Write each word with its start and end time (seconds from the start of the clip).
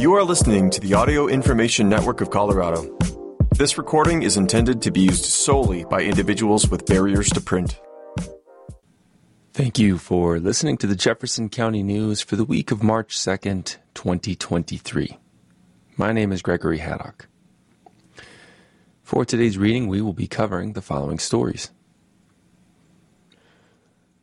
You 0.00 0.14
are 0.14 0.24
listening 0.24 0.70
to 0.70 0.80
the 0.80 0.94
Audio 0.94 1.28
Information 1.28 1.86
Network 1.90 2.22
of 2.22 2.30
Colorado. 2.30 2.96
This 3.58 3.76
recording 3.76 4.22
is 4.22 4.38
intended 4.38 4.80
to 4.80 4.90
be 4.90 5.02
used 5.02 5.26
solely 5.26 5.84
by 5.84 6.00
individuals 6.00 6.70
with 6.70 6.86
barriers 6.86 7.28
to 7.28 7.40
print. 7.42 7.78
Thank 9.52 9.78
you 9.78 9.98
for 9.98 10.40
listening 10.40 10.78
to 10.78 10.86
the 10.86 10.96
Jefferson 10.96 11.50
County 11.50 11.82
News 11.82 12.22
for 12.22 12.36
the 12.36 12.46
week 12.46 12.70
of 12.70 12.82
March 12.82 13.14
2nd, 13.14 13.76
2023. 13.92 15.18
My 15.98 16.12
name 16.12 16.32
is 16.32 16.40
Gregory 16.40 16.78
Haddock. 16.78 17.28
For 19.02 19.26
today's 19.26 19.58
reading, 19.58 19.86
we 19.86 20.00
will 20.00 20.14
be 20.14 20.26
covering 20.26 20.72
the 20.72 20.80
following 20.80 21.18
stories. 21.18 21.72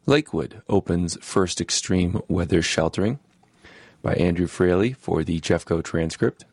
Lakewood 0.08 0.64
opens 0.68 1.20
first 1.22 1.62
extreme 1.62 2.20
weather 2.28 2.64
sheltering 2.64 3.20
by 4.08 4.14
Andrew 4.14 4.48
Fraley 4.48 4.94
for 4.94 5.22
the 5.22 5.42
Jeffco 5.42 5.84
transcript. 5.84 6.46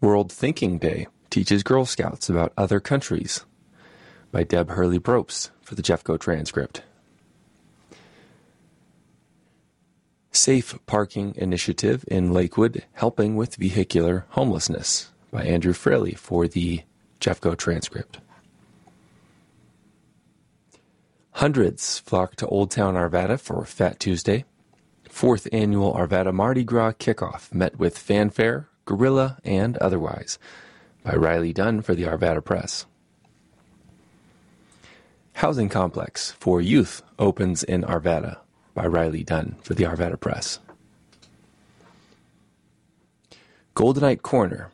World 0.00 0.32
Thinking 0.32 0.78
Day 0.78 1.06
teaches 1.30 1.62
Girl 1.62 1.86
Scouts 1.86 2.28
about 2.28 2.52
other 2.56 2.80
countries 2.80 3.44
by 4.32 4.42
Deb 4.42 4.70
Hurley 4.70 4.98
Brobst 4.98 5.50
for 5.62 5.76
the 5.76 5.82
Jeffco 5.82 6.18
transcript. 6.18 6.82
Safe 10.32 10.76
Parking 10.86 11.32
Initiative 11.36 12.04
in 12.08 12.32
Lakewood 12.32 12.82
helping 12.94 13.36
with 13.36 13.54
vehicular 13.54 14.26
homelessness 14.30 15.12
by 15.30 15.44
Andrew 15.44 15.72
Fraley 15.72 16.14
for 16.14 16.48
the 16.48 16.82
Jeffco 17.20 17.56
transcript. 17.56 18.18
Hundreds 21.38 21.98
flock 21.98 22.36
to 22.36 22.46
Old 22.46 22.70
Town 22.70 22.94
Arvada 22.94 23.40
for 23.40 23.64
Fat 23.64 23.98
Tuesday. 23.98 24.44
Fourth 25.08 25.48
annual 25.52 25.92
Arvada 25.92 26.32
Mardi 26.32 26.62
Gras 26.62 26.92
kickoff 26.92 27.52
met 27.52 27.76
with 27.76 27.98
fanfare, 27.98 28.68
guerrilla, 28.84 29.38
and 29.42 29.76
otherwise 29.78 30.38
by 31.02 31.12
Riley 31.16 31.52
Dunn 31.52 31.82
for 31.82 31.96
the 31.96 32.04
Arvada 32.04 32.42
Press. 32.42 32.86
Housing 35.34 35.68
Complex 35.68 36.30
for 36.38 36.60
Youth 36.60 37.02
opens 37.18 37.64
in 37.64 37.82
Arvada 37.82 38.38
by 38.72 38.86
Riley 38.86 39.24
Dunn 39.24 39.56
for 39.60 39.74
the 39.74 39.82
Arvada 39.82 40.18
Press. 40.18 40.60
Goldenite 43.74 44.22
Corner. 44.22 44.70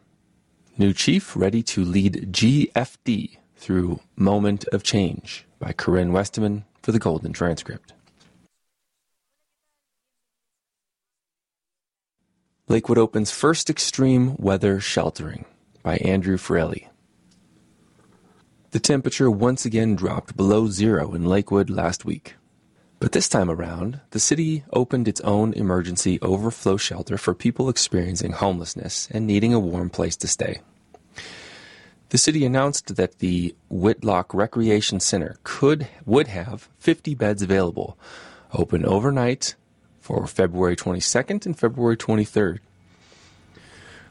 New 0.76 0.92
chief 0.92 1.34
ready 1.34 1.62
to 1.62 1.82
lead 1.82 2.32
GFD 2.32 3.39
through 3.60 4.00
moment 4.16 4.64
of 4.72 4.82
change 4.82 5.44
by 5.58 5.72
Corinne 5.72 6.12
Westeman 6.12 6.64
for 6.82 6.92
the 6.92 6.98
Golden 6.98 7.32
Transcript. 7.32 7.92
Lakewood 12.68 12.98
opens 12.98 13.30
first 13.30 13.68
extreme 13.68 14.34
weather 14.38 14.80
sheltering 14.80 15.44
by 15.82 15.98
Andrew 15.98 16.38
Fraley. 16.38 16.88
The 18.70 18.80
temperature 18.80 19.30
once 19.30 19.64
again 19.64 19.94
dropped 19.94 20.36
below 20.36 20.68
zero 20.68 21.12
in 21.12 21.24
Lakewood 21.24 21.68
last 21.68 22.04
week. 22.04 22.36
But 22.98 23.12
this 23.12 23.28
time 23.28 23.50
around, 23.50 24.00
the 24.10 24.20
city 24.20 24.62
opened 24.72 25.08
its 25.08 25.20
own 25.22 25.52
emergency 25.54 26.18
overflow 26.22 26.76
shelter 26.76 27.18
for 27.18 27.34
people 27.34 27.68
experiencing 27.68 28.32
homelessness 28.32 29.08
and 29.10 29.26
needing 29.26 29.52
a 29.52 29.60
warm 29.60 29.90
place 29.90 30.16
to 30.18 30.28
stay. 30.28 30.60
The 32.10 32.18
city 32.18 32.44
announced 32.44 32.96
that 32.96 33.20
the 33.20 33.54
Whitlock 33.68 34.34
Recreation 34.34 34.98
Center 34.98 35.36
could 35.44 35.86
would 36.04 36.26
have 36.26 36.68
50 36.80 37.14
beds 37.14 37.40
available, 37.40 37.96
open 38.52 38.84
overnight 38.84 39.54
for 40.00 40.26
February 40.26 40.74
22nd 40.74 41.46
and 41.46 41.56
February 41.56 41.96
23rd. 41.96 42.58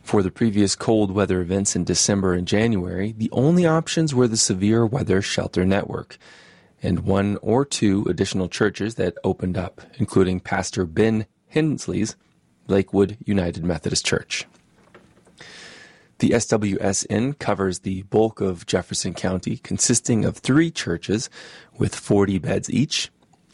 For 0.02 0.24
the 0.24 0.32
previous 0.32 0.78
cold 0.78 1.12
weather 1.12 1.42
events 1.42 1.76
in 1.76 1.84
December 1.84 2.34
and 2.34 2.48
January, 2.48 3.12
the 3.12 3.30
only 3.34 3.66
options 3.66 4.16
were 4.16 4.30
the 4.30 4.38
severe 4.38 4.86
weather 4.86 5.22
shelter 5.22 5.66
network 5.66 6.18
and 6.82 7.00
one 7.02 7.38
or 7.42 7.66
two 7.66 8.06
additional 8.10 8.48
churches 8.48 8.96
that 8.96 9.18
opened 9.26 9.58
up, 9.58 9.82
including 9.98 10.40
Pastor 10.40 10.86
Ben 10.86 11.26
Hensley's 11.50 12.16
Lakewood 12.68 13.18
United 13.26 13.66
Methodist 13.66 14.06
Church. 14.06 14.48
The 16.20 16.32
SWSN 16.32 17.40
covers 17.40 17.80
the 17.80 18.02
bulk 18.04 18.42
of 18.42 18.66
Jefferson 18.66 19.14
County, 19.14 19.56
consisting 19.56 20.26
of 20.26 20.38
three 20.38 20.70
churches 20.70 21.30
with 21.78 21.96
40 21.96 22.40
beds 22.40 22.70
each, 22.70 23.10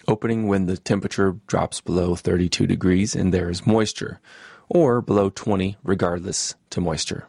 opening 0.08 0.48
when 0.48 0.66
the 0.66 0.76
temperature 0.76 1.36
drops 1.46 1.80
below 1.80 2.16
32 2.16 2.66
degrees 2.66 3.16
and 3.16 3.32
there 3.32 3.52
is 3.52 3.68
moisture, 3.68 4.20
or 4.68 5.00
below 5.00 5.30
20 5.30 5.78
regardless 5.84 6.56
to 6.72 6.82
moisture. 6.82 7.28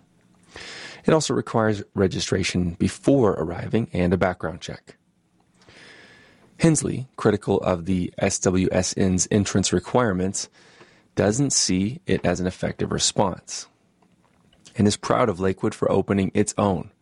It 1.04 1.12
also 1.12 1.34
requires 1.34 1.82
registration 1.94 2.70
before 2.70 3.32
arriving 3.32 3.90
and 3.92 4.14
a 4.14 4.18
background 4.18 4.62
check. 4.62 4.96
Hensley, 6.60 7.08
critical 7.16 7.60
of 7.60 7.84
the 7.84 8.10
SWSN's 8.22 9.28
entrance 9.30 9.70
requirements, 9.70 10.48
doesn't 11.14 11.52
see 11.52 12.00
it 12.06 12.24
as 12.24 12.40
an 12.40 12.46
effective 12.46 12.90
response 12.90 13.68
and 14.76 14.86
is 14.86 14.96
proud 14.96 15.28
of 15.28 15.40
Lakewood 15.40 15.74
for 15.74 15.90
opening 15.90 16.30
its 16.34 16.54
own. 16.58 16.92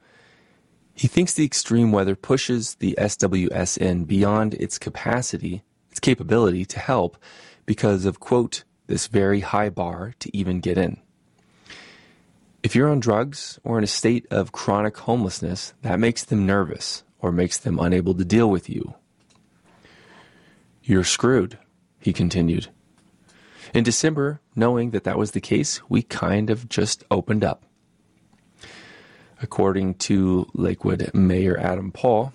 He 0.94 1.08
thinks 1.08 1.34
the 1.34 1.44
extreme 1.44 1.90
weather 1.90 2.14
pushes 2.14 2.76
the 2.76 2.94
SWSN 2.98 4.06
beyond 4.06 4.54
its 4.54 4.78
capacity, 4.78 5.62
its 5.90 6.00
capability 6.00 6.64
to 6.66 6.78
help 6.78 7.16
because 7.66 8.04
of, 8.04 8.20
quote, 8.20 8.64
this 8.86 9.06
very 9.08 9.40
high 9.40 9.70
bar 9.70 10.14
to 10.20 10.36
even 10.36 10.60
get 10.60 10.78
in. 10.78 11.00
If 12.62 12.74
you're 12.74 12.88
on 12.88 13.00
drugs 13.00 13.58
or 13.64 13.76
in 13.76 13.84
a 13.84 13.88
state 13.88 14.26
of 14.30 14.52
chronic 14.52 14.96
homelessness, 14.96 15.74
that 15.82 16.00
makes 16.00 16.24
them 16.24 16.46
nervous 16.46 17.02
or 17.18 17.32
makes 17.32 17.58
them 17.58 17.78
unable 17.78 18.14
to 18.14 18.24
deal 18.24 18.48
with 18.48 18.70
you. 18.70 18.94
You're 20.82 21.04
screwed, 21.04 21.58
he 21.98 22.12
continued. 22.12 22.68
In 23.74 23.82
December, 23.82 24.40
knowing 24.54 24.92
that 24.92 25.02
that 25.02 25.18
was 25.18 25.32
the 25.32 25.40
case, 25.40 25.80
we 25.88 26.02
kind 26.02 26.48
of 26.48 26.68
just 26.68 27.02
opened 27.10 27.42
up. 27.42 27.64
According 29.42 29.94
to 29.94 30.46
Lakewood 30.54 31.10
Mayor 31.12 31.58
Adam 31.58 31.90
Paul, 31.90 32.32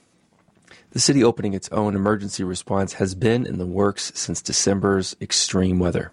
the 0.91 0.99
city 0.99 1.23
opening 1.23 1.53
its 1.53 1.69
own 1.69 1.95
emergency 1.95 2.43
response 2.43 2.93
has 2.93 3.15
been 3.15 3.45
in 3.45 3.57
the 3.57 3.65
works 3.65 4.11
since 4.15 4.41
December's 4.41 5.15
extreme 5.21 5.79
weather. 5.79 6.11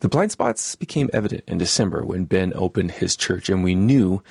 The 0.00 0.08
blind 0.10 0.30
spots 0.30 0.76
became 0.76 1.08
evident 1.14 1.44
in 1.46 1.56
December 1.56 2.04
when 2.04 2.26
Ben 2.26 2.52
opened 2.54 2.90
his 2.90 3.16
church, 3.16 3.48
and 3.48 3.64
we 3.64 3.74
knew 3.74 4.22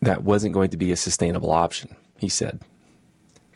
that 0.00 0.24
wasn't 0.24 0.54
going 0.54 0.70
to 0.70 0.78
be 0.78 0.92
a 0.92 0.96
sustainable 0.96 1.50
option, 1.50 1.94
he 2.16 2.30
said 2.30 2.62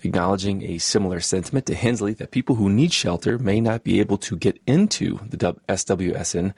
acknowledging 0.05 0.63
a 0.63 0.79
similar 0.79 1.21
sentiment 1.21 1.67
to 1.67 1.75
Hensley 1.75 2.15
that 2.15 2.31
people 2.31 2.57
who 2.57 2.69
need 2.69 2.93
shelter 2.93 3.39
may 3.39 3.61
not 3.61 3.85
be 3.85 4.01
able 4.01 4.19
to 4.19 4.37
get 4.37 4.61
into 4.67 5.21
the 5.29 5.55
SWSN 5.69 6.55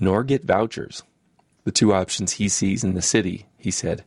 nor 0.00 0.24
get 0.24 0.44
vouchers. 0.44 1.02
The 1.64 1.72
two 1.72 1.92
options 1.92 2.32
he 2.32 2.48
sees 2.48 2.82
in 2.82 2.94
the 2.94 3.02
city, 3.02 3.46
he 3.56 3.70
said. 3.70 4.04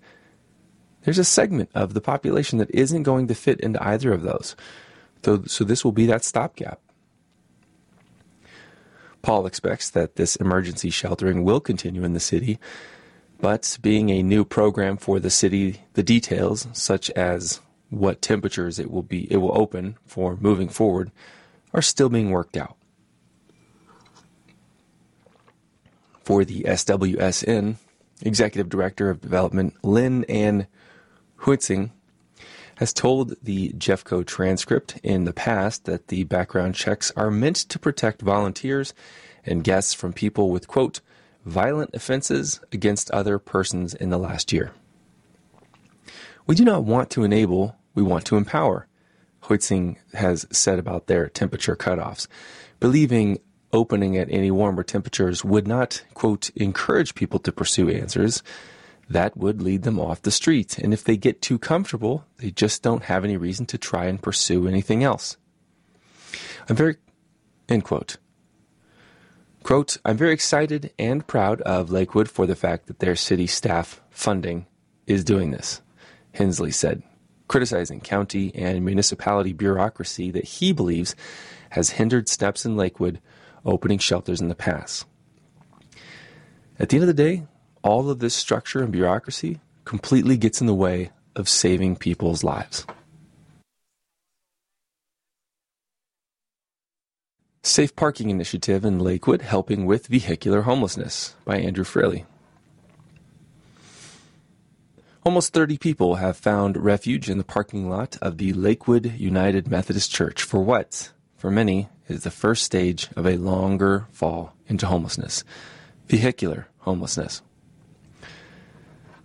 There's 1.04 1.20
a 1.20 1.24
segment 1.24 1.70
of 1.74 1.94
the 1.94 2.02
population 2.02 2.60
that 2.60 2.72
isn't 2.72 3.04
going 3.04 3.28
to 3.28 3.36
fit 3.36 3.60
into 3.62 3.82
either 3.86 4.12
of 4.12 4.24
those. 4.24 4.56
So, 5.24 5.64
this 5.64 5.84
will 5.84 5.92
be 5.92 6.06
that 6.06 6.24
stopgap. 6.24 6.80
Paul 9.22 9.48
expects 9.48 9.90
that 9.90 10.18
this 10.18 10.36
emergency 10.36 10.92
sheltering 10.92 11.44
will 11.44 11.60
continue 11.60 12.04
in 12.04 12.14
the 12.14 12.20
city, 12.20 12.60
but 13.40 13.80
being 13.82 14.12
a 14.12 14.22
new 14.22 14.46
program 14.46 14.98
for 14.98 15.20
the 15.20 15.32
city, 15.32 15.82
the 15.94 16.04
details, 16.04 16.68
such 16.74 17.10
as 17.12 17.60
what 17.96 18.22
temperatures 18.22 18.78
it 18.78 18.92
will 18.92 19.04
be 19.04 19.32
it 19.32 19.38
will 19.38 19.58
open 19.58 19.98
for 20.06 20.38
moving 20.38 20.70
forward 20.70 21.12
are 21.74 21.82
still 21.82 22.10
being 22.10 22.32
worked 22.32 22.58
out. 22.58 22.78
For 26.24 26.44
the 26.44 26.64
SWSN, 26.64 27.76
Executive 28.22 28.70
Director 28.70 29.10
of 29.10 29.22
Development 29.22 29.74
Lynn 29.84 30.24
Ann 30.26 30.68
Huizing 31.42 31.92
has 32.78 32.92
told 32.92 33.36
the 33.42 33.70
Jeffco 33.74 34.26
transcript 34.26 35.00
in 35.04 35.24
the 35.24 35.34
past 35.34 35.86
that 35.86 36.08
the 36.08 36.24
background 36.24 36.76
checks 36.76 37.12
are 37.16 37.32
meant 37.32 37.56
to 37.58 37.80
protect 37.80 38.22
volunteers 38.22 38.94
and 39.46 39.64
guests 39.64 39.94
from 39.94 40.12
people 40.12 40.50
with, 40.50 40.68
quote, 40.68 41.00
violent 41.46 41.92
offenses 41.94 42.60
against 42.72 43.12
other 43.12 43.38
persons 43.38 43.94
in 43.94 44.10
the 44.10 44.18
last 44.18 44.52
year. 44.52 44.74
We 46.48 46.56
do 46.56 46.66
not 46.66 46.84
want 46.84 47.10
to 47.12 47.24
enable, 47.24 47.76
we 47.96 48.04
want 48.04 48.26
to 48.26 48.38
empower, 48.38 48.88
Huizing 49.44 49.98
has 50.14 50.46
said 50.52 50.80
about 50.80 51.08
their 51.08 51.28
temperature 51.30 51.76
cutoffs, 51.76 52.28
believing 52.80 53.40
opening 53.74 54.18
at 54.18 54.30
any 54.30 54.52
warmer 54.52 54.84
temperatures 54.84 55.44
would 55.44 55.68
not, 55.68 56.04
quote, 56.14 56.50
encourage 56.56 57.16
people 57.16 57.40
to 57.40 57.52
pursue 57.52 57.90
answers. 57.90 58.44
That 59.10 59.36
would 59.38 59.62
lead 59.62 59.84
them 59.84 60.00
off 60.00 60.22
the 60.22 60.32
street. 60.32 60.78
And 60.78 60.94
if 60.94 61.04
they 61.04 61.18
get 61.18 61.42
too 61.42 61.60
comfortable, 61.60 62.26
they 62.38 62.52
just 62.52 62.82
don't 62.82 63.04
have 63.04 63.24
any 63.24 63.38
reason 63.38 63.66
to 63.68 63.78
try 63.78 64.06
and 64.06 64.22
pursue 64.22 64.68
anything 64.68 65.04
else. 65.04 65.38
I'm 66.68 66.76
very 66.76 66.98
End 67.68 67.84
quote. 67.84 68.18
Quote, 69.64 69.98
I'm 70.06 70.18
very 70.18 70.34
excited 70.34 70.94
and 71.00 71.26
proud 71.26 71.62
of 71.62 71.90
Lakewood 71.90 72.30
for 72.30 72.46
the 72.46 72.56
fact 72.56 72.86
that 72.86 73.00
their 73.00 73.16
city 73.16 73.48
staff 73.48 74.02
funding 74.12 74.68
is 75.08 75.24
doing 75.24 75.50
this, 75.52 75.82
Hensley 76.34 76.70
said, 76.70 77.02
criticizing 77.48 78.02
county 78.02 78.54
and 78.56 78.84
municipality 78.84 79.54
bureaucracy 79.54 80.32
that 80.32 80.46
he 80.46 80.72
believes 80.72 81.16
has 81.70 81.92
hindered 81.92 82.30
steps 82.30 82.66
in 82.66 82.76
Lakewood 82.76 83.20
opening 83.66 83.98
shelters 83.98 84.42
in 84.42 84.50
the 84.50 84.56
past. 84.56 85.06
At 86.80 86.90
the 86.90 86.98
end 86.98 87.04
of 87.04 87.08
the 87.08 87.14
day, 87.14 87.44
all 87.84 88.10
of 88.10 88.20
this 88.20 88.34
structure 88.34 88.82
and 88.82 88.92
bureaucracy 88.92 89.60
completely 89.86 90.38
gets 90.38 90.62
in 90.62 90.68
the 90.68 90.74
way 90.74 91.12
of 91.36 91.48
saving 91.48 91.96
people's 91.96 92.44
lives. 92.44 92.86
Safe 97.64 97.96
Parking 97.96 98.30
Initiative 98.30 98.86
in 98.86 99.00
Lakewood 99.00 99.42
helping 99.42 99.86
with 99.86 100.08
vehicular 100.08 100.62
homelessness 100.62 101.36
by 101.46 101.58
Andrew 101.58 101.84
Fraley. 101.84 102.26
Almost 105.26 105.54
30 105.54 105.80
people 105.80 106.16
have 106.16 106.38
found 106.38 106.78
refuge 106.78 107.32
in 107.32 107.40
the 107.40 107.44
parking 107.44 107.90
lot 107.90 108.16
of 108.22 108.38
the 108.38 108.54
Lakewood 108.54 109.14
United 109.18 109.68
Methodist 109.68 110.12
Church 110.12 110.44
for 110.44 110.60
what, 110.60 111.12
for 111.36 111.50
many, 111.50 111.90
is 112.08 112.22
the 112.22 112.30
first 112.30 112.62
stage 112.64 113.10
of 113.16 113.26
a 113.26 113.38
longer 113.38 114.06
fall 114.12 114.54
into 114.68 114.86
homelessness 114.86 115.44
vehicular 116.08 116.68
homelessness. 116.82 117.42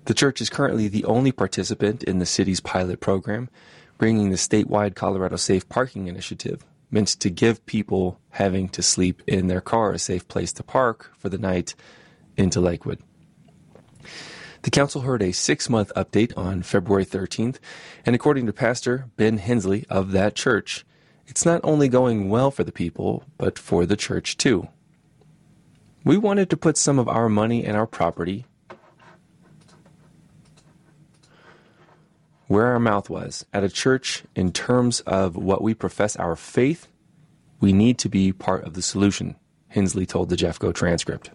The 0.07 0.15
church 0.15 0.41
is 0.41 0.49
currently 0.49 0.89
the 0.89 1.05
only 1.05 1.33
participant 1.33 2.03
in 2.05 2.19
the 2.19 2.25
city's 2.25 2.61
pilot 2.61 3.01
program, 3.01 3.51
bringing 3.99 4.31
the 4.31 4.37
statewide 4.37 4.95
Colorado 4.95 5.37
Safe 5.37 5.69
Parking 5.69 6.07
Initiative, 6.07 6.65
meant 6.91 7.09
to 7.09 7.29
give 7.29 7.67
people 7.67 8.19
having 8.31 8.71
to 8.71 8.83
sleep 8.83 9.21
in 9.27 9.49
their 9.49 9.61
car 9.61 9.93
a 9.93 9.99
safe 9.99 10.27
place 10.29 10.55
to 10.55 10.63
park 10.63 11.13
for 11.19 11.29
the 11.29 11.37
night 11.37 11.75
into 12.39 12.59
Lakewood. 12.59 13.01
The 14.63 14.71
council 14.71 15.03
heard 15.03 15.23
a 15.23 15.33
six 15.33 15.71
month 15.71 15.91
update 15.97 16.37
on 16.37 16.63
February 16.63 17.07
13th, 17.07 17.57
and 18.05 18.15
according 18.15 18.47
to 18.47 18.53
Pastor 18.53 19.07
Ben 19.17 19.39
Hensley 19.39 19.87
of 19.89 20.13
that 20.13 20.35
church, 20.35 20.85
it's 21.27 21.47
not 21.47 21.63
only 21.65 21.89
going 21.89 22.29
well 22.29 22.51
for 22.51 22.63
the 22.63 22.73
people, 22.73 23.25
but 23.39 23.59
for 23.59 23.87
the 23.87 23.97
church 23.97 24.37
too. 24.37 24.69
We 26.05 26.19
wanted 26.19 26.51
to 26.51 26.57
put 26.57 26.77
some 26.77 26.99
of 26.99 27.09
our 27.09 27.29
money 27.29 27.65
and 27.65 27.77
our 27.77 27.87
property 27.87 28.45
where 32.49 32.67
our 32.67 32.81
mouth 32.81 33.09
was. 33.09 33.47
At 33.53 33.65
a 33.65 33.69
church, 33.69 34.25
in 34.35 34.53
terms 34.53 35.01
of 35.01 35.37
what 35.37 35.63
we 35.63 35.73
profess 35.73 36.17
our 36.17 36.37
faith, 36.37 36.89
we 37.61 37.73
need 37.73 37.97
to 37.99 38.09
be 38.09 38.33
part 38.33 38.65
of 38.65 38.75
the 38.75 38.83
solution, 38.83 39.37
Hensley 39.69 40.05
told 40.05 40.29
the 40.29 40.37
Jeffco 40.37 40.75
transcript. 40.75 41.31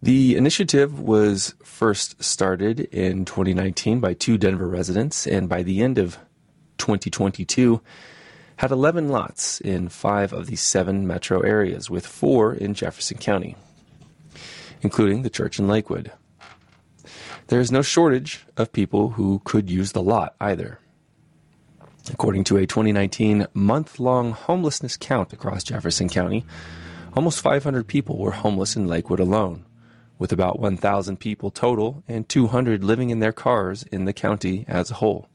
The 0.00 0.36
initiative 0.36 1.00
was 1.00 1.56
first 1.64 2.22
started 2.22 2.80
in 2.80 3.24
2019 3.24 3.98
by 3.98 4.14
two 4.14 4.38
Denver 4.38 4.68
residents, 4.68 5.26
and 5.26 5.48
by 5.48 5.64
the 5.64 5.82
end 5.82 5.98
of 5.98 6.18
2022, 6.78 7.80
had 8.58 8.70
11 8.70 9.08
lots 9.08 9.60
in 9.60 9.88
five 9.88 10.32
of 10.32 10.46
the 10.46 10.54
seven 10.54 11.04
metro 11.04 11.40
areas, 11.40 11.90
with 11.90 12.06
four 12.06 12.54
in 12.54 12.74
Jefferson 12.74 13.18
County, 13.18 13.56
including 14.82 15.22
the 15.22 15.30
church 15.30 15.58
in 15.58 15.66
Lakewood. 15.66 16.12
There 17.48 17.60
is 17.60 17.72
no 17.72 17.82
shortage 17.82 18.46
of 18.56 18.72
people 18.72 19.10
who 19.10 19.40
could 19.44 19.68
use 19.68 19.92
the 19.92 20.02
lot 20.02 20.36
either. 20.40 20.78
According 22.12 22.44
to 22.44 22.56
a 22.56 22.66
2019 22.66 23.48
month 23.52 23.98
long 23.98 24.30
homelessness 24.30 24.96
count 24.96 25.32
across 25.32 25.64
Jefferson 25.64 26.08
County, 26.08 26.44
almost 27.14 27.40
500 27.40 27.88
people 27.88 28.16
were 28.16 28.30
homeless 28.30 28.76
in 28.76 28.86
Lakewood 28.86 29.18
alone, 29.18 29.64
with 30.18 30.32
about 30.32 30.58
1,000 30.58 31.18
people 31.18 31.50
total 31.50 32.02
and 32.08 32.28
200 32.28 32.82
living 32.82 33.10
in 33.10 33.20
their 33.20 33.32
cars 33.32 33.84
in 33.84 34.04
the 34.04 34.12
county 34.12 34.64
as 34.68 34.90
a 34.90 34.94
whole. 34.94 35.28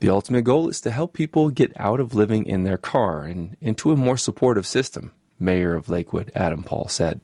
The 0.00 0.10
ultimate 0.10 0.42
goal 0.42 0.68
is 0.68 0.80
to 0.82 0.90
help 0.90 1.12
people 1.12 1.50
get 1.50 1.72
out 1.76 2.00
of 2.00 2.14
living 2.14 2.46
in 2.46 2.64
their 2.64 2.78
car 2.78 3.24
and 3.24 3.56
into 3.60 3.92
a 3.92 3.96
more 3.96 4.16
supportive 4.16 4.66
system, 4.66 5.12
Mayor 5.38 5.74
of 5.74 5.88
Lakewood 5.88 6.32
Adam 6.34 6.62
Paul 6.62 6.88
said. 6.88 7.20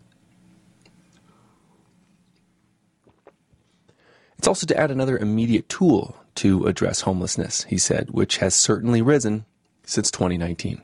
It's 4.39 4.47
also 4.47 4.67
to 4.67 4.77
add 4.79 4.91
another 4.91 5.17
immediate 5.17 5.69
tool 5.69 6.17
to 6.37 6.67
address 6.67 7.01
homelessness, 7.01 7.65
he 7.65 7.79
said, 7.79 8.11
which 8.11 8.37
has 8.37 8.55
certainly 8.55 9.01
risen 9.01 9.47
since 9.85 10.11
2019. 10.11 10.83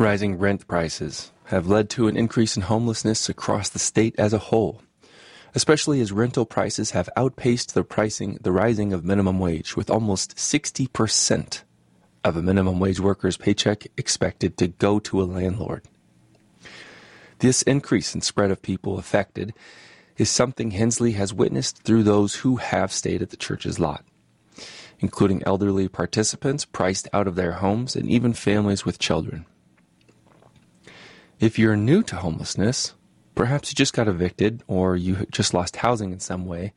Rising 0.00 0.38
rent 0.38 0.66
prices 0.66 1.30
have 1.48 1.66
led 1.66 1.90
to 1.90 2.08
an 2.08 2.16
increase 2.16 2.56
in 2.56 2.62
homelessness 2.62 3.28
across 3.28 3.68
the 3.68 3.78
state 3.78 4.14
as 4.16 4.32
a 4.32 4.38
whole, 4.38 4.80
especially 5.54 6.00
as 6.00 6.10
rental 6.10 6.46
prices 6.46 6.92
have 6.92 7.10
outpaced 7.18 7.74
the 7.74 7.84
pricing 7.84 8.38
the 8.40 8.50
rising 8.50 8.94
of 8.94 9.04
minimum 9.04 9.38
wage 9.38 9.76
with 9.76 9.90
almost 9.90 10.36
60% 10.36 11.64
of 12.24 12.34
a 12.34 12.40
minimum 12.40 12.80
wage 12.80 12.98
worker's 12.98 13.36
paycheck 13.36 13.88
expected 13.98 14.56
to 14.56 14.68
go 14.68 15.00
to 15.00 15.20
a 15.20 15.24
landlord. 15.24 15.84
This 17.40 17.60
increase 17.60 18.14
in 18.14 18.22
spread 18.22 18.50
of 18.50 18.62
people 18.62 18.98
affected 18.98 19.52
is 20.16 20.30
something 20.30 20.70
Hensley 20.70 21.12
has 21.12 21.34
witnessed 21.34 21.82
through 21.82 22.04
those 22.04 22.36
who 22.36 22.56
have 22.56 22.90
stayed 22.90 23.20
at 23.20 23.28
the 23.28 23.36
church's 23.36 23.78
lot, 23.78 24.02
including 25.00 25.42
elderly 25.44 25.88
participants 25.88 26.64
priced 26.64 27.06
out 27.12 27.28
of 27.28 27.36
their 27.36 27.52
homes 27.52 27.94
and 27.94 28.08
even 28.08 28.32
families 28.32 28.86
with 28.86 28.98
children. 28.98 29.44
If 31.40 31.58
you're 31.58 31.74
new 31.74 32.02
to 32.02 32.16
homelessness, 32.16 32.92
perhaps 33.34 33.70
you 33.70 33.74
just 33.74 33.94
got 33.94 34.08
evicted 34.08 34.62
or 34.66 34.94
you 34.94 35.26
just 35.30 35.54
lost 35.54 35.76
housing 35.76 36.12
in 36.12 36.20
some 36.20 36.44
way, 36.44 36.74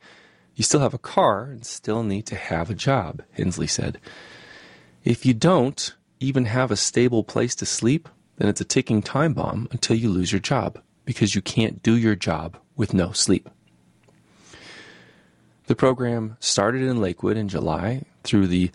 you 0.54 0.64
still 0.64 0.80
have 0.80 0.94
a 0.94 0.98
car 0.98 1.44
and 1.44 1.66
still 1.66 2.02
need 2.02 2.24
to 2.26 2.34
have 2.34 2.70
a 2.70 2.74
job, 2.74 3.22
Hensley 3.32 3.66
said. 3.66 4.00
If 5.04 5.26
you 5.26 5.34
don't 5.34 5.94
even 6.18 6.46
have 6.46 6.70
a 6.70 6.76
stable 6.76 7.22
place 7.22 7.54
to 7.56 7.66
sleep, 7.66 8.08
then 8.36 8.48
it's 8.48 8.62
a 8.62 8.64
ticking 8.64 9.02
time 9.02 9.34
bomb 9.34 9.68
until 9.70 9.96
you 9.96 10.08
lose 10.08 10.32
your 10.32 10.40
job 10.40 10.80
because 11.04 11.34
you 11.34 11.42
can't 11.42 11.82
do 11.82 11.94
your 11.94 12.16
job 12.16 12.56
with 12.74 12.94
no 12.94 13.12
sleep. 13.12 13.50
The 15.66 15.76
program 15.76 16.38
started 16.40 16.80
in 16.80 17.02
Lakewood 17.02 17.36
in 17.36 17.50
July 17.50 18.06
through 18.22 18.46
the 18.46 18.70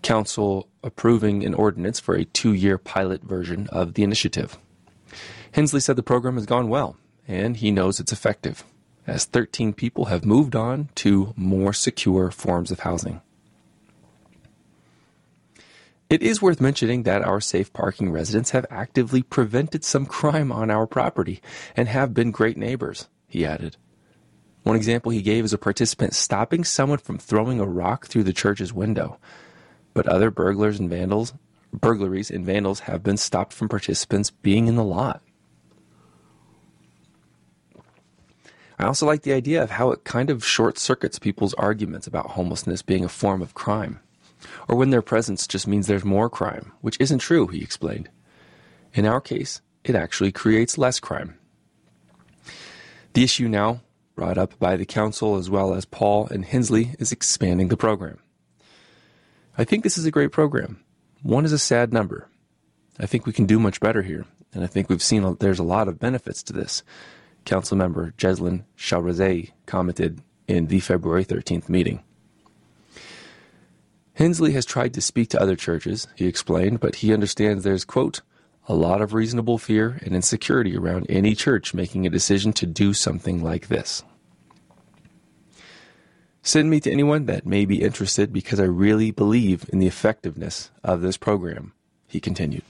council 0.00 0.70
approving 0.82 1.44
an 1.44 1.52
ordinance 1.52 2.00
for 2.00 2.14
a 2.14 2.24
two 2.24 2.54
year 2.54 2.78
pilot 2.78 3.22
version 3.22 3.66
of 3.66 3.92
the 3.92 4.02
initiative. 4.02 4.56
Hensley 5.52 5.80
said 5.80 5.96
the 5.96 6.02
program 6.02 6.34
has 6.34 6.46
gone 6.46 6.68
well, 6.68 6.96
and 7.26 7.56
he 7.56 7.70
knows 7.70 8.00
it's 8.00 8.12
effective, 8.12 8.64
as 9.06 9.24
13 9.24 9.72
people 9.72 10.06
have 10.06 10.24
moved 10.24 10.54
on 10.54 10.88
to 10.96 11.32
more 11.36 11.72
secure 11.72 12.30
forms 12.30 12.70
of 12.70 12.80
housing. 12.80 13.20
It 16.10 16.22
is 16.22 16.40
worth 16.40 16.60
mentioning 16.60 17.02
that 17.02 17.22
our 17.22 17.40
safe 17.40 17.70
parking 17.72 18.10
residents 18.10 18.52
have 18.52 18.64
actively 18.70 19.22
prevented 19.22 19.84
some 19.84 20.06
crime 20.06 20.50
on 20.50 20.70
our 20.70 20.86
property 20.86 21.42
and 21.76 21.86
have 21.86 22.14
been 22.14 22.30
great 22.30 22.56
neighbors, 22.56 23.08
he 23.26 23.44
added. 23.44 23.76
One 24.62 24.76
example 24.76 25.12
he 25.12 25.22
gave 25.22 25.44
is 25.44 25.52
a 25.52 25.58
participant 25.58 26.14
stopping 26.14 26.64
someone 26.64 26.98
from 26.98 27.18
throwing 27.18 27.60
a 27.60 27.66
rock 27.66 28.06
through 28.06 28.24
the 28.24 28.32
church's 28.32 28.72
window. 28.72 29.18
But 29.92 30.06
other 30.06 30.30
burglars 30.30 30.78
and 30.78 30.88
vandals, 30.88 31.34
burglaries 31.72 32.30
and 32.30 32.44
vandals 32.44 32.80
have 32.80 33.02
been 33.02 33.16
stopped 33.18 33.52
from 33.52 33.68
participants 33.68 34.30
being 34.30 34.66
in 34.66 34.76
the 34.76 34.84
lot. 34.84 35.22
I 38.78 38.86
also 38.86 39.06
like 39.06 39.22
the 39.22 39.32
idea 39.32 39.62
of 39.62 39.70
how 39.70 39.90
it 39.90 40.04
kind 40.04 40.30
of 40.30 40.44
short 40.44 40.78
circuits 40.78 41.18
people's 41.18 41.54
arguments 41.54 42.06
about 42.06 42.30
homelessness 42.30 42.82
being 42.82 43.04
a 43.04 43.08
form 43.08 43.42
of 43.42 43.54
crime 43.54 44.00
or 44.68 44.76
when 44.76 44.90
their 44.90 45.02
presence 45.02 45.46
just 45.46 45.66
means 45.66 45.86
there's 45.86 46.04
more 46.04 46.30
crime, 46.30 46.72
which 46.80 46.98
isn't 47.00 47.18
true, 47.18 47.46
he 47.46 47.62
explained. 47.62 48.08
In 48.94 49.06
our 49.06 49.20
case, 49.20 49.60
it 49.84 49.94
actually 49.94 50.32
creates 50.32 50.78
less 50.78 51.00
crime. 51.00 51.38
The 53.14 53.24
issue 53.24 53.48
now, 53.48 53.80
brought 54.14 54.38
up 54.38 54.58
by 54.58 54.76
the 54.76 54.86
council 54.86 55.36
as 55.36 55.48
well 55.48 55.74
as 55.74 55.84
Paul 55.84 56.26
and 56.28 56.44
Hensley, 56.44 56.94
is 56.98 57.12
expanding 57.12 57.68
the 57.68 57.76
program. 57.76 58.18
I 59.56 59.64
think 59.64 59.82
this 59.82 59.98
is 59.98 60.04
a 60.04 60.10
great 60.10 60.32
program. 60.32 60.84
One 61.22 61.44
is 61.44 61.52
a 61.52 61.58
sad 61.58 61.92
number. 61.92 62.28
I 63.00 63.06
think 63.06 63.26
we 63.26 63.32
can 63.32 63.46
do 63.46 63.58
much 63.58 63.80
better 63.80 64.02
here, 64.02 64.24
and 64.52 64.62
I 64.62 64.66
think 64.66 64.88
we've 64.88 65.02
seen 65.02 65.36
there's 65.40 65.58
a 65.58 65.64
lot 65.64 65.88
of 65.88 65.98
benefits 65.98 66.42
to 66.44 66.52
this. 66.52 66.82
Councilmember 67.48 68.14
Jeslin 68.16 68.64
Shahrezaei 68.76 69.52
commented 69.64 70.20
in 70.46 70.66
the 70.66 70.80
February 70.80 71.24
13th 71.24 71.68
meeting. 71.68 72.02
Hensley 74.12 74.52
has 74.52 74.66
tried 74.66 74.92
to 74.94 75.00
speak 75.00 75.30
to 75.30 75.40
other 75.40 75.56
churches, 75.56 76.08
he 76.14 76.26
explained, 76.26 76.80
but 76.80 76.96
he 76.96 77.14
understands 77.14 77.64
there's, 77.64 77.86
quote, 77.86 78.20
a 78.66 78.74
lot 78.74 79.00
of 79.00 79.14
reasonable 79.14 79.56
fear 79.56 79.98
and 80.02 80.14
insecurity 80.14 80.76
around 80.76 81.06
any 81.08 81.34
church 81.34 81.72
making 81.72 82.06
a 82.06 82.10
decision 82.10 82.52
to 82.52 82.66
do 82.66 82.92
something 82.92 83.42
like 83.42 83.68
this. 83.68 84.02
Send 86.42 86.68
me 86.68 86.80
to 86.80 86.92
anyone 86.92 87.24
that 87.26 87.46
may 87.46 87.64
be 87.64 87.82
interested 87.82 88.30
because 88.30 88.60
I 88.60 88.64
really 88.64 89.10
believe 89.10 89.64
in 89.72 89.78
the 89.78 89.86
effectiveness 89.86 90.70
of 90.84 91.00
this 91.00 91.16
program, 91.16 91.72
he 92.06 92.20
continued. 92.20 92.64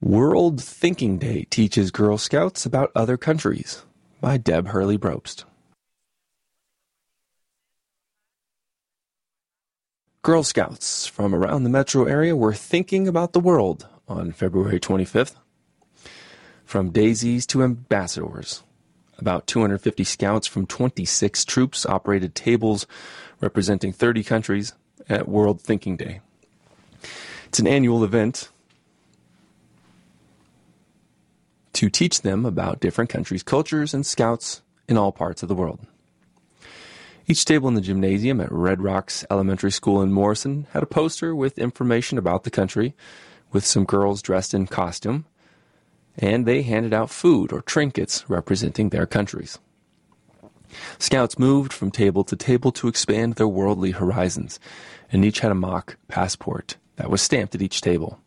World 0.00 0.62
Thinking 0.62 1.18
Day 1.18 1.44
teaches 1.50 1.90
Girl 1.90 2.18
Scouts 2.18 2.64
about 2.64 2.92
other 2.94 3.16
countries 3.16 3.82
by 4.20 4.36
Deb 4.36 4.68
Hurley 4.68 4.96
Brobst. 4.96 5.42
Girl 10.22 10.44
Scouts 10.44 11.08
from 11.08 11.34
around 11.34 11.64
the 11.64 11.68
metro 11.68 12.04
area 12.04 12.36
were 12.36 12.54
thinking 12.54 13.08
about 13.08 13.32
the 13.32 13.40
world 13.40 13.88
on 14.06 14.30
February 14.30 14.78
25th. 14.78 15.34
From 16.64 16.90
daisies 16.90 17.44
to 17.46 17.64
ambassadors, 17.64 18.62
about 19.18 19.48
250 19.48 20.04
scouts 20.04 20.46
from 20.46 20.64
26 20.64 21.44
troops 21.44 21.84
operated 21.84 22.36
tables 22.36 22.86
representing 23.40 23.92
30 23.92 24.22
countries 24.22 24.74
at 25.08 25.26
World 25.26 25.60
Thinking 25.60 25.96
Day. 25.96 26.20
It's 27.48 27.58
an 27.58 27.66
annual 27.66 28.04
event 28.04 28.48
to 31.78 31.88
teach 31.88 32.22
them 32.22 32.44
about 32.44 32.80
different 32.80 33.08
countries' 33.08 33.44
cultures 33.44 33.94
and 33.94 34.04
scouts 34.04 34.62
in 34.88 34.98
all 34.98 35.12
parts 35.12 35.44
of 35.44 35.48
the 35.48 35.54
world. 35.54 35.78
Each 37.28 37.44
table 37.44 37.68
in 37.68 37.74
the 37.74 37.80
gymnasium 37.80 38.40
at 38.40 38.50
Red 38.50 38.82
Rocks 38.82 39.24
Elementary 39.30 39.70
School 39.70 40.02
in 40.02 40.10
Morrison 40.10 40.66
had 40.72 40.82
a 40.82 40.86
poster 40.86 41.36
with 41.36 41.56
information 41.56 42.18
about 42.18 42.42
the 42.42 42.50
country, 42.50 42.96
with 43.52 43.64
some 43.64 43.84
girls 43.84 44.22
dressed 44.22 44.54
in 44.54 44.66
costume, 44.66 45.24
and 46.16 46.46
they 46.46 46.62
handed 46.62 46.92
out 46.92 47.10
food 47.10 47.52
or 47.52 47.60
trinkets 47.60 48.28
representing 48.28 48.88
their 48.88 49.06
countries. 49.06 49.60
Scouts 50.98 51.38
moved 51.38 51.72
from 51.72 51.92
table 51.92 52.24
to 52.24 52.34
table 52.34 52.72
to 52.72 52.88
expand 52.88 53.34
their 53.34 53.46
worldly 53.46 53.92
horizons, 53.92 54.58
and 55.12 55.24
each 55.24 55.38
had 55.38 55.52
a 55.52 55.54
mock 55.54 55.96
passport 56.08 56.76
that 56.96 57.08
was 57.08 57.22
stamped 57.22 57.54
at 57.54 57.62
each 57.62 57.80
table. 57.80 58.18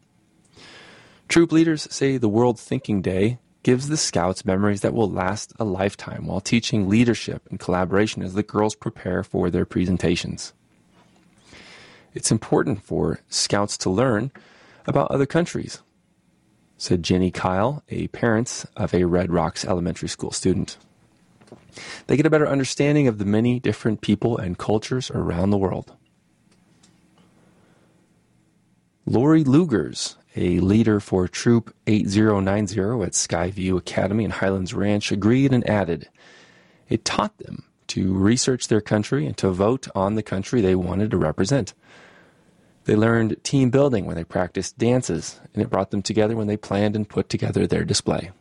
Troop 1.31 1.53
leaders 1.53 1.87
say 1.89 2.17
the 2.17 2.27
World 2.27 2.59
Thinking 2.59 3.01
Day 3.01 3.39
gives 3.63 3.87
the 3.87 3.95
scouts 3.95 4.43
memories 4.43 4.81
that 4.81 4.93
will 4.93 5.09
last 5.09 5.53
a 5.57 5.63
lifetime 5.63 6.27
while 6.27 6.41
teaching 6.41 6.89
leadership 6.89 7.47
and 7.49 7.57
collaboration 7.57 8.21
as 8.21 8.33
the 8.33 8.43
girls 8.43 8.75
prepare 8.75 9.23
for 9.23 9.49
their 9.49 9.63
presentations. 9.63 10.51
It's 12.13 12.31
important 12.31 12.83
for 12.83 13.21
scouts 13.29 13.77
to 13.77 13.89
learn 13.89 14.31
about 14.85 15.09
other 15.09 15.25
countries, 15.25 15.81
said 16.75 17.01
Jenny 17.01 17.31
Kyle, 17.31 17.81
a 17.87 18.07
parent 18.09 18.65
of 18.75 18.93
a 18.93 19.05
Red 19.05 19.31
Rocks 19.31 19.63
Elementary 19.63 20.09
School 20.09 20.31
student. 20.31 20.75
They 22.07 22.17
get 22.17 22.25
a 22.25 22.29
better 22.29 22.45
understanding 22.45 23.07
of 23.07 23.19
the 23.19 23.25
many 23.25 23.57
different 23.57 24.01
people 24.01 24.37
and 24.37 24.57
cultures 24.57 25.09
around 25.09 25.51
the 25.51 25.57
world. 25.57 25.93
Lori 29.05 29.45
Lugers, 29.45 30.15
a 30.35 30.59
leader 30.59 30.99
for 30.99 31.27
Troop 31.27 31.75
8090 31.87 32.79
at 32.79 33.13
Skyview 33.13 33.77
Academy 33.77 34.23
in 34.23 34.31
Highlands 34.31 34.73
Ranch, 34.73 35.11
agreed 35.11 35.51
and 35.51 35.67
added 35.69 36.09
it 36.89 37.05
taught 37.05 37.37
them 37.37 37.63
to 37.87 38.13
research 38.13 38.67
their 38.67 38.81
country 38.81 39.25
and 39.25 39.37
to 39.37 39.49
vote 39.49 39.87
on 39.95 40.15
the 40.15 40.23
country 40.23 40.61
they 40.61 40.75
wanted 40.75 41.11
to 41.11 41.17
represent. 41.17 41.73
They 42.85 42.95
learned 42.95 43.43
team 43.43 43.69
building 43.69 44.05
when 44.05 44.15
they 44.15 44.23
practiced 44.23 44.77
dances, 44.77 45.39
and 45.53 45.61
it 45.61 45.69
brought 45.69 45.91
them 45.91 46.01
together 46.01 46.35
when 46.35 46.47
they 46.47 46.57
planned 46.57 46.95
and 46.95 47.07
put 47.07 47.29
together 47.29 47.67
their 47.67 47.83
display. 47.83 48.31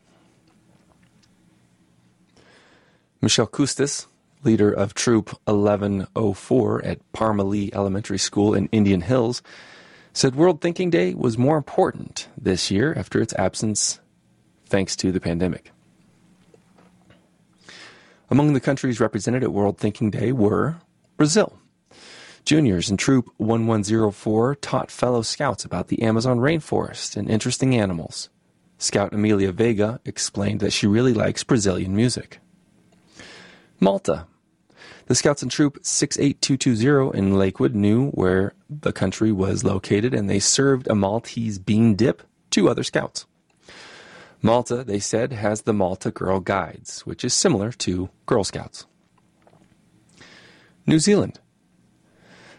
Michelle 3.20 3.46
Custis, 3.46 4.06
leader 4.42 4.72
of 4.72 4.94
Troop 4.94 5.30
1104 5.44 6.84
at 6.84 7.12
Parmalee 7.12 7.74
Elementary 7.74 8.18
School 8.18 8.54
in 8.54 8.68
Indian 8.72 9.02
Hills, 9.02 9.42
said 10.12 10.34
World 10.34 10.60
Thinking 10.60 10.90
Day 10.90 11.14
was 11.14 11.38
more 11.38 11.56
important 11.56 12.28
this 12.36 12.70
year 12.70 12.94
after 12.96 13.20
its 13.20 13.34
absence 13.34 14.00
thanks 14.66 14.96
to 14.96 15.12
the 15.12 15.20
pandemic. 15.20 15.72
Among 18.30 18.52
the 18.52 18.60
countries 18.60 19.00
represented 19.00 19.42
at 19.42 19.52
World 19.52 19.78
Thinking 19.78 20.10
Day 20.10 20.32
were 20.32 20.76
Brazil. 21.16 21.58
Juniors 22.44 22.90
in 22.90 22.96
Troop 22.96 23.26
1104 23.38 24.54
taught 24.56 24.90
fellow 24.90 25.22
scouts 25.22 25.64
about 25.64 25.88
the 25.88 26.02
Amazon 26.02 26.38
rainforest 26.38 27.16
and 27.16 27.28
interesting 27.28 27.74
animals. 27.74 28.28
Scout 28.78 29.12
Amelia 29.12 29.52
Vega 29.52 30.00
explained 30.04 30.60
that 30.60 30.72
she 30.72 30.86
really 30.86 31.12
likes 31.12 31.44
Brazilian 31.44 31.94
music. 31.94 32.40
Malta 33.78 34.26
the 35.10 35.16
scouts 35.16 35.42
in 35.42 35.48
Troop 35.48 35.76
68220 35.82 37.18
in 37.18 37.34
Lakewood 37.36 37.74
knew 37.74 38.10
where 38.10 38.54
the 38.68 38.92
country 38.92 39.32
was 39.32 39.64
located 39.64 40.14
and 40.14 40.30
they 40.30 40.38
served 40.38 40.86
a 40.86 40.94
Maltese 40.94 41.58
bean 41.58 41.96
dip 41.96 42.22
to 42.50 42.68
other 42.68 42.84
scouts. 42.84 43.26
Malta, 44.40 44.84
they 44.84 45.00
said, 45.00 45.32
has 45.32 45.62
the 45.62 45.72
Malta 45.72 46.12
Girl 46.12 46.38
Guides, 46.38 47.00
which 47.00 47.24
is 47.24 47.34
similar 47.34 47.72
to 47.72 48.08
Girl 48.26 48.44
Scouts. 48.44 48.86
New 50.86 51.00
Zealand. 51.00 51.40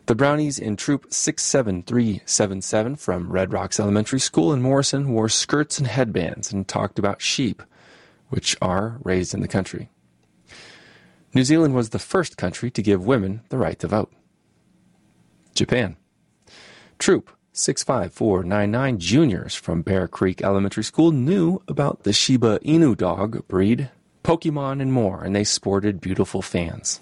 The 0.07 0.15
Brownies 0.15 0.59
in 0.59 0.75
Troop 0.75 1.05
67377 1.09 2.97
from 2.97 3.31
Red 3.31 3.53
Rocks 3.53 3.79
Elementary 3.79 4.19
School 4.19 4.51
in 4.51 4.61
Morrison 4.61 5.13
wore 5.13 5.29
skirts 5.29 5.77
and 5.77 5.87
headbands 5.87 6.51
and 6.51 6.67
talked 6.67 6.99
about 6.99 7.21
sheep, 7.21 7.63
which 8.27 8.57
are 8.61 8.99
raised 9.05 9.33
in 9.33 9.39
the 9.39 9.47
country. 9.47 9.89
New 11.33 11.43
Zealand 11.43 11.73
was 11.73 11.89
the 11.89 11.99
first 11.99 12.37
country 12.37 12.69
to 12.71 12.81
give 12.81 13.05
women 13.05 13.41
the 13.49 13.57
right 13.57 13.79
to 13.79 13.87
vote. 13.87 14.11
Japan. 15.55 15.95
Troop 16.99 17.31
65499 17.53 18.99
juniors 18.99 19.55
from 19.55 19.81
Bear 19.81 20.07
Creek 20.07 20.41
Elementary 20.41 20.83
School 20.83 21.11
knew 21.11 21.61
about 21.67 22.03
the 22.03 22.13
Shiba 22.13 22.59
Inu 22.59 22.95
dog 22.95 23.47
breed, 23.47 23.89
Pokemon, 24.23 24.81
and 24.81 24.93
more, 24.93 25.23
and 25.23 25.35
they 25.35 25.43
sported 25.43 25.99
beautiful 25.99 26.41
fans. 26.41 27.01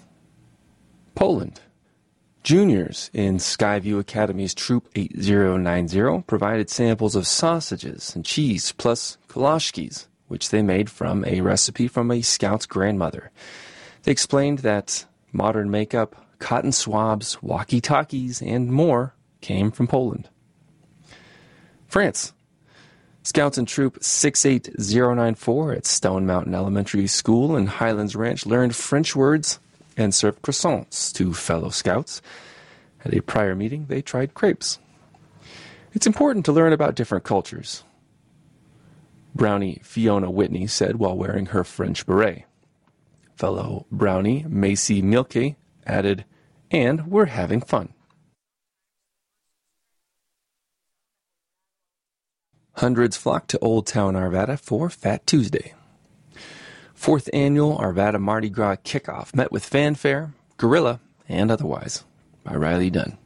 Poland. 1.14 1.60
Juniors 2.42 3.10
in 3.12 3.36
Skyview 3.36 4.00
Academy's 4.00 4.54
Troop 4.54 4.88
8090 4.94 6.22
provided 6.26 6.70
samples 6.70 7.14
of 7.14 7.26
sausages 7.26 8.14
and 8.14 8.24
cheese 8.24 8.72
plus 8.72 9.18
kolaczkis, 9.28 10.06
which 10.28 10.48
they 10.48 10.62
made 10.62 10.88
from 10.88 11.24
a 11.26 11.42
recipe 11.42 11.86
from 11.86 12.10
a 12.10 12.22
scout's 12.22 12.64
grandmother. 12.64 13.30
They 14.02 14.12
explained 14.12 14.60
that 14.60 15.04
modern 15.32 15.70
makeup, 15.70 16.16
cotton 16.38 16.72
swabs, 16.72 17.42
walkie 17.42 17.80
talkies, 17.80 18.40
and 18.40 18.72
more 18.72 19.14
came 19.40 19.70
from 19.70 19.86
Poland. 19.86 20.28
France. 21.88 22.32
Scouts 23.22 23.58
in 23.58 23.66
Troop 23.66 24.02
68094 24.02 25.72
at 25.74 25.86
Stone 25.86 26.26
Mountain 26.26 26.54
Elementary 26.54 27.06
School 27.06 27.54
in 27.54 27.66
Highlands 27.66 28.16
Ranch 28.16 28.46
learned 28.46 28.74
French 28.74 29.14
words 29.14 29.60
and 29.96 30.14
served 30.14 30.40
croissants 30.40 31.12
to 31.14 31.34
fellow 31.34 31.68
scouts. 31.68 32.22
At 33.04 33.14
a 33.14 33.20
prior 33.20 33.54
meeting, 33.54 33.86
they 33.86 34.00
tried 34.00 34.34
crepes. 34.34 34.78
It's 35.92 36.06
important 36.06 36.46
to 36.46 36.52
learn 36.52 36.72
about 36.72 36.94
different 36.94 37.24
cultures, 37.24 37.82
Brownie 39.34 39.80
Fiona 39.82 40.30
Whitney 40.30 40.66
said 40.66 40.96
while 40.96 41.16
wearing 41.16 41.46
her 41.46 41.64
French 41.64 42.06
beret 42.06 42.44
fellow 43.40 43.86
brownie 43.90 44.44
Macy 44.46 45.00
Milke 45.00 45.56
added, 45.86 46.26
and 46.70 47.06
we're 47.06 47.24
having 47.24 47.62
fun. 47.62 47.94
Hundreds 52.74 53.16
flocked 53.16 53.48
to 53.48 53.58
Old 53.60 53.86
Town 53.86 54.12
Arvada 54.12 54.58
for 54.60 54.90
Fat 54.90 55.26
Tuesday. 55.26 55.72
Fourth 56.94 57.30
annual 57.32 57.78
Arvada 57.78 58.20
Mardi 58.20 58.50
Gras 58.50 58.76
kickoff 58.76 59.34
met 59.34 59.50
with 59.50 59.64
fanfare, 59.64 60.34
gorilla, 60.58 61.00
and 61.26 61.50
otherwise 61.50 62.04
by 62.44 62.54
Riley 62.54 62.90
Dunn. 62.90 63.16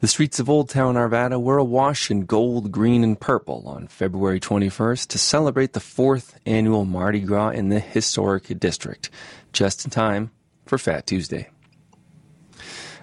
The 0.00 0.06
streets 0.06 0.38
of 0.38 0.48
Old 0.48 0.68
Town 0.68 0.94
Arvada 0.94 1.42
were 1.42 1.58
awash 1.58 2.08
in 2.08 2.24
gold, 2.24 2.70
green, 2.70 3.02
and 3.02 3.18
purple 3.18 3.64
on 3.66 3.88
February 3.88 4.38
21st 4.38 5.08
to 5.08 5.18
celebrate 5.18 5.72
the 5.72 5.80
fourth 5.80 6.38
annual 6.46 6.84
Mardi 6.84 7.18
Gras 7.18 7.48
in 7.48 7.68
the 7.68 7.80
historic 7.80 8.60
district, 8.60 9.10
just 9.52 9.84
in 9.84 9.90
time 9.90 10.30
for 10.66 10.78
Fat 10.78 11.04
Tuesday. 11.04 11.50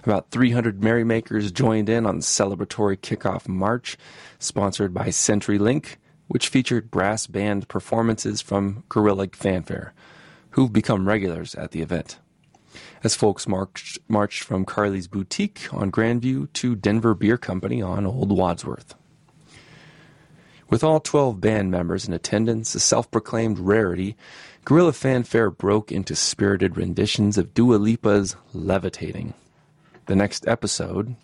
About 0.04 0.30
300 0.30 0.82
merrymakers 0.82 1.52
joined 1.52 1.90
in 1.90 2.06
on 2.06 2.16
the 2.16 2.22
celebratory 2.22 2.96
kickoff 2.96 3.46
march, 3.46 3.98
sponsored 4.38 4.94
by 4.94 5.08
CenturyLink, 5.08 5.96
which 6.28 6.48
featured 6.48 6.90
brass 6.90 7.26
band 7.26 7.68
performances 7.68 8.40
from 8.40 8.84
Guerrilla 8.88 9.28
Fanfare, 9.34 9.92
who've 10.52 10.72
become 10.72 11.06
regulars 11.06 11.54
at 11.56 11.72
the 11.72 11.82
event 11.82 12.18
as 13.02 13.14
folks 13.14 13.46
marched, 13.46 13.98
marched 14.08 14.42
from 14.42 14.64
Carly's 14.64 15.08
Boutique 15.08 15.68
on 15.72 15.90
Grandview 15.92 16.52
to 16.54 16.74
Denver 16.74 17.14
Beer 17.14 17.36
Company 17.36 17.80
on 17.82 18.06
Old 18.06 18.36
Wadsworth. 18.36 18.94
With 20.68 20.82
all 20.82 20.98
12 20.98 21.40
band 21.40 21.70
members 21.70 22.08
in 22.08 22.14
attendance, 22.14 22.74
a 22.74 22.80
self 22.80 23.08
proclaimed 23.10 23.58
rarity, 23.60 24.16
Guerrilla 24.64 24.92
Fanfare 24.92 25.50
broke 25.50 25.92
into 25.92 26.16
spirited 26.16 26.76
renditions 26.76 27.38
of 27.38 27.54
Dua 27.54 27.76
Lipa's 27.76 28.34
Levitating. 28.52 29.34
The 30.06 30.16
next 30.16 30.48
episode, 30.48 31.14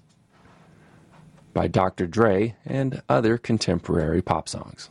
by 1.52 1.66
Dr. 1.66 2.06
Dre 2.06 2.54
and 2.64 3.02
other 3.08 3.36
contemporary 3.38 4.22
pop 4.22 4.48
songs. 4.48 4.90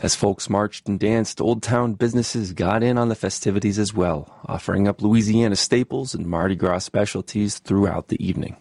As 0.00 0.14
folks 0.14 0.50
marched 0.50 0.88
and 0.88 0.98
danced, 0.98 1.40
Old 1.40 1.62
Town 1.62 1.94
businesses 1.94 2.52
got 2.52 2.82
in 2.82 2.98
on 2.98 3.08
the 3.08 3.14
festivities 3.14 3.78
as 3.78 3.94
well, 3.94 4.40
offering 4.46 4.88
up 4.88 5.00
Louisiana 5.00 5.56
staples 5.56 6.14
and 6.14 6.26
Mardi 6.26 6.56
Gras 6.56 6.80
specialties 6.80 7.58
throughout 7.58 8.08
the 8.08 8.22
evening. 8.24 8.56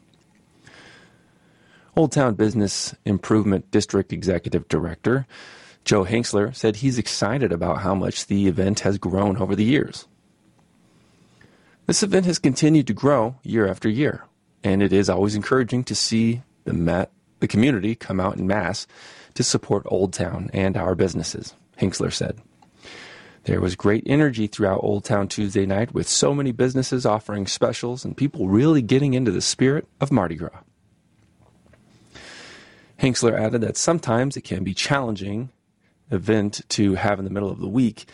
Old 1.96 2.12
Town 2.12 2.36
Business 2.36 2.96
Improvement 3.06 3.70
District 3.72 4.14
Executive 4.14 4.68
Director 4.68 5.28
Joe 5.86 6.06
Hengstler 6.06 6.56
said 6.56 6.78
he's 6.78 6.98
excited 6.98 7.52
about 7.52 7.80
how 7.80 7.94
much 7.94 8.28
the 8.28 8.48
event 8.48 8.82
has 8.82 8.98
grown 8.98 9.38
over 9.38 9.56
the 9.56 9.66
years. 9.66 10.08
This 11.88 12.04
event 12.04 12.26
has 12.26 12.40
continued 12.40 12.88
to 12.88 12.94
grow 12.94 13.36
year 13.44 13.68
after 13.68 13.90
year, 13.90 14.24
and 14.64 14.82
it 14.82 14.94
is 14.94 15.10
always 15.10 15.36
encouraging 15.36 15.84
to 15.86 15.96
see 15.96 16.42
the, 16.64 17.10
the 17.42 17.48
community 17.48 17.96
come 17.96 18.22
out 18.22 18.38
in 18.38 18.48
mass 18.48 18.88
to 19.36 19.44
support 19.44 19.84
Old 19.88 20.14
Town 20.14 20.50
and 20.54 20.78
our 20.78 20.96
businesses, 20.96 21.54
Hengstler 21.80 22.12
said. 22.12 22.40
There 23.46 23.60
was 23.60 23.76
great 23.76 24.04
energy 24.06 24.48
throughout 24.48 24.80
Old 24.84 25.04
Town 25.04 25.28
Tuesday 25.28 25.66
night 25.66 25.94
with 25.94 26.08
so 26.08 26.34
many 26.34 26.52
businesses 26.52 27.06
offering 27.06 27.46
specials 27.46 28.06
and 28.06 28.16
people 28.16 28.48
really 28.48 28.82
getting 28.82 29.14
into 29.14 29.32
the 29.32 29.42
spirit 29.42 29.88
of 30.00 30.12
Mardi 30.12 30.36
Gras. 30.36 30.62
Hengstler 33.00 33.38
added 33.38 33.62
that 33.62 33.76
sometimes 33.76 34.38
it 34.38 34.46
can 34.46 34.64
be 34.64 34.74
challenging 34.74 35.50
event 36.10 36.62
to 36.70 36.96
have 36.96 37.20
in 37.20 37.26
the 37.26 37.32
middle 37.32 37.52
of 37.52 37.60
the 37.60 37.68
week 37.68 38.06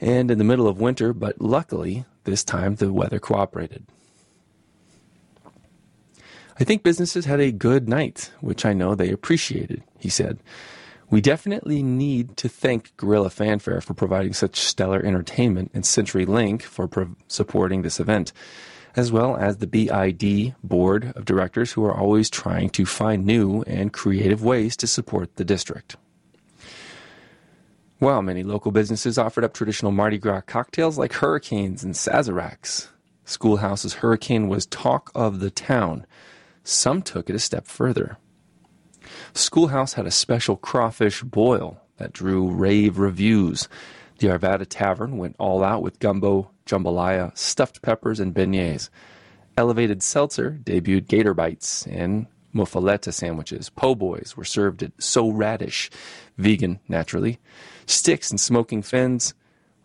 and 0.00 0.28
in 0.30 0.38
the 0.38 0.44
middle 0.44 0.66
of 0.66 0.80
winter, 0.80 1.12
but 1.12 1.40
luckily 1.40 2.04
this 2.24 2.42
time 2.42 2.74
the 2.74 2.92
weather 2.92 3.20
cooperated. 3.20 3.86
I 6.58 6.64
think 6.64 6.82
businesses 6.82 7.24
had 7.24 7.40
a 7.40 7.52
good 7.52 7.88
night, 7.88 8.30
which 8.40 8.64
I 8.64 8.72
know 8.72 8.94
they 8.94 9.10
appreciated, 9.10 9.82
he 9.98 10.08
said. 10.08 10.38
We 11.10 11.20
definitely 11.20 11.82
need 11.82 12.36
to 12.38 12.48
thank 12.48 12.96
Guerrilla 12.96 13.30
Fanfare 13.30 13.80
for 13.80 13.94
providing 13.94 14.32
such 14.32 14.60
stellar 14.60 15.04
entertainment 15.04 15.70
and 15.74 15.84
CenturyLink 15.84 16.62
for 16.62 16.88
pro- 16.88 17.16
supporting 17.28 17.82
this 17.82 18.00
event 18.00 18.32
as 18.96 19.10
well 19.10 19.36
as 19.36 19.56
the 19.56 19.66
BID 19.66 20.54
board 20.62 21.12
of 21.16 21.24
directors 21.24 21.72
who 21.72 21.84
are 21.84 21.96
always 21.96 22.30
trying 22.30 22.70
to 22.70 22.86
find 22.86 23.26
new 23.26 23.62
and 23.62 23.92
creative 23.92 24.42
ways 24.42 24.76
to 24.76 24.86
support 24.86 25.36
the 25.36 25.44
district. 25.44 25.96
While 27.98 28.22
many 28.22 28.42
local 28.42 28.70
businesses 28.70 29.18
offered 29.18 29.44
up 29.44 29.54
traditional 29.54 29.92
Mardi 29.92 30.18
Gras 30.18 30.42
cocktails 30.42 30.98
like 30.98 31.14
hurricanes 31.14 31.82
and 31.82 31.94
sazeracs. 31.94 32.88
Schoolhouse's 33.24 33.94
hurricane 33.94 34.48
was 34.48 34.66
talk 34.66 35.10
of 35.14 35.40
the 35.40 35.50
town. 35.50 36.06
Some 36.64 37.02
took 37.02 37.28
it 37.30 37.36
a 37.36 37.38
step 37.38 37.66
further. 37.66 38.16
Schoolhouse 39.34 39.92
had 39.92 40.06
a 40.06 40.10
special 40.10 40.56
crawfish 40.56 41.22
boil 41.22 41.80
that 41.98 42.12
drew 42.12 42.50
rave 42.50 42.98
reviews. 42.98 43.68
The 44.18 44.28
Arvada 44.28 44.66
Tavern 44.68 45.18
went 45.18 45.36
all 45.38 45.62
out 45.62 45.82
with 45.82 45.98
gumbo, 45.98 46.50
jambalaya, 46.66 47.36
stuffed 47.36 47.82
peppers, 47.82 48.18
and 48.18 48.34
beignets. 48.34 48.88
Elevated 49.56 50.02
Seltzer 50.02 50.58
debuted 50.64 51.06
Gator 51.06 51.34
Bites 51.34 51.86
and 51.86 52.26
muffaletta 52.54 53.12
sandwiches. 53.12 53.68
Po' 53.68 53.94
boys 53.94 54.34
were 54.36 54.44
served 54.44 54.82
at 54.82 54.92
So 54.98 55.30
Radish, 55.30 55.90
vegan, 56.38 56.80
naturally. 56.88 57.38
Sticks 57.86 58.30
and 58.30 58.40
Smoking 58.40 58.82
Fins. 58.82 59.34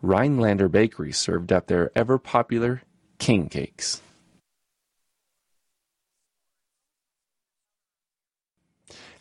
Rhinelander 0.02 0.70
Bakery 0.70 1.12
served 1.12 1.52
up 1.52 1.68
their 1.68 1.92
ever 1.96 2.18
popular 2.18 2.84
king 3.18 3.50
cakes. 3.50 4.02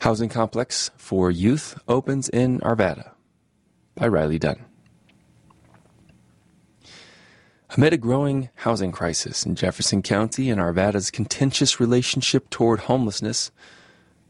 Housing 0.00 0.28
complex 0.28 0.92
for 0.96 1.28
youth 1.28 1.76
opens 1.88 2.28
in 2.28 2.60
Arvada 2.60 3.10
by 3.96 4.06
Riley 4.06 4.38
Dunn. 4.38 4.64
Amid 7.76 7.92
a 7.92 7.96
growing 7.96 8.48
housing 8.54 8.92
crisis 8.92 9.44
in 9.44 9.56
Jefferson 9.56 10.02
County 10.02 10.50
and 10.50 10.60
Arvada's 10.60 11.10
contentious 11.10 11.80
relationship 11.80 12.48
toward 12.48 12.80
homelessness, 12.80 13.50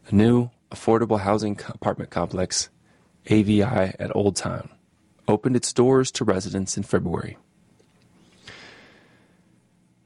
a 0.07 0.15
new 0.15 0.49
affordable 0.71 1.19
housing 1.19 1.59
apartment 1.67 2.09
complex, 2.09 2.69
AVI 3.29 3.61
at 3.61 4.15
Old 4.15 4.35
Town, 4.35 4.69
opened 5.27 5.55
its 5.55 5.71
doors 5.71 6.09
to 6.13 6.25
residents 6.25 6.77
in 6.77 6.83
February. 6.83 7.37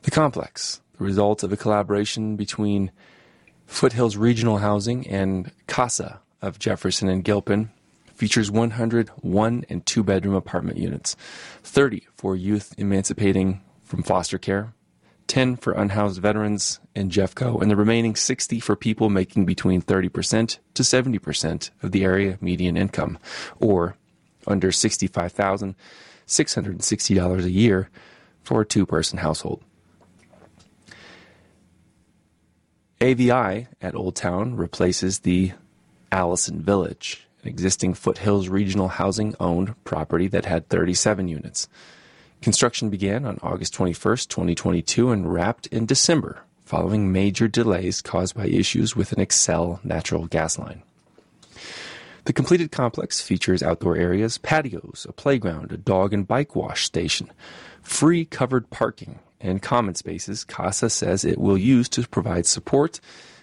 The 0.01 0.11
complex, 0.11 0.81
the 0.97 1.05
result 1.05 1.41
of 1.41 1.53
a 1.53 1.57
collaboration 1.57 2.35
between 2.35 2.91
Foothills 3.65 4.17
Regional 4.17 4.57
Housing 4.57 5.07
and 5.07 5.51
CASA 5.67 6.19
of 6.41 6.59
Jefferson 6.59 7.07
and 7.09 7.23
Gilpin, 7.23 7.69
features 8.13 8.51
100 8.51 9.09
one 9.21 9.65
and 9.69 9.85
two 9.85 10.03
bedroom 10.03 10.35
apartment 10.35 10.77
units, 10.77 11.15
30 11.63 12.05
for 12.15 12.35
youth 12.35 12.75
emancipating 12.77 13.61
from 13.83 14.03
foster 14.03 14.37
care, 14.37 14.73
10 15.27 15.55
for 15.57 15.73
unhoused 15.73 16.21
veterans 16.21 16.79
and 16.95 17.11
Jeffco, 17.11 17.61
and 17.61 17.69
the 17.71 17.75
remaining 17.75 18.15
60 18.15 18.59
for 18.59 18.75
people 18.75 19.09
making 19.09 19.45
between 19.45 19.81
30% 19.81 20.59
to 20.73 20.83
70% 20.83 21.69
of 21.81 21.91
the 21.91 22.03
area 22.03 22.37
median 22.41 22.77
income, 22.77 23.17
or 23.59 23.95
under 24.45 24.69
$65,660 24.69 27.43
a 27.43 27.51
year 27.51 27.89
for 28.43 28.61
a 28.61 28.65
two 28.65 28.85
person 28.85 29.17
household. 29.19 29.63
AVI 33.03 33.67
at 33.81 33.95
Old 33.95 34.15
Town 34.15 34.55
replaces 34.55 35.19
the 35.19 35.51
Allison 36.09 36.61
Village, 36.61 37.27
an 37.41 37.49
existing 37.49 37.95
Foothills 37.95 38.47
Regional 38.47 38.87
Housing 38.87 39.35
owned 39.41 39.75
property 39.83 40.29
that 40.29 40.45
had 40.45 40.69
37 40.69 41.27
units. 41.27 41.67
Construction 42.41 42.89
began 42.89 43.25
on 43.25 43.39
August 43.43 43.73
21, 43.73 44.15
2022, 44.29 45.11
and 45.11 45.33
wrapped 45.33 45.67
in 45.67 45.85
December, 45.85 46.43
following 46.63 47.11
major 47.11 47.49
delays 47.49 48.01
caused 48.01 48.35
by 48.35 48.45
issues 48.45 48.95
with 48.95 49.11
an 49.11 49.19
Xcel 49.19 49.83
natural 49.83 50.25
gas 50.27 50.57
line. 50.57 50.81
The 52.23 52.31
completed 52.31 52.71
complex 52.71 53.19
features 53.19 53.61
outdoor 53.61 53.97
areas, 53.97 54.37
patios, 54.37 55.05
a 55.09 55.11
playground, 55.11 55.73
a 55.73 55.77
dog 55.77 56.13
and 56.13 56.25
bike 56.25 56.55
wash 56.55 56.85
station, 56.85 57.29
free 57.81 58.23
covered 58.23 58.69
parking, 58.69 59.19
and 59.43 59.61
common 59.61 59.93
spaces 59.93 60.43
CASA 60.45 60.89
says 60.89 61.23
it 61.23 61.37
will 61.37 61.57
use 61.57 61.89
to 61.89 62.07
provide 62.07 62.45
support 62.47 62.99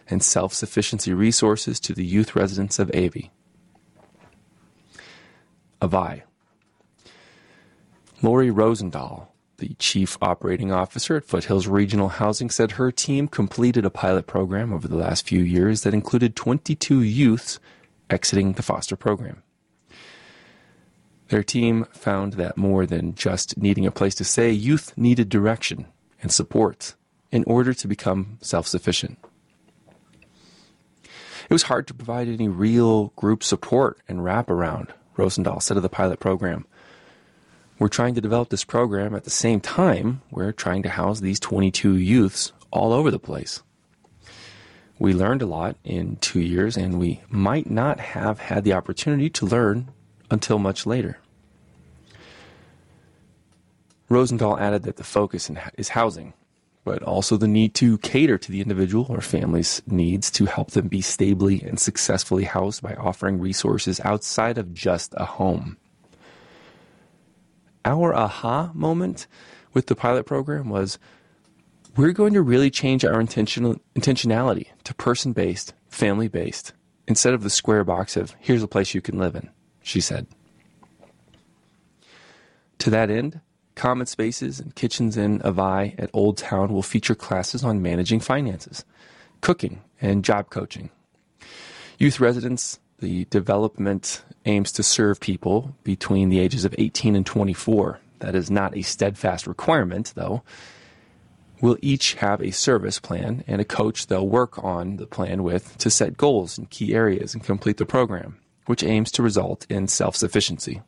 and 0.08 0.22
self 0.22 0.52
sufficiency 0.52 1.12
resources 1.12 1.78
to 1.78 1.94
the 1.94 2.04
youth 2.04 2.34
residents 2.34 2.78
of 2.80 2.90
AVI. 2.92 3.30
Avi. 5.82 6.22
Lori 8.22 8.50
Rosendahl, 8.50 9.28
the 9.58 9.74
chief 9.78 10.18
operating 10.20 10.72
officer 10.72 11.16
at 11.16 11.24
Foothills 11.24 11.66
Regional 11.66 12.08
Housing, 12.08 12.50
said 12.50 12.72
her 12.72 12.90
team 12.90 13.28
completed 13.28 13.84
a 13.84 13.90
pilot 13.90 14.26
program 14.26 14.72
over 14.72 14.88
the 14.88 14.96
last 14.96 15.26
few 15.26 15.40
years 15.40 15.82
that 15.82 15.94
included 15.94 16.34
22 16.34 17.02
youths 17.02 17.60
exiting 18.10 18.54
the 18.54 18.62
foster 18.62 18.96
program. 18.96 19.42
Their 21.30 21.44
team 21.44 21.86
found 21.92 22.34
that 22.34 22.56
more 22.56 22.86
than 22.86 23.14
just 23.14 23.56
needing 23.56 23.86
a 23.86 23.92
place 23.92 24.16
to 24.16 24.24
stay, 24.24 24.50
youth 24.50 24.92
needed 24.96 25.28
direction 25.28 25.86
and 26.20 26.32
support 26.32 26.96
in 27.30 27.44
order 27.44 27.72
to 27.72 27.86
become 27.86 28.38
self 28.40 28.66
sufficient. 28.66 29.16
It 31.04 31.52
was 31.52 31.62
hard 31.64 31.86
to 31.86 31.94
provide 31.94 32.26
any 32.26 32.48
real 32.48 33.12
group 33.14 33.44
support 33.44 34.00
and 34.08 34.20
wraparound 34.20 34.88
Rosendahl 35.16 35.62
said 35.62 35.76
of 35.76 35.84
the 35.84 35.88
pilot 35.88 36.18
program. 36.18 36.66
We're 37.78 37.88
trying 37.88 38.16
to 38.16 38.20
develop 38.20 38.48
this 38.48 38.64
program 38.64 39.14
at 39.14 39.22
the 39.22 39.30
same 39.30 39.60
time 39.60 40.22
we're 40.32 40.52
trying 40.52 40.82
to 40.82 40.88
house 40.88 41.20
these 41.20 41.38
22 41.38 41.96
youths 41.96 42.52
all 42.72 42.92
over 42.92 43.10
the 43.10 43.20
place. 43.20 43.62
We 44.98 45.14
learned 45.14 45.42
a 45.42 45.46
lot 45.46 45.76
in 45.84 46.16
two 46.16 46.40
years, 46.40 46.76
and 46.76 46.98
we 46.98 47.22
might 47.28 47.70
not 47.70 48.00
have 48.00 48.40
had 48.40 48.64
the 48.64 48.72
opportunity 48.72 49.30
to 49.30 49.46
learn 49.46 49.92
until 50.30 50.58
much 50.58 50.86
later. 50.86 51.19
Rosendahl 54.10 54.60
added 54.60 54.82
that 54.82 54.96
the 54.96 55.04
focus 55.04 55.50
is 55.78 55.90
housing, 55.90 56.34
but 56.84 57.02
also 57.02 57.36
the 57.36 57.46
need 57.46 57.74
to 57.74 57.98
cater 57.98 58.38
to 58.38 58.50
the 58.50 58.60
individual 58.60 59.06
or 59.08 59.20
family's 59.20 59.82
needs 59.86 60.30
to 60.32 60.46
help 60.46 60.72
them 60.72 60.88
be 60.88 61.00
stably 61.00 61.62
and 61.62 61.78
successfully 61.78 62.44
housed 62.44 62.82
by 62.82 62.94
offering 62.94 63.38
resources 63.38 64.00
outside 64.00 64.58
of 64.58 64.74
just 64.74 65.14
a 65.16 65.24
home. 65.24 65.76
Our 67.84 68.14
aha 68.14 68.72
moment 68.74 69.28
with 69.72 69.86
the 69.86 69.94
pilot 69.94 70.26
program 70.26 70.68
was 70.68 70.98
we're 71.96 72.12
going 72.12 72.34
to 72.34 72.42
really 72.42 72.70
change 72.70 73.04
our 73.04 73.20
intentional, 73.20 73.76
intentionality 73.94 74.66
to 74.84 74.94
person 74.94 75.32
based, 75.32 75.72
family 75.88 76.28
based, 76.28 76.72
instead 77.06 77.34
of 77.34 77.42
the 77.42 77.50
square 77.50 77.84
box 77.84 78.16
of, 78.16 78.34
here's 78.40 78.62
a 78.62 78.68
place 78.68 78.94
you 78.94 79.00
can 79.00 79.18
live 79.18 79.36
in, 79.36 79.50
she 79.82 80.00
said. 80.00 80.26
To 82.78 82.90
that 82.90 83.10
end, 83.10 83.40
common 83.80 84.04
spaces 84.04 84.60
and 84.60 84.74
kitchens 84.74 85.16
in 85.16 85.38
Avai 85.38 85.98
at 85.98 86.10
Old 86.12 86.36
Town 86.36 86.70
will 86.70 86.82
feature 86.82 87.14
classes 87.14 87.64
on 87.64 87.80
managing 87.80 88.20
finances, 88.20 88.84
cooking, 89.40 89.80
and 90.02 90.22
job 90.22 90.50
coaching. 90.50 90.90
Youth 91.98 92.20
residents, 92.20 92.78
the 92.98 93.24
development 93.30 94.22
aims 94.44 94.70
to 94.72 94.82
serve 94.82 95.18
people 95.18 95.74
between 95.82 96.28
the 96.28 96.40
ages 96.40 96.66
of 96.66 96.74
18 96.76 97.16
and 97.16 97.24
24. 97.24 97.98
That 98.18 98.34
is 98.34 98.50
not 98.50 98.76
a 98.76 98.82
steadfast 98.82 99.46
requirement, 99.46 100.12
though. 100.14 100.42
Will 101.62 101.78
each 101.80 102.14
have 102.16 102.42
a 102.42 102.50
service 102.50 103.00
plan 103.00 103.44
and 103.46 103.62
a 103.62 103.64
coach 103.64 104.08
they'll 104.08 104.28
work 104.28 104.62
on 104.62 104.96
the 104.96 105.06
plan 105.06 105.42
with 105.42 105.78
to 105.78 105.88
set 105.88 106.18
goals 106.18 106.58
in 106.58 106.66
key 106.66 106.94
areas 106.94 107.32
and 107.32 107.42
complete 107.42 107.78
the 107.78 107.86
program, 107.86 108.36
which 108.66 108.84
aims 108.84 109.10
to 109.12 109.22
result 109.22 109.66
in 109.70 109.88
self 109.88 110.16
sufficiency. 110.16 110.82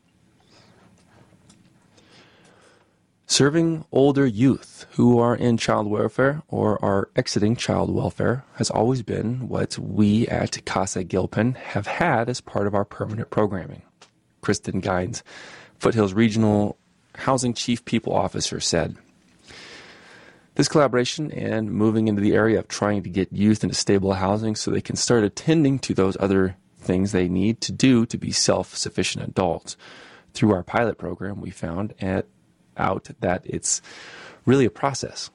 Serving 3.26 3.84
older 3.92 4.26
youth 4.26 4.84
who 4.92 5.18
are 5.18 5.34
in 5.34 5.56
child 5.56 5.86
welfare 5.86 6.42
or 6.48 6.82
are 6.84 7.08
exiting 7.16 7.56
child 7.56 7.90
welfare 7.90 8.44
has 8.56 8.68
always 8.70 9.02
been 9.02 9.48
what 9.48 9.78
we 9.78 10.26
at 10.28 10.64
Casa 10.66 11.02
Gilpin 11.02 11.54
have 11.54 11.86
had 11.86 12.28
as 12.28 12.40
part 12.40 12.66
of 12.66 12.74
our 12.74 12.84
permanent 12.84 13.30
programming. 13.30 13.82
Kristen 14.42 14.82
Gines, 14.82 15.22
Foothills 15.78 16.12
Regional 16.12 16.76
Housing 17.14 17.54
Chief 17.54 17.84
People 17.84 18.12
Officer, 18.12 18.60
said. 18.60 18.96
This 20.56 20.68
collaboration 20.68 21.32
and 21.32 21.72
moving 21.72 22.08
into 22.08 22.20
the 22.20 22.34
area 22.34 22.58
of 22.58 22.68
trying 22.68 23.02
to 23.04 23.08
get 23.08 23.32
youth 23.32 23.64
into 23.64 23.74
stable 23.74 24.12
housing 24.12 24.54
so 24.54 24.70
they 24.70 24.82
can 24.82 24.96
start 24.96 25.24
attending 25.24 25.78
to 25.78 25.94
those 25.94 26.16
other 26.20 26.56
things 26.76 27.12
they 27.12 27.28
need 27.28 27.62
to 27.62 27.72
do 27.72 28.04
to 28.06 28.18
be 28.18 28.32
self 28.32 28.76
sufficient 28.76 29.26
adults. 29.26 29.78
Through 30.34 30.52
our 30.52 30.62
pilot 30.62 30.98
program, 30.98 31.40
we 31.40 31.50
found 31.50 31.94
at 32.00 32.26
out 32.76 33.08
that 33.20 33.42
it's 33.44 33.82
really 34.46 34.64
a 34.64 34.70
process. 34.70 35.30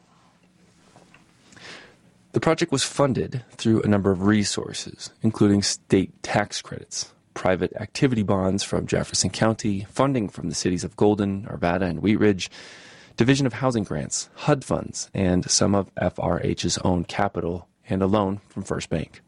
The 2.34 2.40
project 2.40 2.72
was 2.72 2.84
funded 2.84 3.44
through 3.52 3.82
a 3.82 3.88
number 3.88 4.12
of 4.12 4.24
resources, 4.24 5.10
including 5.24 5.64
state 5.64 6.22
tax 6.22 6.62
credits, 6.62 7.14
private 7.34 7.74
activity 7.78 8.24
bonds 8.24 8.64
from 8.64 8.86
Jefferson 8.86 9.30
County, 9.30 9.88
funding 9.90 10.30
from 10.30 10.50
the 10.50 10.56
cities 10.56 10.84
of 10.84 10.96
Golden, 10.96 11.44
Arvada, 11.44 11.84
and 11.84 12.02
Wheat 12.02 12.20
Ridge, 12.20 12.52
Division 13.16 13.48
of 13.48 13.54
Housing 13.54 13.84
Grants, 13.84 14.30
HUD 14.36 14.64
funds, 14.64 15.10
and 15.14 15.50
some 15.50 15.74
of 15.74 15.94
FRH's 15.96 16.78
own 16.80 17.06
capital 17.06 17.68
and 17.90 18.04
a 18.04 18.08
loan 18.08 18.42
from 18.50 18.64
First 18.64 18.90
Bank. 18.90 19.22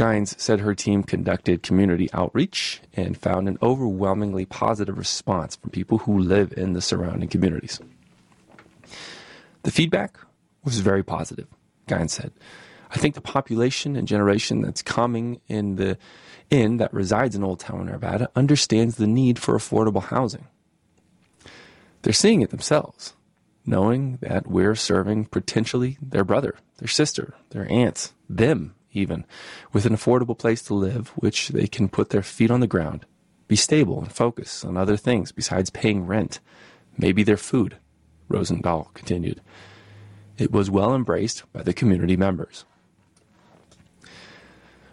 Gines 0.00 0.34
said 0.42 0.60
her 0.60 0.74
team 0.74 1.02
conducted 1.02 1.62
community 1.62 2.08
outreach 2.14 2.80
and 2.94 3.18
found 3.18 3.46
an 3.46 3.58
overwhelmingly 3.60 4.46
positive 4.46 4.96
response 4.96 5.56
from 5.56 5.68
people 5.68 5.98
who 5.98 6.18
live 6.18 6.54
in 6.56 6.72
the 6.72 6.80
surrounding 6.80 7.28
communities. 7.28 7.78
The 9.62 9.70
feedback 9.70 10.16
was 10.64 10.80
very 10.80 11.02
positive, 11.02 11.48
Gines 11.86 12.14
said. 12.14 12.32
I 12.90 12.96
think 12.96 13.14
the 13.14 13.20
population 13.20 13.94
and 13.94 14.08
generation 14.08 14.62
that's 14.62 14.80
coming 14.80 15.42
in 15.48 15.76
the 15.76 15.98
in 16.48 16.78
that 16.78 16.94
resides 16.94 17.36
in 17.36 17.44
Old 17.44 17.60
Town 17.60 17.86
Arvada 17.90 18.28
understands 18.34 18.96
the 18.96 19.06
need 19.06 19.38
for 19.38 19.54
affordable 19.54 20.04
housing. 20.04 20.46
They're 22.00 22.14
seeing 22.14 22.40
it 22.40 22.48
themselves, 22.48 23.12
knowing 23.66 24.16
that 24.22 24.46
we're 24.46 24.76
serving 24.76 25.26
potentially 25.26 25.98
their 26.00 26.24
brother, 26.24 26.54
their 26.78 26.88
sister, 26.88 27.34
their 27.50 27.70
aunts, 27.70 28.14
them 28.30 28.74
even, 28.92 29.24
with 29.72 29.86
an 29.86 29.94
affordable 29.94 30.36
place 30.36 30.62
to 30.62 30.74
live, 30.74 31.08
which 31.16 31.48
they 31.48 31.66
can 31.66 31.88
put 31.88 32.10
their 32.10 32.22
feet 32.22 32.50
on 32.50 32.60
the 32.60 32.66
ground, 32.66 33.06
be 33.48 33.56
stable 33.56 34.00
and 34.00 34.12
focus 34.12 34.64
on 34.64 34.76
other 34.76 34.96
things 34.96 35.32
besides 35.32 35.70
paying 35.70 36.06
rent, 36.06 36.40
maybe 36.96 37.22
their 37.22 37.36
food, 37.36 37.76
Rosendahl 38.28 38.92
continued. 38.94 39.40
It 40.38 40.52
was 40.52 40.70
well 40.70 40.94
embraced 40.94 41.42
by 41.52 41.62
the 41.62 41.74
community 41.74 42.16
members. 42.16 42.64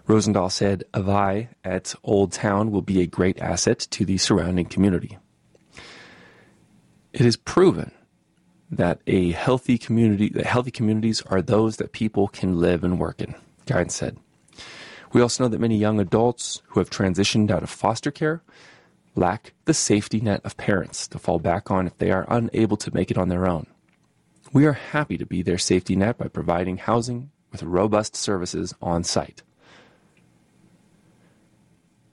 Rosendahl 0.08 0.52
said 0.52 0.86
Avai 0.94 1.50
at 1.64 1.94
Old 2.04 2.32
Town 2.32 2.72
will 2.72 2.82
be 2.82 3.02
a 3.02 3.08
great 3.08 3.40
asset 3.40 3.80
to 3.92 4.06
the 4.06 4.18
surrounding 4.18 4.66
community. 4.66 5.18
It 7.14 7.26
is 7.26 7.36
proven 7.36 7.92
that 8.72 9.02
a 9.08 9.32
healthy 9.32 9.78
community 9.78 10.30
that 10.30 10.46
healthy 10.46 10.72
communities 10.72 11.22
are 11.24 11.42
those 11.42 11.78
that 11.78 11.92
people 11.92 12.28
can 12.28 12.60
live 12.60 12.84
and 12.84 13.00
work 13.00 13.22
in. 13.22 13.36
Gines 13.68 13.94
said. 13.94 14.18
We 15.14 15.22
also 15.22 15.44
know 15.44 15.50
that 15.50 15.62
many 15.62 15.78
young 15.78 16.00
adults 16.00 16.62
who 16.70 16.80
have 16.80 16.90
transitioned 16.90 17.52
out 17.52 17.64
of 17.64 17.70
foster 17.70 18.12
care 18.12 18.42
lack 19.16 19.54
the 19.66 19.74
safety 19.74 20.20
net 20.22 20.42
of 20.44 20.58
parents 20.58 21.08
to 21.08 21.20
fall 21.20 21.40
back 21.40 21.72
on 21.72 21.88
if 21.88 21.98
they 21.98 22.12
are 22.12 22.26
unable 22.30 22.78
to 22.78 22.94
make 22.94 23.12
it 23.12 23.18
on 23.18 23.30
their 23.30 23.48
own. 23.48 23.68
We 24.54 24.66
are 24.66 24.74
happy 24.74 25.18
to 25.18 25.26
be 25.26 25.42
their 25.42 25.58
safety 25.58 25.96
net 25.96 26.18
by 26.18 26.28
providing 26.28 26.78
housing 26.78 27.32
with 27.52 27.64
robust 27.64 28.16
services 28.16 28.74
on 28.82 29.04
site. 29.04 29.44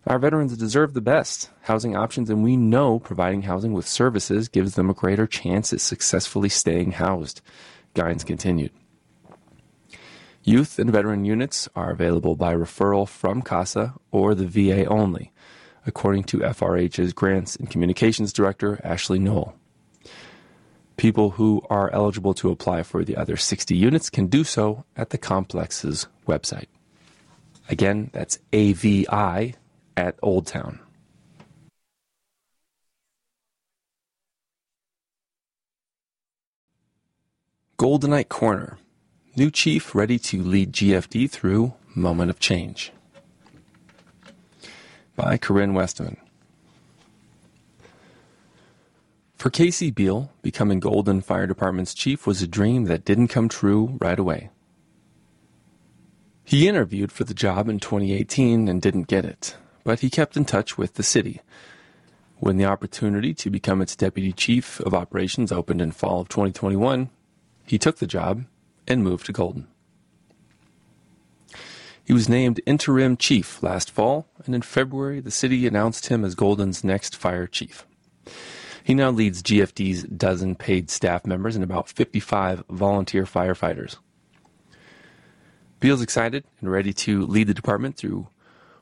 Our 0.07 0.19
veterans 0.19 0.57
deserve 0.57 0.93
the 0.93 1.01
best 1.01 1.51
housing 1.63 1.97
options, 1.97 2.29
and 2.29 2.45
we 2.45 2.57
know 2.57 2.99
providing 2.99 3.43
housing 3.43 3.73
with 3.73 3.89
services 3.89 4.49
gives 4.49 4.75
them 4.75 4.91
a 4.91 4.95
greater 4.95 5.27
chance 5.27 5.73
at 5.73 5.81
successfully 5.81 6.51
staying 6.51 6.93
housed, 6.93 7.41
Gines 7.95 8.25
continued. 8.25 8.73
Youth 10.47 10.79
and 10.79 10.93
veteran 10.93 11.25
units 11.25 11.71
are 11.75 11.91
available 11.91 12.37
by 12.37 12.55
referral 12.55 13.09
from 13.09 13.41
CASA 13.41 13.95
or 14.11 14.35
the 14.35 14.47
VA 14.47 14.85
only, 14.85 15.33
according 15.87 16.25
to 16.25 16.41
FRH's 16.41 17.15
Grants 17.15 17.57
and 17.57 17.71
Communications 17.71 18.31
Director, 18.31 18.79
Ashley 18.85 19.19
Knoll. 19.19 19.55
People 20.99 21.31
who 21.31 21.63
are 21.71 21.91
eligible 21.95 22.35
to 22.35 22.51
apply 22.51 22.83
for 22.83 23.07
the 23.07 23.17
other 23.17 23.39
60 23.39 23.75
units 23.75 24.11
can 24.11 24.27
do 24.27 24.45
so 24.45 24.85
at 24.99 25.09
the 25.09 25.17
complex's 25.17 26.09
website. 26.29 26.67
Again, 27.71 28.11
that's 28.13 28.39
AVI 28.53 29.55
at 29.97 30.19
Old 30.23 30.47
Town. 30.47 30.79
Goldenite 37.79 38.29
Corner 38.29 38.77
New 39.37 39.51
chief 39.51 39.97
ready 39.97 40.17
to 40.17 40.41
lead 40.45 40.73
GFD 40.73 41.29
through 41.29 41.75
moment 41.93 42.31
of 42.31 42.39
change. 42.39 42.93
By 45.17 45.39
Corinne 45.39 45.73
Westeman. 45.73 46.19
For 49.37 49.51
Casey 49.51 49.91
Beal, 49.91 50.31
becoming 50.43 50.79
Golden 50.79 51.21
Fire 51.21 51.49
Department's 51.49 51.95
chief 51.95 52.29
was 52.29 52.43
a 52.43 52.47
dream 52.47 52.85
that 52.85 53.05
didn't 53.05 53.27
come 53.27 53.49
true 53.49 53.99
right 54.01 54.21
away. 54.21 54.51
He 56.45 56.69
interviewed 56.69 57.11
for 57.11 57.25
the 57.25 57.35
job 57.35 57.69
in 57.69 57.81
2018 57.81 58.69
and 58.69 58.81
didn't 58.81 59.09
get 59.09 59.25
it, 59.25 59.57
but 59.83 59.99
he 59.99 60.11
kept 60.11 60.37
in 60.37 60.45
touch 60.45 60.79
with 60.79 60.95
the 60.95 61.03
city. 61.03 61.41
When 62.37 62.57
the 62.57 62.67
opportunity 62.67 63.35
to 63.35 63.51
become 63.51 63.83
its 63.83 63.97
deputy 63.97 64.33
chief 64.33 64.79
of 64.79 64.95
operations 64.95 65.51
opened 65.51 65.83
in 65.83 65.91
fall 65.91 66.21
of 66.21 66.29
2021, 66.29 67.11
he 67.67 67.79
took 67.79 67.97
the 67.97 68.07
job 68.07 68.45
and 68.87 69.03
moved 69.03 69.27
to 69.27 69.33
Golden. 69.33 69.69
He 72.05 72.13
was 72.13 72.29
named 72.29 72.61
interim 72.67 73.17
chief 73.17 73.63
last 73.63 73.91
fall, 73.91 74.27
and 74.45 74.55
in 74.55 74.63
February, 74.63 75.21
the 75.21 75.31
city 75.31 75.67
announced 75.67 76.09
him 76.09 76.25
as 76.25 76.35
Golden's 76.35 76.85
next 76.85 77.17
fire 77.17 77.47
chief. 77.47 77.87
He 78.83 78.93
now 78.93 79.11
leads 79.11 79.43
GFD's 79.43 80.03
dozen 80.03 80.55
paid 80.55 80.91
staff 80.91 81.25
members 81.25 81.55
and 81.55 81.65
about 81.65 81.89
55 81.89 82.65
volunteer 82.69 83.25
firefighters. 83.25 83.97
Beal's 85.81 86.03
excited 86.03 86.45
and 86.61 86.71
ready 86.71 86.93
to 86.93 87.25
lead 87.27 87.47
the 87.47 87.55
department 87.55 87.97
through 87.97 88.29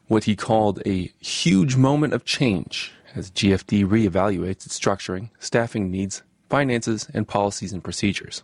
what 0.09 0.25
he 0.25 0.35
called 0.35 0.83
a 0.85 1.13
huge 1.21 1.77
moment 1.77 2.15
of 2.15 2.25
change 2.25 2.93
as 3.15 3.31
GFD 3.31 3.87
reevaluates 3.87 4.67
its 4.67 4.79
structuring, 4.79 5.31
staffing 5.39 5.91
needs, 5.91 6.23
finances, 6.49 7.09
and 7.15 7.29
policies 7.29 7.73
and 7.73 7.85
procedures. 7.85 8.43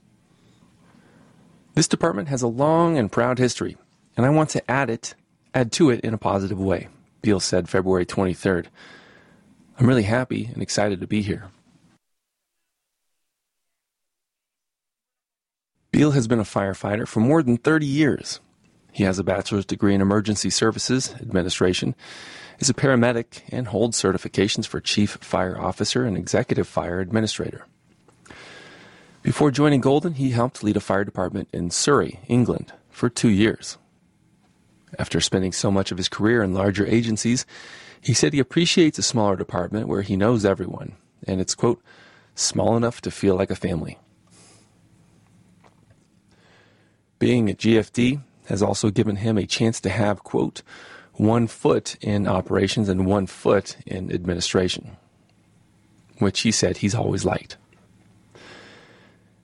This 1.79 1.87
department 1.87 2.27
has 2.27 2.43
a 2.43 2.49
long 2.49 2.99
and 2.99 3.12
proud 3.12 3.38
history, 3.38 3.77
and 4.17 4.27
I 4.27 4.31
want 4.31 4.51
to 4.51 4.69
add 4.69 4.91
it, 4.91 5.14
add 5.55 5.71
to 5.75 5.91
it 5.91 6.01
in 6.01 6.12
a 6.12 6.19
positive 6.19 6.59
way, 6.59 6.88
Beal 7.23 7.38
said 7.38 7.69
February 7.69 8.05
23rd. 8.05 8.67
I'm 9.79 9.87
really 9.87 10.03
happy 10.03 10.51
and 10.53 10.61
excited 10.61 11.01
to 11.01 11.07
be 11.07 11.23
here. 11.23 11.53
Beal 15.93 16.11
has 16.11 16.27
been 16.27 16.41
a 16.41 16.43
firefighter 16.43 17.07
for 17.07 17.21
more 17.21 17.45
than 17.45 17.57
30 17.57 17.87
years. 17.87 18.41
He 18.91 19.05
has 19.05 19.21
a 19.21 19.23
bachelor's 19.23 19.64
degree 19.64 19.95
in 19.95 20.01
emergency 20.01 20.51
services 20.51 21.14
administration, 21.21 21.95
is 22.59 22.69
a 22.69 22.75
paramedic, 22.75 23.43
and 23.51 23.69
holds 23.69 24.03
certifications 24.03 24.67
for 24.67 24.81
chief 24.81 25.11
fire 25.21 25.57
officer 25.57 26.05
and 26.05 26.17
executive 26.17 26.67
fire 26.67 26.99
administrator. 26.99 27.67
Before 29.29 29.51
joining 29.51 29.83
Golden, 29.83 30.14
he 30.14 30.31
helped 30.31 30.64
lead 30.64 30.79
a 30.79 30.81
fire 30.81 31.05
department 31.05 31.51
in 31.53 31.71
Surrey, 31.71 32.19
England, 32.29 32.73
for 32.88 33.11
two 33.11 33.29
years. 33.29 33.77
After 34.99 35.21
spending 35.21 35.53
so 35.53 35.71
much 35.71 35.93
of 35.93 35.99
his 35.99 36.09
career 36.09 36.43
in 36.43 36.55
larger 36.55 36.87
agencies, 36.87 37.45
he 38.01 38.14
said 38.14 38.33
he 38.33 38.38
appreciates 38.38 38.99
a 38.99 39.03
smaller 39.03 39.37
department 39.37 39.87
where 39.87 40.01
he 40.01 40.17
knows 40.17 40.47
everyone, 40.47 40.97
and 41.27 41.43
it's, 41.43 41.55
quote, 41.55 41.83
small 42.35 42.75
enough 42.75 43.03
to 43.03 43.11
feel 43.11 43.37
like 43.37 43.51
a 43.51 43.55
family. 43.55 43.99
Being 47.19 47.51
at 47.51 47.59
GFD 47.59 48.23
has 48.47 48.62
also 48.62 48.88
given 48.88 49.17
him 49.17 49.37
a 49.37 49.45
chance 49.45 49.79
to 49.81 49.91
have, 49.91 50.25
quote, 50.25 50.62
one 51.12 51.49
foot 51.49 51.97
in 52.01 52.27
operations 52.27 52.88
and 52.88 53.05
one 53.05 53.27
foot 53.27 53.77
in 53.85 54.11
administration, 54.11 54.97
which 56.17 56.41
he 56.41 56.51
said 56.51 56.79
he's 56.79 56.95
always 56.95 57.27
liked. 57.27 57.59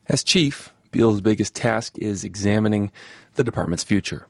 As 0.07 0.23
chief, 0.23 0.73
Beal's 0.91 1.21
biggest 1.21 1.55
task 1.55 1.99
is 1.99 2.25
examining 2.25 2.93
the 3.35 3.45
department's 3.45 3.85
future. 3.85 4.27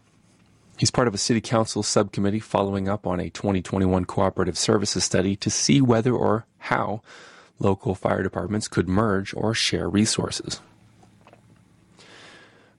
He's 0.77 0.91
part 0.91 1.09
of 1.09 1.15
a 1.15 1.19
city 1.19 1.41
council 1.41 1.83
subcommittee 1.83 2.41
following 2.41 2.89
up 2.89 3.07
on 3.07 3.21
a 3.21 3.31
2021 3.31 4.05
cooperative 4.05 4.57
services 4.57 5.05
study 5.05 5.37
to 5.37 5.51
see 5.51 5.81
whether 5.81 6.13
or 6.13 6.47
how 6.59 7.03
local 7.59 7.95
fire 7.95 8.23
departments 8.23 8.69
could 8.69 8.89
merge 8.89 9.35
or 9.35 9.55
share 9.55 9.89
resources. 9.89 10.61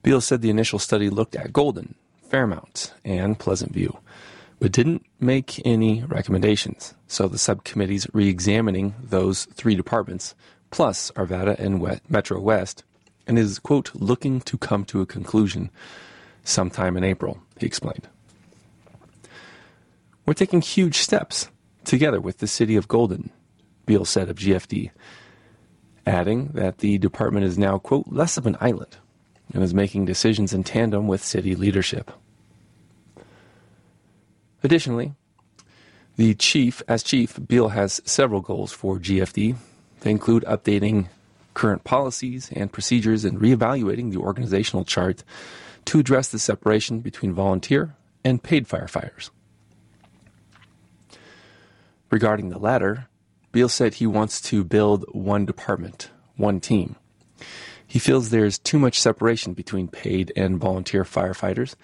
Beal 0.02 0.20
said 0.20 0.40
the 0.40 0.50
initial 0.50 0.78
study 0.78 1.10
looked 1.10 1.36
at 1.36 1.52
Golden, 1.52 1.94
Fairmount, 2.28 2.92
and 3.04 3.38
Pleasant 3.38 3.72
View, 3.72 3.98
but 4.58 4.72
didn't 4.72 5.04
make 5.20 5.60
any 5.66 6.02
recommendations. 6.04 6.94
So 7.08 7.28
the 7.28 7.38
subcommittee's 7.38 8.06
re 8.12 8.28
examining 8.28 8.94
those 9.02 9.46
three 9.46 9.74
departments, 9.74 10.34
plus 10.70 11.10
Arvada 11.12 11.58
and 11.58 12.00
Metro 12.08 12.40
West, 12.40 12.84
and 13.26 13.38
is, 13.38 13.58
quote, 13.58 13.90
looking 13.94 14.40
to 14.42 14.56
come 14.56 14.84
to 14.86 15.00
a 15.00 15.06
conclusion 15.06 15.70
sometime 16.44 16.96
in 16.96 17.04
April, 17.04 17.38
he 17.58 17.66
explained. 17.66 18.08
We're 20.24 20.34
taking 20.34 20.60
huge 20.60 20.98
steps 20.98 21.48
together 21.84 22.20
with 22.20 22.38
the 22.38 22.46
city 22.46 22.76
of 22.76 22.88
Golden, 22.88 23.30
Beal 23.84 24.04
said 24.04 24.28
of 24.28 24.36
GFD, 24.36 24.90
adding 26.06 26.48
that 26.48 26.78
the 26.78 26.98
department 26.98 27.46
is 27.46 27.58
now, 27.58 27.78
quote, 27.78 28.06
less 28.08 28.36
of 28.36 28.46
an 28.46 28.56
island 28.60 28.96
and 29.52 29.62
is 29.62 29.74
making 29.74 30.04
decisions 30.04 30.52
in 30.52 30.64
tandem 30.64 31.06
with 31.06 31.22
city 31.22 31.54
leadership. 31.54 32.10
Additionally, 34.64 35.14
the 36.16 36.34
chief, 36.34 36.82
as 36.88 37.02
chief, 37.02 37.38
Beal 37.46 37.68
has 37.68 38.00
several 38.04 38.40
goals 38.40 38.72
for 38.72 38.98
GFD. 38.98 39.56
They 40.00 40.10
include 40.10 40.44
updating 40.44 41.08
current 41.56 41.84
policies 41.84 42.50
and 42.52 42.70
procedures 42.70 43.24
and 43.24 43.40
reevaluating 43.40 44.12
the 44.12 44.20
organizational 44.20 44.84
chart 44.84 45.24
to 45.86 45.98
address 45.98 46.28
the 46.28 46.38
separation 46.38 47.00
between 47.00 47.32
volunteer 47.32 47.96
and 48.22 48.42
paid 48.42 48.68
firefighters. 48.68 49.30
Regarding 52.10 52.50
the 52.50 52.58
latter, 52.58 53.08
Beal 53.52 53.70
said 53.70 53.94
he 53.94 54.06
wants 54.06 54.42
to 54.42 54.64
build 54.64 55.06
one 55.12 55.46
department, 55.46 56.10
one 56.36 56.60
team. 56.60 56.94
He 57.86 57.98
feels 57.98 58.28
there's 58.28 58.58
too 58.58 58.78
much 58.78 59.00
separation 59.00 59.54
between 59.54 59.88
paid 59.88 60.32
and 60.36 60.60
volunteer 60.60 61.04
firefighters, 61.04 61.74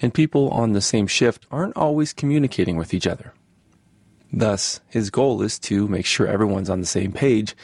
and 0.00 0.14
people 0.14 0.50
on 0.50 0.70
the 0.70 0.80
same 0.80 1.08
shift 1.08 1.46
aren't 1.50 1.76
always 1.76 2.12
communicating 2.12 2.76
with 2.76 2.94
each 2.94 3.08
other. 3.08 3.32
Thus, 4.32 4.80
his 4.88 5.10
goal 5.10 5.42
is 5.42 5.58
to 5.60 5.88
make 5.88 6.06
sure 6.06 6.28
everyone's 6.28 6.70
on 6.70 6.80
the 6.80 6.86
same 6.86 7.10
page 7.10 7.56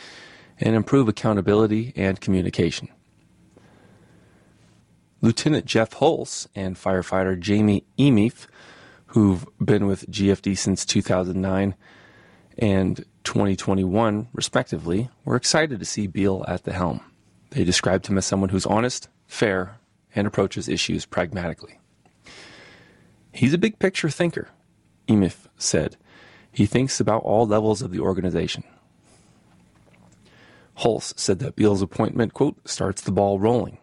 and 0.58 0.74
improve 0.74 1.08
accountability 1.08 1.92
and 1.96 2.20
communication. 2.20 2.88
Lieutenant 5.20 5.66
Jeff 5.66 5.90
Hulse 5.92 6.48
and 6.54 6.76
firefighter 6.76 7.38
Jamie 7.38 7.84
Emif, 7.98 8.46
who've 9.06 9.46
been 9.64 9.86
with 9.86 10.10
GFD 10.10 10.58
since 10.58 10.84
2009 10.84 11.74
and 12.58 13.04
2021, 13.24 14.28
respectively, 14.32 15.08
were 15.24 15.36
excited 15.36 15.78
to 15.78 15.86
see 15.86 16.06
Beal 16.06 16.44
at 16.48 16.64
the 16.64 16.72
helm. 16.72 17.00
They 17.50 17.64
described 17.64 18.06
him 18.06 18.18
as 18.18 18.26
someone 18.26 18.48
who's 18.48 18.66
honest, 18.66 19.08
fair, 19.26 19.78
and 20.14 20.26
approaches 20.26 20.68
issues 20.68 21.06
pragmatically. 21.06 21.78
He's 23.32 23.54
a 23.54 23.58
big 23.58 23.78
picture 23.78 24.10
thinker, 24.10 24.48
Emif 25.08 25.46
said. 25.56 25.96
He 26.50 26.66
thinks 26.66 27.00
about 27.00 27.22
all 27.22 27.46
levels 27.46 27.80
of 27.80 27.92
the 27.92 28.00
organization. 28.00 28.64
Hulse 30.82 31.18
said 31.18 31.38
that 31.38 31.56
Beal's 31.56 31.82
appointment, 31.82 32.34
quote, 32.34 32.56
starts 32.68 33.02
the 33.02 33.12
ball 33.12 33.38
rolling 33.38 33.78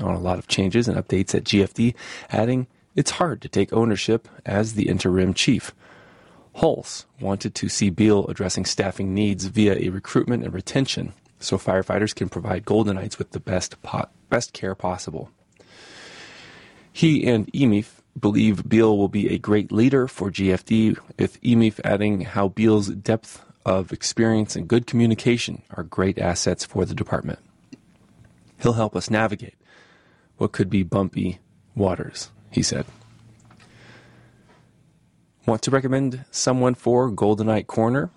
on 0.00 0.14
a 0.14 0.20
lot 0.20 0.38
of 0.38 0.48
changes 0.48 0.88
and 0.88 0.96
updates 0.96 1.34
at 1.34 1.44
GFD, 1.44 1.94
adding, 2.30 2.66
It's 2.96 3.12
hard 3.12 3.42
to 3.42 3.48
take 3.48 3.72
ownership 3.72 4.26
as 4.46 4.74
the 4.74 4.88
interim 4.88 5.34
chief. 5.34 5.74
Hulse 6.56 7.04
wanted 7.20 7.54
to 7.56 7.68
see 7.68 7.90
Beal 7.90 8.26
addressing 8.26 8.64
staffing 8.64 9.14
needs 9.14 9.44
via 9.44 9.76
a 9.76 9.90
recruitment 9.90 10.44
and 10.44 10.52
retention 10.52 11.12
so 11.38 11.56
firefighters 11.56 12.14
can 12.14 12.28
provide 12.28 12.64
Goldenites 12.64 13.18
with 13.18 13.30
the 13.30 13.40
best, 13.40 13.80
po- 13.82 14.08
best 14.28 14.52
care 14.52 14.74
possible. 14.74 15.30
He 16.92 17.26
and 17.26 17.50
Emif 17.52 18.00
believe 18.18 18.68
Beal 18.68 18.96
will 18.96 19.08
be 19.08 19.32
a 19.32 19.38
great 19.38 19.70
leader 19.72 20.08
for 20.08 20.30
GFD, 20.30 20.98
with 21.18 21.40
Emif 21.42 21.80
adding 21.84 22.22
how 22.22 22.48
Beal's 22.48 22.88
depth 22.88 23.42
of 23.64 23.92
experience 23.92 24.56
and 24.56 24.68
good 24.68 24.86
communication 24.86 25.62
are 25.70 25.82
great 25.82 26.18
assets 26.18 26.64
for 26.64 26.84
the 26.84 26.94
department. 26.94 27.38
He'll 28.60 28.74
help 28.74 28.96
us 28.96 29.10
navigate 29.10 29.54
what 30.36 30.52
could 30.52 30.70
be 30.70 30.82
bumpy 30.82 31.38
waters, 31.74 32.30
he 32.50 32.62
said. 32.62 32.86
Want 35.46 35.62
to 35.62 35.70
recommend 35.70 36.24
someone 36.30 36.74
for 36.74 37.10
Goldenite 37.10 37.66
Corner? 37.66 38.10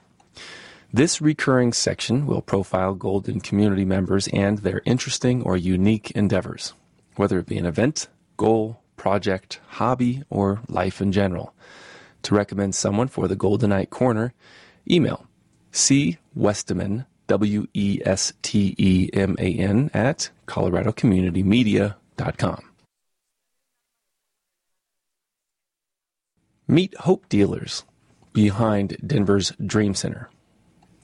This 0.91 1.21
recurring 1.21 1.73
section 1.73 2.25
will 2.27 2.41
profile 2.41 2.93
Golden 2.93 3.41
community 3.41 3.85
members 3.85 4.27
and 4.27 4.59
their 4.59 4.81
interesting 4.85 5.41
or 5.41 5.57
unique 5.57 6.11
endeavors, 6.11 6.73
whether 7.15 7.39
it 7.39 7.47
be 7.47 7.57
an 7.57 7.65
event, 7.65 8.07
goal, 8.37 8.81
project, 8.95 9.59
hobby, 9.67 10.23
or 10.29 10.61
life 10.67 11.01
in 11.01 11.11
general. 11.11 11.53
To 12.23 12.35
recommend 12.35 12.75
someone 12.75 13.07
for 13.07 13.27
the 13.27 13.35
Goldenite 13.35 13.89
Corner, 13.89 14.33
email 14.89 15.25
C. 15.73 16.17
Westeman, 16.37 17.05
W 17.27 17.67
E 17.73 17.99
S 18.05 18.31
T 18.41 18.73
E 18.77 19.09
M 19.13 19.35
A 19.39 19.53
N, 19.53 19.91
at 19.93 20.29
coloradocommunitymedia.com 20.47 21.97
com. 22.37 22.63
Meet 26.67 26.95
Hope 26.99 27.27
Dealers 27.29 27.83
behind 28.31 28.97
Denver's 29.05 29.51
Dream 29.63 29.93
Center. 29.93 30.29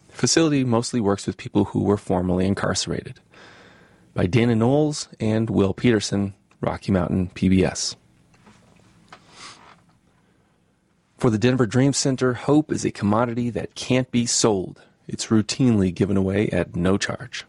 The 0.08 0.16
facility 0.16 0.64
mostly 0.64 1.00
works 1.00 1.28
with 1.28 1.38
people 1.38 1.66
who 1.66 1.84
were 1.84 1.98
formerly 1.98 2.46
incarcerated. 2.46 3.20
By 4.14 4.26
Dana 4.26 4.56
Knowles 4.56 5.10
and 5.20 5.50
Will 5.50 5.74
Peterson, 5.74 6.34
Rocky 6.62 6.92
Mountain 6.92 7.32
PBS. 7.36 7.96
For 11.20 11.30
the 11.30 11.38
Denver 11.38 11.66
Dream 11.66 11.92
Center, 11.92 12.34
hope 12.34 12.72
is 12.72 12.86
a 12.86 12.92
commodity 12.92 13.50
that 13.50 13.76
can't 13.76 14.10
be 14.10 14.26
sold. 14.26 14.82
It's 15.06 15.26
routinely 15.26 15.94
given 15.94 16.16
away 16.16 16.48
at 16.48 16.78
no 16.78 16.98
charge. 16.98 17.44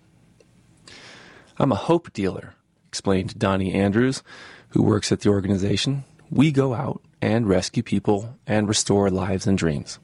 I'm 1.56 1.70
a 1.70 1.76
hope 1.76 2.12
dealer, 2.12 2.54
explained 2.88 3.38
Donnie 3.38 3.72
Andrews, 3.72 4.24
who 4.70 4.82
works 4.82 5.12
at 5.12 5.20
the 5.20 5.28
organization, 5.28 6.02
we 6.30 6.50
go 6.50 6.74
out 6.74 7.00
and 7.22 7.48
rescue 7.48 7.84
people 7.84 8.36
and 8.44 8.66
restore 8.66 9.08
lives 9.08 9.46
and 9.46 9.56
dreams. 9.56 10.00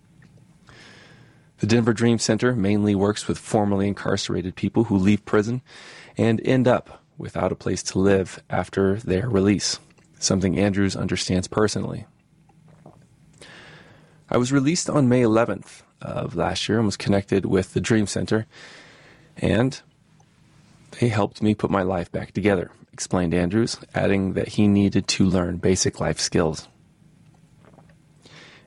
The 1.59 1.66
Denver 1.66 1.92
Dream 1.92 2.20
Center 2.20 2.55
mainly 2.55 2.94
works 2.94 3.26
with 3.26 3.37
formerly 3.37 3.88
incarcerated 3.88 4.55
people 4.55 4.85
who 4.85 4.96
leave 4.96 5.24
prison 5.24 5.61
and 6.16 6.40
end 6.44 6.68
up 6.68 7.02
without 7.18 7.50
a 7.50 7.57
place 7.57 7.83
to 7.83 7.98
live 7.98 8.40
after 8.48 8.94
their 9.00 9.29
release, 9.29 9.81
something 10.20 10.57
Andrews 10.57 10.94
understands 10.94 11.48
personally. 11.48 12.07
I 14.28 14.38
was 14.38 14.52
released 14.52 14.90
on 14.90 15.08
May 15.08 15.22
11th 15.22 15.82
of 16.02 16.34
last 16.34 16.68
year 16.68 16.78
and 16.78 16.86
was 16.86 16.96
connected 16.96 17.46
with 17.46 17.74
the 17.74 17.80
Dream 17.80 18.06
Center, 18.06 18.46
and 19.36 19.80
they 20.98 21.08
helped 21.08 21.42
me 21.42 21.54
put 21.54 21.70
my 21.70 21.82
life 21.82 22.10
back 22.10 22.32
together, 22.32 22.70
explained 22.92 23.34
Andrews, 23.34 23.78
adding 23.94 24.32
that 24.32 24.48
he 24.48 24.66
needed 24.66 25.06
to 25.08 25.24
learn 25.24 25.58
basic 25.58 26.00
life 26.00 26.18
skills. 26.18 26.66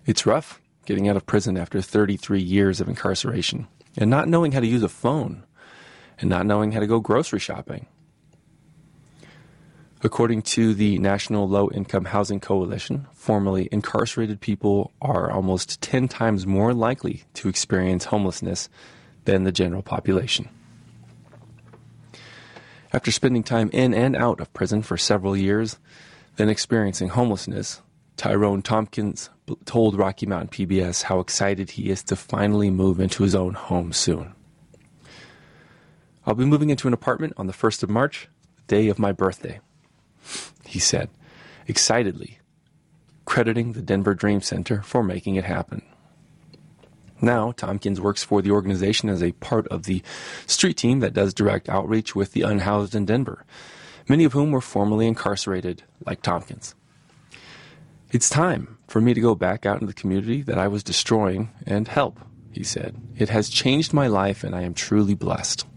It's 0.05 0.25
rough 0.25 0.61
getting 0.85 1.09
out 1.09 1.17
of 1.17 1.25
prison 1.25 1.57
after 1.57 1.81
33 1.81 2.41
years 2.41 2.79
of 2.79 2.87
incarceration 2.87 3.67
and 3.97 4.09
not 4.09 4.27
knowing 4.27 4.53
how 4.53 4.59
to 4.59 4.67
use 4.67 4.81
a 4.81 4.89
phone 4.89 5.43
and 6.19 6.29
not 6.29 6.45
knowing 6.45 6.71
how 6.71 6.79
to 6.79 6.87
go 6.87 6.99
grocery 6.99 7.39
shopping. 7.39 7.85
According 10.01 10.43
to 10.43 10.73
the 10.73 10.97
National 10.97 11.45
Low 11.49 11.69
Income 11.71 12.05
Housing 12.05 12.39
Coalition, 12.39 13.07
formerly 13.13 13.67
incarcerated 13.69 14.39
people 14.39 14.93
are 15.01 15.29
almost 15.29 15.81
10 15.81 16.07
times 16.07 16.47
more 16.47 16.73
likely 16.73 17.23
to 17.33 17.49
experience 17.49 18.05
homelessness 18.05 18.69
than 19.25 19.43
the 19.43 19.51
general 19.51 19.81
population. 19.81 20.47
After 22.93 23.11
spending 23.11 23.43
time 23.43 23.69
in 23.73 23.93
and 23.93 24.15
out 24.15 24.39
of 24.39 24.53
prison 24.53 24.83
for 24.83 24.95
several 24.95 25.35
years, 25.35 25.77
then 26.37 26.47
experiencing 26.47 27.09
homelessness, 27.09 27.81
Tyrone 28.15 28.61
Tompkins 28.61 29.29
told 29.65 29.95
Rocky 29.97 30.25
Mountain 30.25 30.49
PBS 30.49 31.03
how 31.03 31.19
excited 31.19 31.71
he 31.71 31.89
is 31.89 32.03
to 32.03 32.15
finally 32.15 32.69
move 32.69 33.01
into 33.01 33.23
his 33.23 33.35
own 33.35 33.53
home 33.53 33.91
soon. 33.91 34.33
I'll 36.25 36.35
be 36.35 36.45
moving 36.45 36.69
into 36.69 36.87
an 36.87 36.93
apartment 36.93 37.33
on 37.35 37.47
the 37.47 37.53
1st 37.53 37.83
of 37.83 37.89
March, 37.89 38.29
the 38.55 38.63
day 38.63 38.87
of 38.87 38.97
my 38.97 39.11
birthday, 39.11 39.59
he 40.65 40.79
said, 40.79 41.09
excitedly, 41.67 42.39
crediting 43.25 43.73
the 43.73 43.81
Denver 43.81 44.13
Dream 44.13 44.41
Center 44.41 44.81
for 44.81 45.03
making 45.03 45.35
it 45.35 45.45
happen. 45.45 45.83
Now, 47.21 47.51
Tompkins 47.51 47.99
works 47.99 48.23
for 48.23 48.41
the 48.41 48.51
organization 48.51 49.09
as 49.09 49.21
a 49.21 49.33
part 49.33 49.67
of 49.67 49.83
the 49.83 50.01
street 50.47 50.77
team 50.77 50.99
that 51.01 51.13
does 51.13 51.33
direct 51.33 51.67
outreach 51.67 52.15
with 52.15 52.31
the 52.31 52.43
unhoused 52.43 52.95
in 52.95 53.05
Denver, 53.05 53.45
many 54.07 54.23
of 54.23 54.33
whom 54.33 54.51
were 54.51 54.61
formerly 54.61 55.05
incarcerated, 55.05 55.83
like 56.05 56.21
Tompkins. 56.21 56.75
It's 58.11 58.29
time 58.29 58.77
for 58.87 59.01
me 59.01 59.13
to 59.13 59.21
go 59.21 59.35
back 59.35 59.65
out 59.65 59.75
into 59.75 59.87
the 59.87 59.93
community 59.93 60.41
that 60.43 60.57
I 60.57 60.67
was 60.67 60.83
destroying 60.83 61.51
and 61.65 61.87
help, 61.87 62.19
he 62.51 62.63
said. 62.63 62.95
It 63.17 63.29
has 63.29 63.49
changed 63.49 63.93
my 63.93 64.07
life 64.07 64.43
and 64.43 64.55
I 64.55 64.61
am 64.61 64.73
truly 64.73 65.13
blessed. 65.13 65.67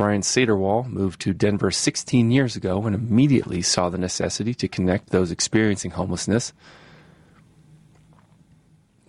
Brian 0.00 0.22
Saderwall 0.22 0.86
moved 0.86 1.20
to 1.20 1.34
Denver 1.34 1.70
16 1.70 2.30
years 2.30 2.56
ago 2.56 2.86
and 2.86 2.94
immediately 2.94 3.60
saw 3.60 3.90
the 3.90 3.98
necessity 3.98 4.54
to 4.54 4.66
connect 4.66 5.10
those 5.10 5.30
experiencing 5.30 5.90
homelessness 5.90 6.54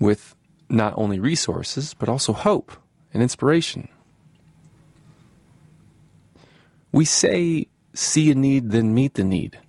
with 0.02 0.36
not 0.68 0.94
only 0.98 1.18
resources, 1.18 1.94
but 1.94 2.10
also 2.10 2.34
hope 2.34 2.74
and 3.14 3.24
inspiration. 3.24 3.88
We 6.92 7.06
say, 7.06 7.68
see 7.94 8.30
a 8.30 8.36
need, 8.36 8.72
then 8.72 8.94
meet 8.94 9.14
the 9.14 9.24
need. 9.24 9.60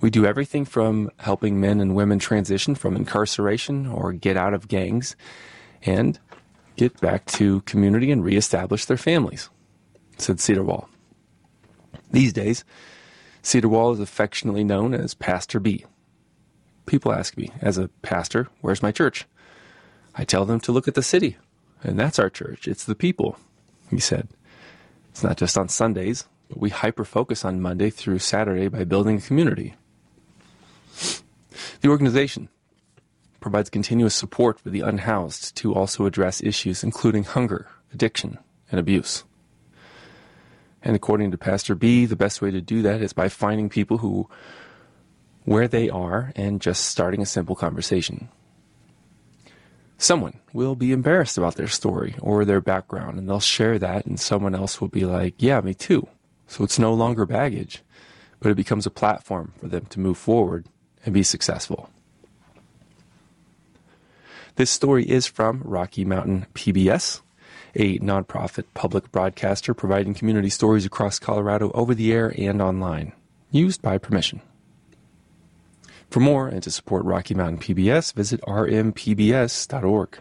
We 0.00 0.08
do 0.08 0.24
everything 0.24 0.64
from 0.64 1.10
helping 1.18 1.60
men 1.60 1.82
and 1.82 1.94
women 1.94 2.18
transition 2.18 2.74
from 2.74 2.96
incarceration 2.96 3.86
or 3.86 4.14
get 4.14 4.38
out 4.38 4.54
of 4.54 4.68
gangs 4.68 5.16
and 5.82 6.18
get 6.76 6.98
back 7.02 7.26
to 7.26 7.60
community 7.66 8.10
and 8.10 8.24
reestablish 8.24 8.86
their 8.86 8.96
families, 8.96 9.50
said 10.18 10.38
Cedarwall. 10.38 10.88
These 12.10 12.32
days, 12.32 12.64
Cedarwall 13.42 13.94
is 13.94 14.00
affectionately 14.00 14.64
known 14.64 14.94
as 14.94 15.14
Pastor 15.14 15.60
B. 15.60 15.84
People 16.86 17.12
ask 17.12 17.36
me, 17.36 17.50
as 17.60 17.78
a 17.78 17.88
pastor, 18.02 18.48
where's 18.60 18.82
my 18.82 18.92
church? 18.92 19.26
I 20.14 20.24
tell 20.24 20.44
them 20.44 20.60
to 20.60 20.72
look 20.72 20.88
at 20.88 20.94
the 20.94 21.02
city, 21.02 21.36
and 21.82 21.98
that's 21.98 22.18
our 22.18 22.30
church. 22.30 22.66
It's 22.66 22.84
the 22.84 22.94
people, 22.94 23.38
he 23.90 23.98
said. 23.98 24.28
It's 25.10 25.22
not 25.22 25.36
just 25.36 25.58
on 25.58 25.68
Sundays, 25.68 26.26
but 26.48 26.58
we 26.58 26.70
hyper 26.70 27.04
focus 27.04 27.44
on 27.44 27.60
Monday 27.60 27.90
through 27.90 28.20
Saturday 28.20 28.68
by 28.68 28.84
building 28.84 29.18
a 29.18 29.20
community. 29.20 29.74
The 31.80 31.88
organization 31.88 32.48
provides 33.40 33.70
continuous 33.70 34.14
support 34.14 34.58
for 34.60 34.70
the 34.70 34.80
unhoused 34.80 35.56
to 35.56 35.74
also 35.74 36.06
address 36.06 36.42
issues 36.42 36.82
including 36.82 37.24
hunger, 37.24 37.68
addiction, 37.92 38.38
and 38.70 38.80
abuse. 38.80 39.24
And 40.86 40.94
according 40.94 41.32
to 41.32 41.36
Pastor 41.36 41.74
B, 41.74 42.06
the 42.06 42.14
best 42.14 42.40
way 42.40 42.52
to 42.52 42.60
do 42.60 42.80
that 42.82 43.02
is 43.02 43.12
by 43.12 43.28
finding 43.28 43.68
people 43.68 43.98
who 43.98 44.28
where 45.44 45.66
they 45.66 45.90
are 45.90 46.32
and 46.36 46.60
just 46.60 46.84
starting 46.84 47.20
a 47.20 47.26
simple 47.26 47.56
conversation. 47.56 48.28
Someone 49.98 50.38
will 50.52 50.76
be 50.76 50.92
embarrassed 50.92 51.38
about 51.38 51.56
their 51.56 51.66
story 51.66 52.14
or 52.20 52.44
their 52.44 52.60
background 52.60 53.18
and 53.18 53.28
they'll 53.28 53.40
share 53.40 53.80
that 53.80 54.06
and 54.06 54.20
someone 54.20 54.54
else 54.54 54.80
will 54.80 54.86
be 54.86 55.04
like, 55.04 55.34
"Yeah, 55.38 55.60
me 55.60 55.74
too." 55.74 56.06
So 56.46 56.62
it's 56.62 56.78
no 56.78 56.94
longer 56.94 57.26
baggage, 57.26 57.82
but 58.38 58.52
it 58.52 58.56
becomes 58.56 58.86
a 58.86 58.90
platform 58.90 59.54
for 59.58 59.66
them 59.66 59.86
to 59.86 59.98
move 59.98 60.16
forward 60.16 60.68
and 61.04 61.12
be 61.12 61.24
successful. 61.24 61.90
This 64.54 64.70
story 64.70 65.04
is 65.10 65.26
from 65.26 65.62
Rocky 65.64 66.04
Mountain 66.04 66.46
PBS, 66.54 67.22
a 67.76 67.98
nonprofit 67.98 68.64
public 68.74 69.12
broadcaster 69.12 69.74
providing 69.74 70.14
community 70.14 70.50
stories 70.50 70.84
across 70.84 71.18
Colorado 71.18 71.70
over 71.72 71.94
the 71.94 72.12
air 72.12 72.34
and 72.36 72.60
online, 72.60 73.12
used 73.50 73.82
by 73.82 73.98
permission. 73.98 74.40
For 76.10 76.20
more 76.20 76.48
and 76.48 76.62
to 76.62 76.70
support 76.70 77.04
Rocky 77.04 77.34
Mountain 77.34 77.58
PBS, 77.58 78.12
visit 78.14 78.40
rmpbs.org. 78.42 80.18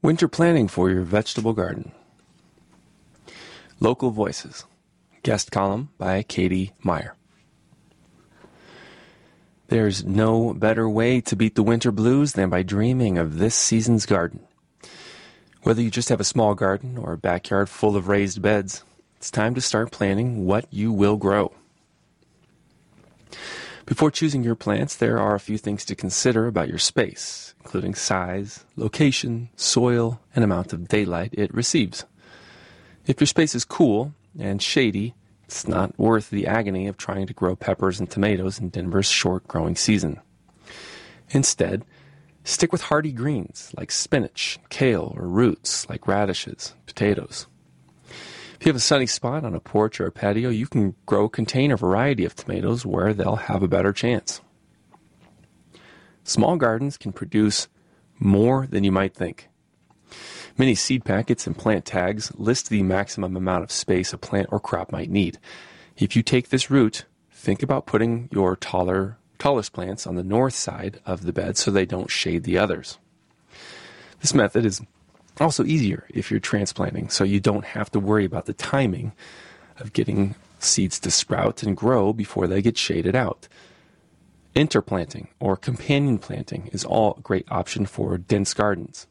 Winter 0.00 0.28
planning 0.28 0.68
for 0.68 0.90
your 0.90 1.02
vegetable 1.02 1.52
garden. 1.52 1.92
Local 3.80 4.10
voices. 4.10 4.64
Guest 5.22 5.50
column 5.50 5.90
by 5.98 6.22
Katie 6.22 6.72
Meyer. 6.82 7.14
There's 9.68 10.02
no 10.02 10.54
better 10.54 10.88
way 10.88 11.20
to 11.20 11.36
beat 11.36 11.54
the 11.54 11.62
winter 11.62 11.92
blues 11.92 12.32
than 12.32 12.48
by 12.48 12.62
dreaming 12.62 13.18
of 13.18 13.38
this 13.38 13.54
season's 13.54 14.06
garden. 14.06 14.40
Whether 15.62 15.82
you 15.82 15.90
just 15.90 16.08
have 16.08 16.20
a 16.20 16.24
small 16.24 16.54
garden 16.54 16.96
or 16.96 17.12
a 17.12 17.18
backyard 17.18 17.68
full 17.68 17.94
of 17.94 18.08
raised 18.08 18.40
beds, 18.40 18.82
it's 19.18 19.30
time 19.30 19.54
to 19.54 19.60
start 19.60 19.90
planning 19.90 20.46
what 20.46 20.64
you 20.70 20.90
will 20.90 21.18
grow. 21.18 21.52
Before 23.84 24.10
choosing 24.10 24.42
your 24.42 24.54
plants, 24.54 24.96
there 24.96 25.18
are 25.18 25.34
a 25.34 25.40
few 25.40 25.58
things 25.58 25.84
to 25.84 25.94
consider 25.94 26.46
about 26.46 26.68
your 26.68 26.78
space, 26.78 27.54
including 27.60 27.94
size, 27.94 28.64
location, 28.74 29.50
soil, 29.54 30.18
and 30.34 30.42
amount 30.42 30.72
of 30.72 30.88
daylight 30.88 31.34
it 31.34 31.52
receives. 31.52 32.06
If 33.06 33.20
your 33.20 33.26
space 33.26 33.54
is 33.54 33.66
cool 33.66 34.14
and 34.38 34.62
shady, 34.62 35.14
it's 35.48 35.66
not 35.66 35.98
worth 35.98 36.28
the 36.28 36.46
agony 36.46 36.88
of 36.88 36.98
trying 36.98 37.26
to 37.26 37.32
grow 37.32 37.56
peppers 37.56 37.98
and 37.98 38.10
tomatoes 38.10 38.58
in 38.58 38.68
Denver's 38.68 39.06
short 39.06 39.48
growing 39.48 39.76
season. 39.76 40.20
Instead, 41.30 41.86
stick 42.44 42.70
with 42.70 42.82
hardy 42.82 43.12
greens 43.12 43.72
like 43.74 43.90
spinach, 43.90 44.58
kale, 44.68 45.14
or 45.16 45.26
roots 45.26 45.88
like 45.88 46.06
radishes, 46.06 46.74
potatoes. 46.84 47.46
If 48.10 48.66
you 48.66 48.68
have 48.68 48.76
a 48.76 48.80
sunny 48.80 49.06
spot 49.06 49.42
on 49.42 49.54
a 49.54 49.60
porch 49.60 50.02
or 50.02 50.06
a 50.06 50.12
patio, 50.12 50.50
you 50.50 50.66
can 50.66 50.94
grow 51.06 51.24
a 51.24 51.30
container 51.30 51.78
variety 51.78 52.26
of 52.26 52.36
tomatoes 52.36 52.84
where 52.84 53.14
they'll 53.14 53.36
have 53.36 53.62
a 53.62 53.68
better 53.68 53.94
chance. 53.94 54.42
Small 56.24 56.56
gardens 56.56 56.98
can 56.98 57.12
produce 57.12 57.68
more 58.18 58.66
than 58.66 58.84
you 58.84 58.92
might 58.92 59.14
think. 59.14 59.47
Many 60.58 60.74
seed 60.74 61.04
packets 61.04 61.46
and 61.46 61.56
plant 61.56 61.84
tags 61.84 62.32
list 62.34 62.68
the 62.68 62.82
maximum 62.82 63.36
amount 63.36 63.62
of 63.62 63.70
space 63.70 64.12
a 64.12 64.18
plant 64.18 64.48
or 64.50 64.58
crop 64.58 64.90
might 64.90 65.08
need. 65.08 65.38
If 65.96 66.16
you 66.16 66.22
take 66.24 66.48
this 66.48 66.68
route, 66.68 67.04
think 67.30 67.62
about 67.62 67.86
putting 67.86 68.28
your 68.32 68.56
taller, 68.56 69.18
tallest 69.38 69.72
plants 69.72 70.04
on 70.04 70.16
the 70.16 70.24
north 70.24 70.54
side 70.54 71.00
of 71.06 71.22
the 71.22 71.32
bed 71.32 71.56
so 71.56 71.70
they 71.70 71.86
don't 71.86 72.10
shade 72.10 72.42
the 72.42 72.58
others. 72.58 72.98
This 74.20 74.34
method 74.34 74.64
is 74.64 74.80
also 75.40 75.64
easier 75.64 76.06
if 76.08 76.28
you're 76.28 76.40
transplanting, 76.40 77.08
so 77.08 77.22
you 77.22 77.38
don't 77.38 77.64
have 77.64 77.90
to 77.92 78.00
worry 78.00 78.24
about 78.24 78.46
the 78.46 78.52
timing 78.52 79.12
of 79.78 79.92
getting 79.92 80.34
seeds 80.58 80.98
to 80.98 81.10
sprout 81.12 81.62
and 81.62 81.76
grow 81.76 82.12
before 82.12 82.48
they 82.48 82.60
get 82.60 82.76
shaded 82.76 83.14
out. 83.14 83.46
Interplanting 84.56 85.28
or 85.38 85.56
companion 85.56 86.18
planting 86.18 86.68
is 86.72 86.84
all 86.84 87.14
a 87.16 87.20
great 87.20 87.46
option 87.48 87.86
for 87.86 88.18
dense 88.18 88.54
gardens. 88.54 89.06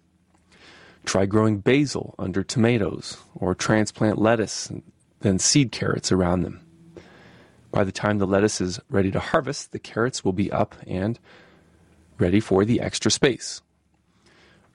Try 1.08 1.26
growing 1.26 1.60
basil 1.60 2.16
under 2.20 2.44
tomatoes 2.44 3.16
or 3.34 3.56
transplant 3.56 4.18
lettuce 4.18 4.70
and 4.70 4.84
then 5.22 5.40
seed 5.40 5.72
carrots 5.72 6.12
around 6.12 6.42
them. 6.42 6.60
By 7.72 7.86
the 7.86 7.94
time 7.94 8.18
the 8.18 8.28
lettuce 8.28 8.60
is 8.60 8.82
ready 8.90 9.10
to 9.12 9.20
harvest, 9.22 9.72
the 9.72 9.80
carrots 9.80 10.26
will 10.26 10.34
be 10.34 10.52
up 10.52 10.76
and 10.86 11.18
ready 12.20 12.42
for 12.42 12.66
the 12.66 12.82
extra 12.82 13.10
space. 13.10 13.62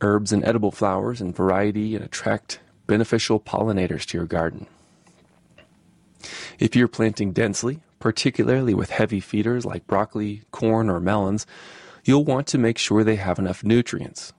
Herbs 0.00 0.32
and 0.32 0.42
edible 0.42 0.70
flowers 0.70 1.20
and 1.20 1.36
variety 1.36 1.94
and 1.94 2.02
attract 2.02 2.60
beneficial 2.86 3.38
pollinators 3.38 4.06
to 4.06 4.16
your 4.16 4.26
garden. 4.26 4.66
If 6.58 6.74
you're 6.74 6.88
planting 6.88 7.32
densely, 7.32 7.80
particularly 8.00 8.72
with 8.72 8.88
heavy 8.88 9.20
feeders 9.20 9.66
like 9.66 9.86
broccoli, 9.86 10.44
corn, 10.50 10.88
or 10.88 10.98
melons, 10.98 11.46
you'll 12.04 12.24
want 12.24 12.46
to 12.46 12.58
make 12.58 12.78
sure 12.78 13.04
they 13.04 13.16
have 13.16 13.38
enough 13.38 13.62
nutrients. 13.62 14.32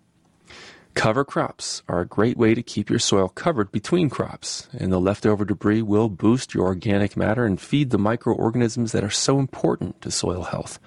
Cover 1.04 1.26
crops 1.26 1.84
are 1.89 1.99
a 1.99 2.06
great 2.06 2.38
way 2.38 2.56
to 2.56 2.64
keep 2.64 2.89
your 2.89 2.97
soil 2.97 3.28
covered 3.28 3.74
between 3.74 4.10
crops, 4.10 4.70
and 4.72 4.89
the 4.89 5.01
leftover 5.01 5.43
debris 5.43 5.82
will 5.82 6.08
boost 6.08 6.54
your 6.54 6.64
organic 6.64 7.18
matter 7.18 7.45
and 7.45 7.60
feed 7.60 7.89
the 7.89 7.97
microorganisms 7.97 8.93
that 8.93 9.04
are 9.04 9.10
so 9.10 9.38
important 9.38 10.01
to 10.01 10.10
soil 10.10 10.43
health. 10.43 10.80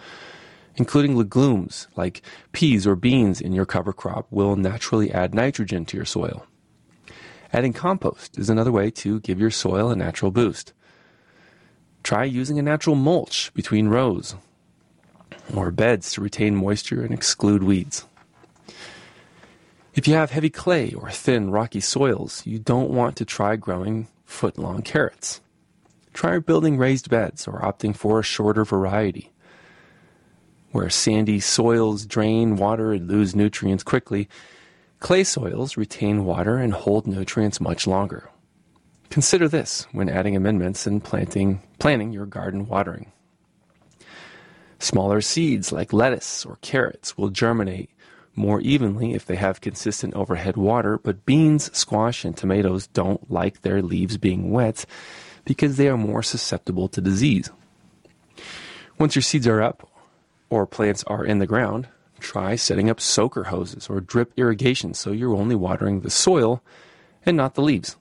Including 0.77 1.19
legumes 1.19 1.87
like 1.97 2.23
peas 2.53 2.87
or 2.87 2.97
beans 2.97 3.43
in 3.43 3.53
your 3.53 3.67
cover 3.67 3.93
crop 3.93 4.27
will 4.31 4.57
naturally 4.57 5.13
add 5.13 5.35
nitrogen 5.35 5.85
to 5.85 5.99
your 5.99 6.07
soil. 6.07 6.47
Adding 7.53 7.75
compost 7.75 8.39
is 8.39 8.49
another 8.49 8.73
way 8.73 8.91
to 8.93 9.21
give 9.21 9.39
your 9.39 9.51
soil 9.51 9.91
a 9.91 9.97
natural 9.97 10.31
boost. 10.31 10.73
Try 12.03 12.25
using 12.25 12.59
a 12.59 12.63
natural 12.63 12.97
mulch 12.97 13.53
between 13.53 13.89
rows 13.89 14.35
or 15.55 15.71
beds 15.71 16.11
to 16.13 16.23
retain 16.23 16.57
moisture 16.57 17.03
and 17.03 17.13
exclude 17.13 17.63
weeds. 17.63 18.07
If 19.97 20.07
you 20.07 20.13
have 20.13 20.31
heavy 20.31 20.51
clay 20.51 20.93
or 20.93 21.11
thin, 21.11 21.51
rocky 21.51 21.81
soils, 21.81 22.45
you 22.45 22.59
don't 22.59 22.91
want 22.91 23.17
to 23.17 23.25
try 23.25 23.57
growing 23.57 24.09
foot 24.27 24.59
long 24.59 24.83
carrots. 24.83 25.41
Try 26.13 26.39
building 26.39 26.77
raised 26.77 27.09
beds 27.09 27.49
or 27.49 27.63
opting 27.63 27.97
for 27.97 28.21
a 28.21 28.23
shorter 28.23 28.63
variety. 28.63 29.33
Where 30.71 30.91
sandy 30.91 31.41
soils 31.41 32.05
drain 32.05 32.57
water 32.57 32.93
and 32.93 33.09
lose 33.09 33.35
nutrients 33.35 33.83
quickly, 33.83 34.29
clay 35.01 35.25
soils 35.25 35.79
retain 35.79 36.27
water 36.27 36.59
and 36.59 36.75
hold 36.75 37.07
nutrients 37.07 37.59
much 37.59 37.87
longer. 37.87 38.29
Consider 39.09 39.49
this 39.49 39.87
when 39.93 40.11
adding 40.11 40.37
amendments 40.37 40.87
and 40.87 41.03
planting, 41.03 41.63
planning 41.79 42.13
your 42.13 42.27
garden 42.27 42.67
watering. 42.67 43.13
Smaller 44.79 45.23
seeds 45.23 45.73
like 45.73 45.95
lettuce 45.95 46.45
or 46.45 46.59
carrots 46.61 47.17
will 47.17 47.31
germinate 47.31 47.89
more 48.37 48.61
evenly 48.61 49.15
if 49.15 49.25
they 49.27 49.37
have 49.37 49.61
consistent 49.61 50.15
overhead 50.15 50.57
water, 50.57 50.99
but 50.99 51.25
beans, 51.25 51.75
squash, 51.77 52.25
and 52.25 52.37
tomatoes 52.37 52.87
don't 52.89 53.31
like 53.31 53.63
their 53.63 53.83
leaves 53.83 54.19
being 54.19 54.51
wet 54.51 54.85
because 55.45 55.77
they 55.77 55.89
are 55.89 55.97
more 55.97 56.23
susceptible 56.23 56.89
to 56.89 57.01
disease. 57.01 57.51
Once 58.99 59.15
your 59.15 59.23
seeds 59.23 59.47
are 59.47 59.63
up 59.63 59.89
or 60.51 60.67
plants 60.67 61.05
are 61.05 61.25
in 61.25 61.39
the 61.39 61.47
ground, 61.47 61.89
try 62.21 62.57
setting 62.57 62.89
up 62.89 63.01
soaker 63.01 63.45
hoses 63.45 63.89
or 63.89 64.01
drip 64.01 64.33
irrigation 64.37 64.95
so 64.95 65.13
you're 65.13 65.35
only 65.35 65.55
watering 65.55 66.01
the 66.01 66.11
soil 66.11 66.63
and 67.25 67.37
not 67.37 67.55
the 67.55 67.63
leaves. 67.63 67.97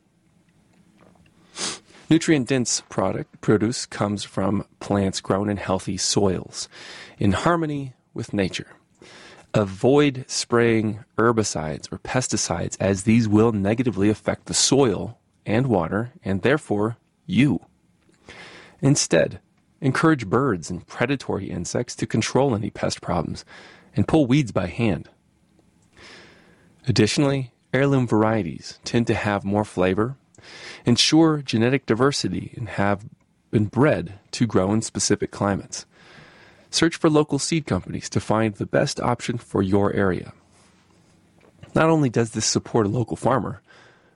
Nutrient 2.10 2.48
dense 2.48 2.82
product 2.88 3.42
produce 3.42 3.86
comes 3.88 4.24
from 4.24 4.66
plants 4.80 5.22
grown 5.22 5.50
in 5.50 5.58
healthy 5.58 5.98
soils 5.98 6.70
in 7.18 7.32
harmony 7.32 7.94
with 8.14 8.32
nature. 8.32 8.75
Avoid 9.56 10.26
spraying 10.28 11.06
herbicides 11.18 11.90
or 11.90 11.98
pesticides 12.00 12.76
as 12.78 13.04
these 13.04 13.26
will 13.26 13.54
negatively 13.54 14.10
affect 14.10 14.48
the 14.48 14.54
soil 14.54 15.18
and 15.46 15.68
water 15.68 16.12
and 16.26 16.42
therefore 16.42 16.98
you. 17.26 17.62
Instead, 18.82 19.40
encourage 19.80 20.28
birds 20.28 20.70
and 20.70 20.86
predatory 20.86 21.50
insects 21.50 21.96
to 21.96 22.06
control 22.06 22.54
any 22.54 22.70
pest 22.70 23.02
problems 23.02 23.46
and 23.96 24.10
pull 24.10 24.26
weeds 24.26 24.52
by 24.52 24.68
hand. 24.68 25.08
Additionally, 26.86 27.54
heirloom 27.74 28.06
varieties 28.06 28.80
tend 28.84 29.08
to 29.08 29.14
have 29.14 29.46
more 29.46 29.64
flavor 29.64 30.18
ensure 30.86 31.42
genetic 31.42 31.86
diversity 31.86 32.54
and 32.58 32.68
have 32.68 33.06
been 33.52 33.68
bred 33.68 34.20
to 34.32 34.46
grow 34.46 34.74
in 34.74 34.82
specific 34.82 35.32
climates. 35.32 35.86
Search 36.76 36.98
for 36.98 37.10
local 37.10 37.40
seed 37.40 37.66
companies 37.66 38.10
to 38.10 38.20
find 38.20 38.54
the 38.56 38.66
best 38.66 39.00
option 39.00 39.38
for 39.38 39.62
your 39.62 39.94
area. 39.94 40.34
Not 41.74 41.90
only 41.90 42.10
does 42.10 42.32
this 42.32 42.46
support 42.46 42.86
a 42.86 42.90
local 42.90 43.16
farmer, 43.16 43.62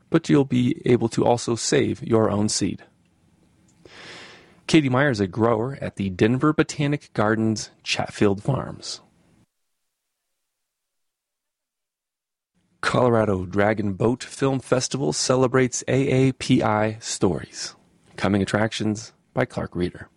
but 0.09 0.27
you'll 0.27 0.43
be 0.43 0.81
able 0.83 1.07
to 1.07 1.23
also 1.23 1.55
save 1.55 2.03
your 2.03 2.29
own 2.29 2.49
seed. 2.49 2.83
Katie 4.67 4.89
Meyer 4.89 5.09
is 5.09 5.21
a 5.21 5.25
grower 5.25 5.77
at 5.79 5.95
the 5.95 6.09
Denver 6.09 6.51
Botanic 6.51 7.13
Gardens 7.13 7.69
Chatfield 7.81 8.43
Farms. 8.43 8.99
Colorado 12.81 13.45
Dragon 13.45 13.93
Boat 13.93 14.21
Film 14.21 14.59
Festival 14.59 15.13
celebrates 15.13 15.81
AAPI 15.87 17.01
stories. 17.01 17.73
Coming 18.17 18.41
attractions 18.41 19.13
by 19.33 19.45
Clark 19.45 19.77
Reader. 19.77 20.09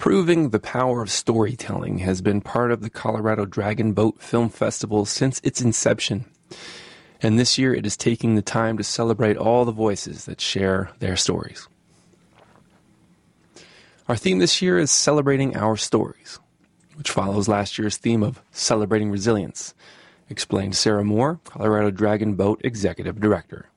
Proving 0.00 0.48
the 0.48 0.58
power 0.58 1.02
of 1.02 1.10
storytelling 1.10 1.98
has 1.98 2.22
been 2.22 2.40
part 2.40 2.72
of 2.72 2.80
the 2.80 2.88
Colorado 2.88 3.44
Dragon 3.44 3.92
Boat 3.92 4.22
Film 4.22 4.48
Festival 4.48 5.04
since 5.04 5.42
its 5.44 5.60
inception. 5.60 6.24
And 7.20 7.38
this 7.38 7.58
year 7.58 7.74
it 7.74 7.84
is 7.84 7.98
taking 7.98 8.34
the 8.34 8.40
time 8.40 8.78
to 8.78 8.82
celebrate 8.82 9.36
all 9.36 9.66
the 9.66 9.72
voices 9.72 10.24
that 10.24 10.40
share 10.40 10.90
their 11.00 11.16
stories. 11.16 11.68
Our 14.08 14.16
theme 14.16 14.38
this 14.38 14.62
year 14.62 14.78
is 14.78 14.90
celebrating 14.90 15.54
our 15.54 15.76
stories 15.76 16.40
which 16.94 17.10
follows 17.10 17.46
last 17.46 17.76
year's 17.76 17.98
theme 17.98 18.22
of 18.22 18.42
celebrating 18.52 19.10
resilience, 19.10 19.74
explained 20.30 20.76
Sarah 20.76 21.04
Moore, 21.04 21.40
Colorado 21.44 21.90
Dragon 21.90 22.36
Boat 22.36 22.62
Executive 22.64 23.20
Director. 23.20 23.68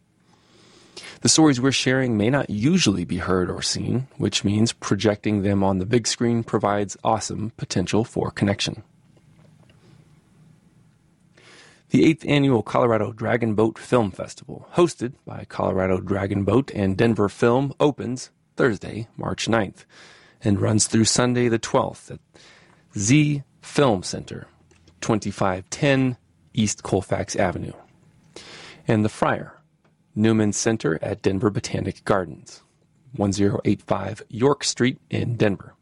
The 1.23 1.29
stories 1.29 1.61
we're 1.61 1.71
sharing 1.71 2.17
may 2.17 2.29
not 2.29 2.49
usually 2.49 3.05
be 3.05 3.19
heard 3.19 3.49
or 3.49 3.61
seen, 3.61 4.07
which 4.17 4.43
means 4.43 4.73
projecting 4.73 5.41
them 5.41 5.63
on 5.63 5.77
the 5.77 5.85
big 5.85 6.05
screen 6.05 6.43
provides 6.43 6.97
awesome 7.01 7.53
potential 7.55 8.03
for 8.03 8.29
connection. 8.29 8.83
The 11.91 12.13
8th 12.13 12.27
annual 12.29 12.61
Colorado 12.61 13.13
Dragon 13.13 13.55
Boat 13.55 13.79
Film 13.79 14.11
Festival, 14.11 14.67
hosted 14.73 15.13
by 15.25 15.45
Colorado 15.47 16.01
Dragon 16.01 16.43
Boat 16.43 16.69
and 16.75 16.97
Denver 16.97 17.29
Film, 17.29 17.73
opens 17.79 18.29
Thursday, 18.57 19.07
March 19.15 19.47
9th, 19.47 19.85
and 20.43 20.59
runs 20.59 20.87
through 20.87 21.05
Sunday 21.05 21.47
the 21.47 21.57
12th 21.57 22.11
at 22.11 22.19
Z 22.97 23.43
Film 23.61 24.03
Center, 24.03 24.47
2510 24.99 26.17
East 26.53 26.83
Colfax 26.83 27.37
Avenue, 27.37 27.71
and 28.89 29.05
the 29.05 29.09
Freyer 29.09 29.62
Newman 30.15 30.53
Center 30.53 30.99
at 31.01 31.21
Denver 31.21 31.49
Botanic 31.49 32.03
Gardens, 32.05 32.61
1085 33.15 34.23
York 34.29 34.63
Street 34.63 34.99
in 35.09 35.35
Denver. 35.35 35.73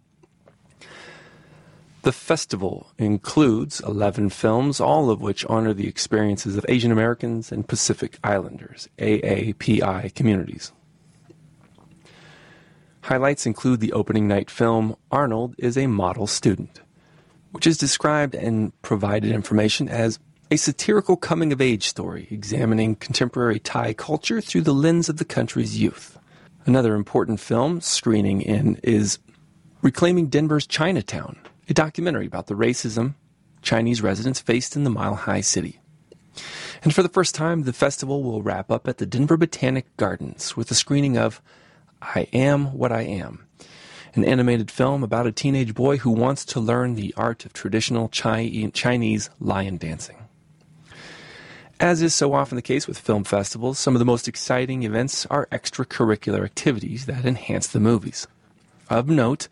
The 2.03 2.11
festival 2.11 2.91
includes 2.97 3.79
11 3.81 4.29
films, 4.29 4.79
all 4.79 5.09
of 5.09 5.21
which 5.21 5.45
honor 5.45 5.73
the 5.73 5.87
experiences 5.87 6.57
of 6.57 6.65
Asian 6.67 6.91
Americans 6.91 7.51
and 7.51 7.67
Pacific 7.67 8.17
Islanders, 8.23 8.89
AAPI 8.97 10.15
communities. 10.15 10.71
Highlights 13.01 13.45
include 13.45 13.79
the 13.79 13.93
opening 13.93 14.27
night 14.27 14.49
film 14.49 14.95
Arnold 15.11 15.55
is 15.57 15.77
a 15.77 15.87
Model 15.87 16.25
Student 16.27 16.81
which 17.51 17.67
is 17.67 17.77
described 17.77 18.33
and 18.33 18.79
provided 18.81 19.31
information 19.31 19.87
as 19.89 20.19
a 20.51 20.57
satirical 20.57 21.15
coming 21.15 21.53
of 21.53 21.61
age 21.61 21.87
story 21.87 22.27
examining 22.29 22.93
contemporary 22.95 23.57
Thai 23.57 23.93
culture 23.93 24.41
through 24.41 24.63
the 24.63 24.73
lens 24.73 25.07
of 25.07 25.15
the 25.15 25.23
country's 25.23 25.79
youth. 25.79 26.19
Another 26.65 26.93
important 26.93 27.39
film 27.39 27.79
screening 27.79 28.41
in 28.41 28.75
is 28.83 29.19
Reclaiming 29.81 30.27
Denver's 30.27 30.67
Chinatown, 30.67 31.39
a 31.69 31.73
documentary 31.73 32.25
about 32.25 32.47
the 32.47 32.53
racism 32.53 33.15
Chinese 33.61 34.01
residents 34.01 34.41
faced 34.41 34.75
in 34.75 34.83
the 34.83 34.89
Mile 34.89 35.15
High 35.15 35.39
City. 35.39 35.79
And 36.83 36.93
for 36.93 37.01
the 37.01 37.09
first 37.09 37.33
time, 37.33 37.63
the 37.63 37.71
festival 37.71 38.21
will 38.21 38.43
wrap 38.43 38.69
up 38.69 38.89
at 38.89 38.97
the 38.97 39.05
Denver 39.05 39.37
Botanic 39.37 39.95
Gardens 39.95 40.57
with 40.57 40.69
a 40.69 40.75
screening 40.75 41.17
of 41.17 41.41
I 42.01 42.27
Am 42.33 42.77
What 42.77 42.91
I 42.91 43.03
Am, 43.03 43.47
an 44.15 44.25
animated 44.25 44.69
film 44.69 45.01
about 45.01 45.27
a 45.27 45.31
teenage 45.31 45.73
boy 45.73 45.97
who 45.97 46.11
wants 46.11 46.43
to 46.45 46.59
learn 46.59 46.95
the 46.95 47.13
art 47.15 47.45
of 47.45 47.53
traditional 47.53 48.09
Chinese 48.09 49.29
lion 49.39 49.77
dancing. 49.77 50.20
As 51.81 52.03
is 52.03 52.13
so 52.13 52.35
often 52.35 52.57
the 52.57 52.61
case 52.61 52.87
with 52.87 52.99
film 52.99 53.23
festivals, 53.23 53.79
some 53.79 53.95
of 53.95 53.99
the 53.99 54.05
most 54.05 54.27
exciting 54.27 54.83
events 54.83 55.25
are 55.31 55.47
extracurricular 55.47 56.45
activities 56.45 57.07
that 57.07 57.25
enhance 57.25 57.65
the 57.65 57.79
movies. 57.79 58.27
Of 58.87 59.09
note 59.09 59.47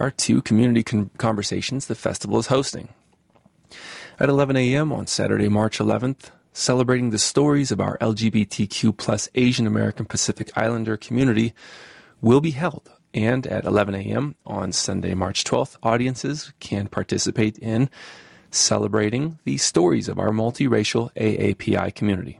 are 0.00 0.10
two 0.10 0.42
community 0.42 0.82
con- 0.82 1.10
conversations 1.18 1.86
the 1.86 1.94
festival 1.94 2.40
is 2.40 2.48
hosting. 2.48 2.88
At 4.18 4.28
11 4.28 4.56
a.m. 4.56 4.90
on 4.92 5.06
Saturday, 5.06 5.48
March 5.48 5.78
11th, 5.78 6.32
celebrating 6.52 7.10
the 7.10 7.18
stories 7.20 7.70
of 7.70 7.80
our 7.80 7.96
LGBTQ 7.98 8.96
plus 8.96 9.28
Asian 9.36 9.68
American 9.68 10.04
Pacific 10.04 10.50
Islander 10.56 10.96
community 10.96 11.54
will 12.20 12.40
be 12.40 12.50
held 12.50 12.90
and 13.14 13.46
at 13.46 13.64
11 13.66 13.94
a.m. 13.94 14.34
on 14.44 14.72
Sunday, 14.72 15.14
March 15.14 15.44
12th, 15.44 15.76
audiences 15.84 16.52
can 16.58 16.88
participate 16.88 17.56
in 17.58 17.88
celebrating 18.54 19.38
the 19.44 19.56
stories 19.56 20.08
of 20.08 20.18
our 20.18 20.30
multiracial 20.30 21.12
AAPI 21.14 21.94
community. 21.94 22.38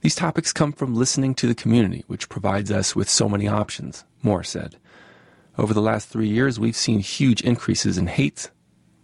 These 0.00 0.14
topics 0.14 0.52
come 0.52 0.72
from 0.72 0.94
listening 0.94 1.34
to 1.36 1.46
the 1.46 1.54
community, 1.54 2.04
which 2.06 2.28
provides 2.28 2.70
us 2.70 2.94
with 2.94 3.08
so 3.08 3.28
many 3.28 3.48
options, 3.48 4.04
Moore 4.22 4.44
said. 4.44 4.76
Over 5.58 5.74
the 5.74 5.82
last 5.82 6.08
three 6.08 6.28
years, 6.28 6.60
we've 6.60 6.76
seen 6.76 7.00
huge 7.00 7.40
increases 7.40 7.98
in 7.98 8.06
hate, 8.06 8.50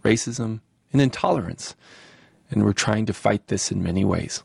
racism, 0.03 0.61
and 0.93 1.01
intolerance, 1.01 1.75
and 2.49 2.63
we're 2.63 2.71
trying 2.71 3.05
to 3.07 3.13
fight 3.13 3.47
this 3.47 3.71
in 3.71 3.83
many 3.83 4.05
ways. 4.05 4.41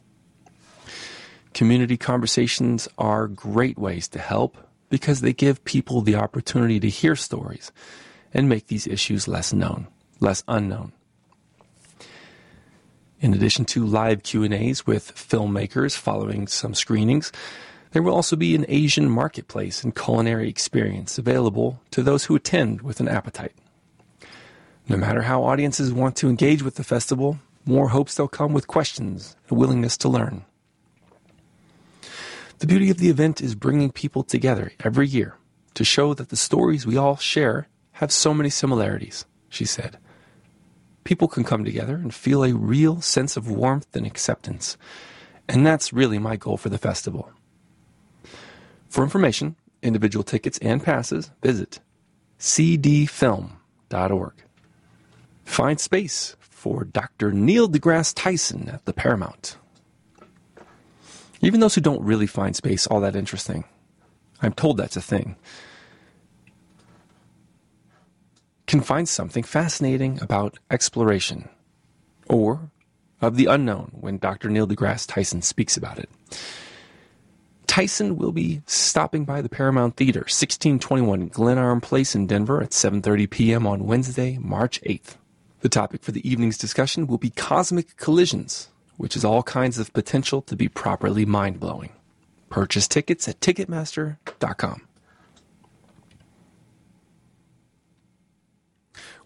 Community 1.55 1.97
conversations 1.97 2.89
are 2.99 3.29
great 3.29 3.79
ways 3.79 4.09
to 4.09 4.19
help 4.19 4.57
because 4.89 5.21
they 5.21 5.33
give 5.33 5.65
people 5.65 6.01
the 6.01 6.17
opportunity 6.17 6.81
to 6.81 6.89
hear 6.89 7.15
stories 7.15 7.71
and 8.35 8.49
make 8.49 8.67
these 8.67 8.89
issues 8.89 9.29
less 9.29 9.53
known, 9.53 9.87
less 10.21 10.45
unknown. 10.47 10.93
In 13.21 13.35
addition 13.35 13.67
to 13.67 13.85
live 13.85 14.23
Q&As 14.23 14.87
with 14.87 15.15
filmmakers 15.15 15.97
following 15.97 16.47
some 16.47 16.75
screenings, 16.75 17.33
there 17.93 18.03
will 18.03 18.15
also 18.15 18.37
be 18.37 18.55
an 18.55 18.65
Asian 18.69 19.11
marketplace 19.11 19.83
and 19.83 19.95
culinary 19.95 20.49
experience 20.49 21.19
available 21.19 21.81
to 21.91 22.03
those 22.03 22.25
who 22.25 22.37
attend 22.37 22.83
with 22.83 23.01
an 23.01 23.09
appetite. 23.09 23.55
No 24.89 24.97
matter 24.97 25.23
how 25.23 25.45
audiences 25.45 25.93
want 25.93 26.17
to 26.17 26.29
engage 26.29 26.63
with 26.63 26.77
the 26.77 26.85
festival, 26.85 27.39
more 27.67 27.89
hopes 27.89 28.15
they'll 28.15 28.29
come 28.29 28.53
with 28.53 28.67
questions 28.67 29.37
and 29.49 29.59
willingness 29.59 29.97
to 29.99 30.09
learn. 30.09 30.45
The 32.61 32.67
beauty 32.67 32.91
of 32.91 32.99
the 32.99 33.09
event 33.09 33.41
is 33.41 33.55
bringing 33.55 33.91
people 33.91 34.23
together 34.23 34.73
every 34.85 35.07
year 35.07 35.37
to 35.75 35.85
show 35.85 36.15
that 36.15 36.29
the 36.29 36.37
stories 36.37 36.87
we 36.87 36.97
all 36.97 37.17
share 37.17 37.69
have 37.93 38.13
so 38.13 38.35
many 38.35 38.51
similarities, 38.51 39.25
she 39.49 39.65
said. 39.65 39.99
People 41.11 41.27
can 41.27 41.43
come 41.43 41.65
together 41.65 41.97
and 41.97 42.15
feel 42.15 42.45
a 42.45 42.55
real 42.55 43.01
sense 43.01 43.37
of 43.37 43.51
warmth 43.51 43.97
and 43.97 44.07
acceptance. 44.07 44.77
And 45.49 45.67
that's 45.67 45.93
really 45.93 46.21
my 46.21 46.37
goal 46.37 46.57
for 46.57 46.69
the 46.69 46.79
festival. 46.79 47.33
For 48.89 49.03
information, 49.03 49.57
individual 49.83 50.23
tickets, 50.23 50.57
and 50.59 50.81
passes, 50.81 51.33
visit 51.43 51.81
cdfilm.org. 52.39 54.35
Find 55.45 55.81
space 55.81 56.37
for 56.39 56.85
Dr. 56.85 57.33
Neil 57.33 57.69
deGrasse 57.69 58.13
Tyson 58.15 58.69
at 58.69 58.85
the 58.85 58.93
Paramount. 58.93 59.57
Even 61.41 61.59
those 61.59 61.75
who 61.75 61.81
don't 61.81 62.05
really 62.05 62.29
find 62.29 62.55
space 62.55 62.87
all 62.87 63.01
that 63.01 63.17
interesting, 63.17 63.65
I'm 64.41 64.53
told 64.53 64.77
that's 64.77 64.97
a 64.97 65.03
thing, 65.03 65.35
can 68.71 68.81
find 68.81 69.09
something 69.09 69.43
fascinating 69.43 70.23
about 70.23 70.61
exploration 70.71 71.49
or 72.29 72.71
of 73.21 73.35
the 73.35 73.47
unknown 73.47 73.91
when 73.99 74.17
Dr. 74.17 74.49
Neil 74.49 74.69
deGrasse 74.69 75.09
Tyson 75.09 75.43
speaks 75.43 75.77
about 75.77 75.99
it. 75.99 76.09
Tyson 77.67 78.17
will 78.17 78.31
be 78.31 78.63
stopping 78.67 79.25
by 79.25 79.43
the 79.43 79.49
Paramount 79.49 79.97
Theater, 79.97 80.21
1621 80.21 81.27
Glenarm 81.29 81.81
Place 81.81 82.15
in 82.15 82.29
Denver 82.29 82.63
at 82.63 82.71
7:30 82.71 83.29
p.m. 83.29 83.67
on 83.67 83.87
Wednesday, 83.87 84.39
March 84.39 84.81
8th. 84.83 85.17
The 85.63 85.69
topic 85.69 86.05
for 86.05 86.13
the 86.13 86.29
evening's 86.29 86.57
discussion 86.57 87.09
will 87.09 87.19
be 87.19 87.31
cosmic 87.31 87.97
collisions, 87.97 88.69
which 88.99 89.17
is 89.17 89.25
all 89.25 89.43
kinds 89.43 89.79
of 89.79 89.93
potential 89.93 90.43
to 90.43 90.55
be 90.55 90.69
properly 90.69 91.25
mind-blowing. 91.25 91.91
Purchase 92.51 92.87
tickets 92.87 93.27
at 93.27 93.41
ticketmaster.com. 93.41 94.83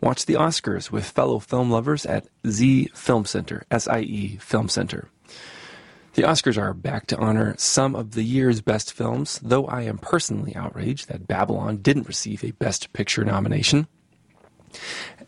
Watch 0.05 0.27
the 0.27 0.35
Oscars 0.35 0.91
with 0.91 1.07
fellow 1.09 1.39
film 1.39 1.71
lovers 1.71 2.05
at 2.05 2.29
Z 2.47 2.91
Film 2.93 3.25
Center, 3.25 3.65
SIE 3.75 4.37
Film 4.39 4.69
Center. 4.69 5.09
The 6.13 6.25
Oscars 6.25 6.59
are 6.59 6.75
back 6.75 7.07
to 7.07 7.17
honor 7.17 7.55
some 7.57 7.97
of 7.97 8.11
the 8.11 8.23
year's 8.23 8.61
best 8.61 8.93
films, 8.93 9.41
though 9.43 9.65
I 9.65 9.81
am 9.85 9.97
personally 9.97 10.55
outraged 10.55 11.09
that 11.09 11.27
Babylon 11.27 11.79
didn't 11.79 12.07
receive 12.07 12.45
a 12.45 12.51
Best 12.51 12.93
Picture 12.93 13.25
nomination. 13.25 13.87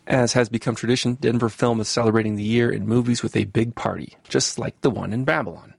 As 0.05 0.33
has 0.33 0.47
become 0.47 0.75
tradition, 0.75 1.15
Denver 1.15 1.49
Film 1.49 1.81
is 1.81 1.87
celebrating 1.87 2.35
the 2.35 2.43
year 2.43 2.69
in 2.69 2.85
movies 2.85 3.23
with 3.23 3.35
a 3.35 3.45
big 3.45 3.73
party, 3.73 4.15
just 4.29 4.59
like 4.59 4.79
the 4.81 4.91
one 4.91 5.11
in 5.11 5.25
Babylon. 5.25 5.73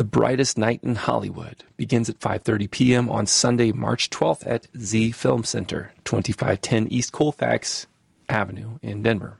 The 0.00 0.04
Brightest 0.04 0.56
Night 0.56 0.80
in 0.82 0.94
Hollywood 0.94 1.62
begins 1.76 2.08
at 2.08 2.20
5:30 2.20 2.70
p.m. 2.70 3.10
on 3.10 3.26
Sunday, 3.26 3.70
March 3.70 4.08
12th 4.08 4.46
at 4.46 4.66
Z 4.78 5.12
Film 5.12 5.44
Center, 5.44 5.92
2510 6.04 6.90
East 6.90 7.12
Colfax 7.12 7.86
Avenue 8.26 8.78
in 8.80 9.02
Denver. 9.02 9.36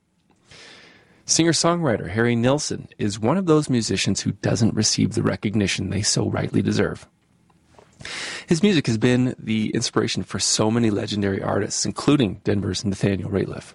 Singer 1.27 1.53
songwriter 1.53 2.09
Harry 2.09 2.35
Nilsson 2.35 2.89
is 2.99 3.21
one 3.21 3.37
of 3.37 3.47
those 3.47 3.69
musicians 3.69 4.23
who 4.23 4.33
doesn't 4.33 4.75
receive 4.75 5.13
the 5.13 5.23
recognition 5.23 5.91
they 5.91 6.03
so 6.03 6.29
rightly 6.29 6.63
deserve. 6.63 7.07
His 8.47 8.63
music 8.63 8.87
has 8.87 8.97
been 8.97 9.35
the 9.39 9.71
inspiration 9.71 10.23
for 10.23 10.39
so 10.39 10.71
many 10.71 10.91
legendary 10.91 11.43
artists, 11.43 11.85
including 11.85 12.41
Denver's 12.45 12.85
Nathaniel 12.85 13.31
Rateliff. 13.31 13.75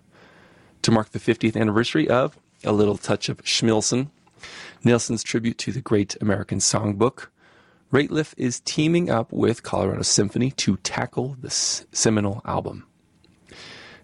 To 0.81 0.91
mark 0.91 1.11
the 1.11 1.19
50th 1.19 1.55
anniversary 1.55 2.09
of 2.09 2.37
A 2.65 2.71
Little 2.71 2.97
Touch 2.97 3.29
of 3.29 3.43
Schmilsson, 3.43 4.09
Nilsson's 4.83 5.23
tribute 5.23 5.59
to 5.59 5.71
the 5.71 5.81
great 5.81 6.17
American 6.19 6.57
songbook, 6.57 7.27
Rateliff 7.93 8.33
is 8.37 8.59
teaming 8.59 9.09
up 9.09 9.31
with 9.31 9.61
Colorado 9.61 10.01
Symphony 10.01 10.49
to 10.51 10.77
tackle 10.77 11.37
this 11.39 11.85
seminal 11.91 12.41
album. 12.43 12.87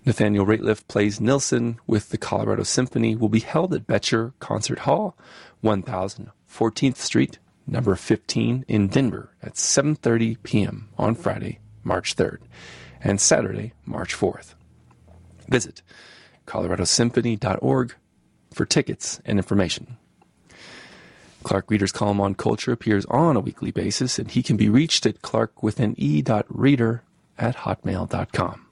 Nathaniel 0.05 0.45
Rateliff 0.45 0.87
plays 0.87 1.19
Nilsson 1.19 1.79
with 1.87 2.09
the 2.09 2.19
Colorado 2.19 2.61
Symphony 2.61 3.15
will 3.15 3.29
be 3.29 3.39
held 3.39 3.73
at 3.73 3.87
Boettcher 3.87 4.33
Concert 4.39 4.79
Hall, 4.79 5.17
1014th 5.63 6.97
Street, 6.97 7.39
number 7.65 7.95
15 7.95 8.65
in 8.67 8.87
Denver 8.87 9.33
at 9.41 9.55
7:30 9.55 10.37
p.m. 10.43 10.89
on 10.99 11.15
Friday, 11.15 11.59
March 11.83 12.15
3rd, 12.15 12.37
and 13.03 13.19
Saturday, 13.19 13.73
March 13.85 14.15
4th. 14.15 14.53
Visit 15.47 15.81
coloradosymphony.org 16.45 17.95
for 18.53 18.65
tickets 18.65 19.21
and 19.25 19.39
information. 19.39 19.97
Clark 21.43 21.69
Reader's 21.69 21.91
column 21.91 22.21
on 22.21 22.35
culture 22.35 22.71
appears 22.71 23.05
on 23.05 23.35
a 23.35 23.39
weekly 23.39 23.71
basis, 23.71 24.19
and 24.19 24.29
he 24.29 24.43
can 24.43 24.57
be 24.57 24.69
reached 24.69 25.05
at 25.05 25.21
clark 25.21 25.63
at 25.63 27.57
hotmail.com. 27.57 28.67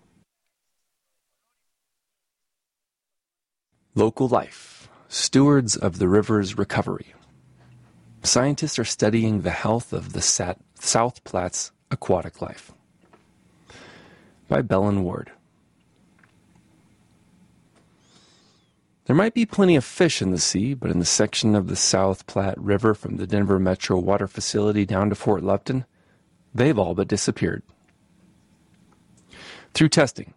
Local 3.95 4.27
life, 4.27 4.87
stewards 5.07 5.75
of 5.75 5.97
the 5.97 6.07
river's 6.07 6.57
recovery. 6.57 7.13
Scientists 8.21 8.77
are 8.77 8.85
studying 8.85 9.41
the 9.41 9.49
health 9.49 9.91
of 9.93 10.13
the 10.13 10.21
South 10.21 11.23
Platte's 11.23 11.71
aquatic 11.89 12.41
life. 12.41 12.71
By 14.47 14.61
Belen 14.61 15.03
Ward. 15.03 15.31
There 19.09 19.15
might 19.15 19.33
be 19.33 19.47
plenty 19.47 19.75
of 19.75 19.83
fish 19.83 20.21
in 20.21 20.29
the 20.29 20.37
sea, 20.37 20.75
but 20.75 20.91
in 20.91 20.99
the 20.99 21.03
section 21.03 21.55
of 21.55 21.65
the 21.65 21.75
South 21.75 22.27
Platte 22.27 22.59
River 22.59 22.93
from 22.93 23.17
the 23.17 23.25
Denver 23.25 23.57
Metro 23.57 23.97
Water 23.97 24.27
Facility 24.27 24.85
down 24.85 25.09
to 25.09 25.15
Fort 25.15 25.41
Lupton, 25.41 25.85
they've 26.53 26.77
all 26.77 26.93
but 26.93 27.07
disappeared. 27.07 27.63
Through 29.73 29.89
testing, 29.89 30.35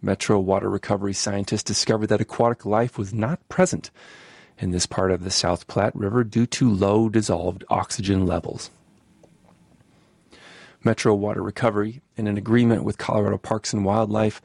Metro 0.00 0.40
Water 0.40 0.70
Recovery 0.70 1.12
scientists 1.12 1.62
discovered 1.62 2.06
that 2.06 2.22
aquatic 2.22 2.64
life 2.64 2.96
was 2.96 3.12
not 3.12 3.46
present 3.50 3.90
in 4.58 4.70
this 4.70 4.86
part 4.86 5.12
of 5.12 5.22
the 5.22 5.30
South 5.30 5.66
Platte 5.66 5.94
River 5.94 6.24
due 6.24 6.46
to 6.46 6.72
low 6.72 7.10
dissolved 7.10 7.64
oxygen 7.68 8.24
levels. 8.24 8.70
Metro 10.82 11.14
Water 11.14 11.42
Recovery, 11.42 12.00
in 12.16 12.26
an 12.28 12.38
agreement 12.38 12.82
with 12.82 12.96
Colorado 12.96 13.36
Parks 13.36 13.74
and 13.74 13.84
Wildlife, 13.84 14.40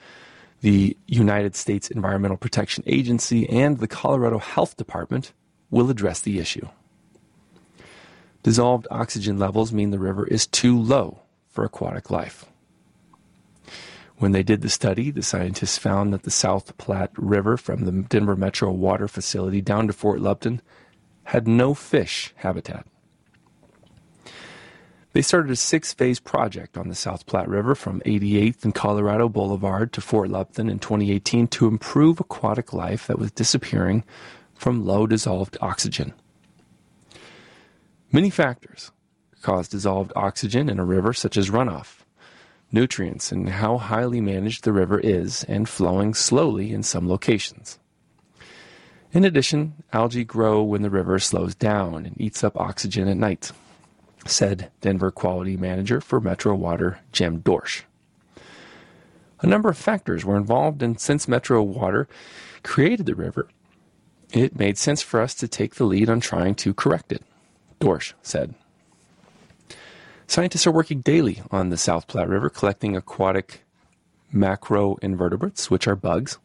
the 0.62 0.96
United 1.08 1.56
States 1.56 1.90
Environmental 1.90 2.38
Protection 2.38 2.84
Agency, 2.88 3.50
and 3.50 3.80
the 3.80 3.88
Colorado 3.88 4.38
Health 4.40 4.78
Department 4.78 5.34
will 5.70 5.90
address 5.90 6.22
the 6.22 6.40
issue. 6.40 6.68
Dissolved 8.44 8.88
oxygen 8.90 9.38
levels 9.38 9.74
mean 9.74 9.92
the 9.92 10.00
river 10.00 10.26
is 10.28 10.48
too 10.48 10.80
low 10.80 11.20
for 11.50 11.64
aquatic 11.64 12.10
life. 12.10 12.46
When 14.18 14.34
they 14.34 14.44
did 14.44 14.62
the 14.62 14.70
study, 14.70 15.10
the 15.10 15.24
scientists 15.24 15.80
found 15.80 16.14
that 16.14 16.24
the 16.24 16.32
South 16.32 16.78
Platte 16.78 17.12
River 17.18 17.58
from 17.58 17.86
the 17.86 17.92
Denver 17.92 18.36
Metro 18.36 18.72
Water 18.72 19.08
Facility 19.08 19.62
down 19.62 19.88
to 19.88 19.94
Fort 19.94 20.20
Lupton 20.20 20.62
had 21.26 21.48
no 21.48 21.74
fish 21.74 22.34
habitat. 22.38 22.86
They 25.14 25.22
started 25.22 25.52
a 25.52 25.58
six 25.58 25.92
phase 25.92 26.22
project 26.22 26.78
on 26.78 26.88
the 26.88 26.96
South 26.96 27.26
Platte 27.26 27.50
River 27.50 27.76
from 27.76 28.00
88th 28.02 28.64
and 28.64 28.74
Colorado 28.74 29.28
Boulevard 29.28 29.92
to 29.94 30.02
Fort 30.02 30.30
Lupton 30.30 30.70
in 30.70 30.80
2018 30.80 31.48
to 31.48 31.68
improve 31.68 32.22
aquatic 32.22 32.72
life 32.72 33.08
that 33.08 33.20
was 33.20 33.32
disappearing 33.32 34.06
from 34.54 34.86
low 34.86 35.06
dissolved 35.06 35.58
oxygen. 35.60 36.14
Many 38.14 38.30
factors 38.30 38.92
cause 39.42 39.68
dissolved 39.68 40.14
oxygen 40.16 40.70
in 40.70 40.80
a 40.80 40.86
river, 40.86 41.12
such 41.12 41.36
as 41.36 41.50
runoff, 41.50 42.06
nutrients, 42.72 43.34
and 43.34 43.50
how 43.50 43.80
highly 43.80 44.22
managed 44.22 44.64
the 44.64 44.72
river 44.72 45.00
is 45.00 45.44
and 45.46 45.68
flowing 45.68 46.14
slowly 46.14 46.72
in 46.72 46.84
some 46.84 47.10
locations. 47.10 47.80
In 49.12 49.26
addition, 49.26 49.74
algae 49.92 50.24
grow 50.24 50.64
when 50.64 50.84
the 50.84 50.90
river 50.90 51.20
slows 51.20 51.54
down 51.54 52.06
and 52.06 52.20
eats 52.22 52.46
up 52.46 52.56
oxygen 52.56 53.10
at 53.10 53.18
night 53.18 53.52
said 54.26 54.72
Denver 54.82 55.12
quality 55.12 55.58
manager 55.58 56.02
for 56.02 56.20
Metro 56.20 56.56
Water, 56.56 57.00
Jim 57.12 57.42
Dorsch. 57.42 57.84
A 59.42 59.48
number 59.48 59.70
of 59.70 59.78
factors 59.78 60.24
were 60.24 60.38
involved, 60.38 60.84
and 60.84 61.00
since 61.00 61.28
Metro 61.28 61.64
Water 61.64 62.08
created 62.64 63.06
the 63.06 63.16
river, 63.16 63.48
it 64.32 64.58
made 64.58 64.78
sense 64.78 65.02
for 65.02 65.20
us 65.20 65.34
to 65.36 65.48
take 65.48 65.76
the 65.76 65.84
lead 65.84 66.10
on 66.10 66.20
trying 66.20 66.56
to 66.56 66.74
correct 66.74 67.12
it, 67.12 67.24
Dorsch 67.80 68.14
said. 68.22 68.54
Scientists 70.28 70.66
are 70.66 70.72
working 70.72 71.02
daily 71.02 71.42
on 71.52 71.70
the 71.70 71.78
South 71.78 72.08
Platte 72.08 72.30
River 72.30 72.50
collecting 72.50 72.96
aquatic 72.96 73.64
macroinvertebrates, 74.34 75.70
which 75.70 75.88
are 75.88 75.96
bugs. 75.96 76.38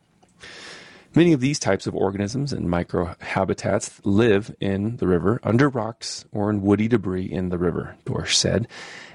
Many 1.17 1.33
of 1.33 1.41
these 1.41 1.59
types 1.59 1.87
of 1.87 1.95
organisms 1.95 2.53
and 2.53 2.69
microhabitats 2.69 4.01
live 4.05 4.55
in 4.61 4.99
the 4.99 5.09
river, 5.09 5.41
under 5.43 5.71
rocks, 5.71 6.27
or 6.31 6.51
in 6.51 6.61
woody 6.61 6.89
debris 6.89 7.25
in 7.25 7.49
the 7.49 7.57
river, 7.57 7.97
Dorsch 8.05 8.35
said, 8.35 8.69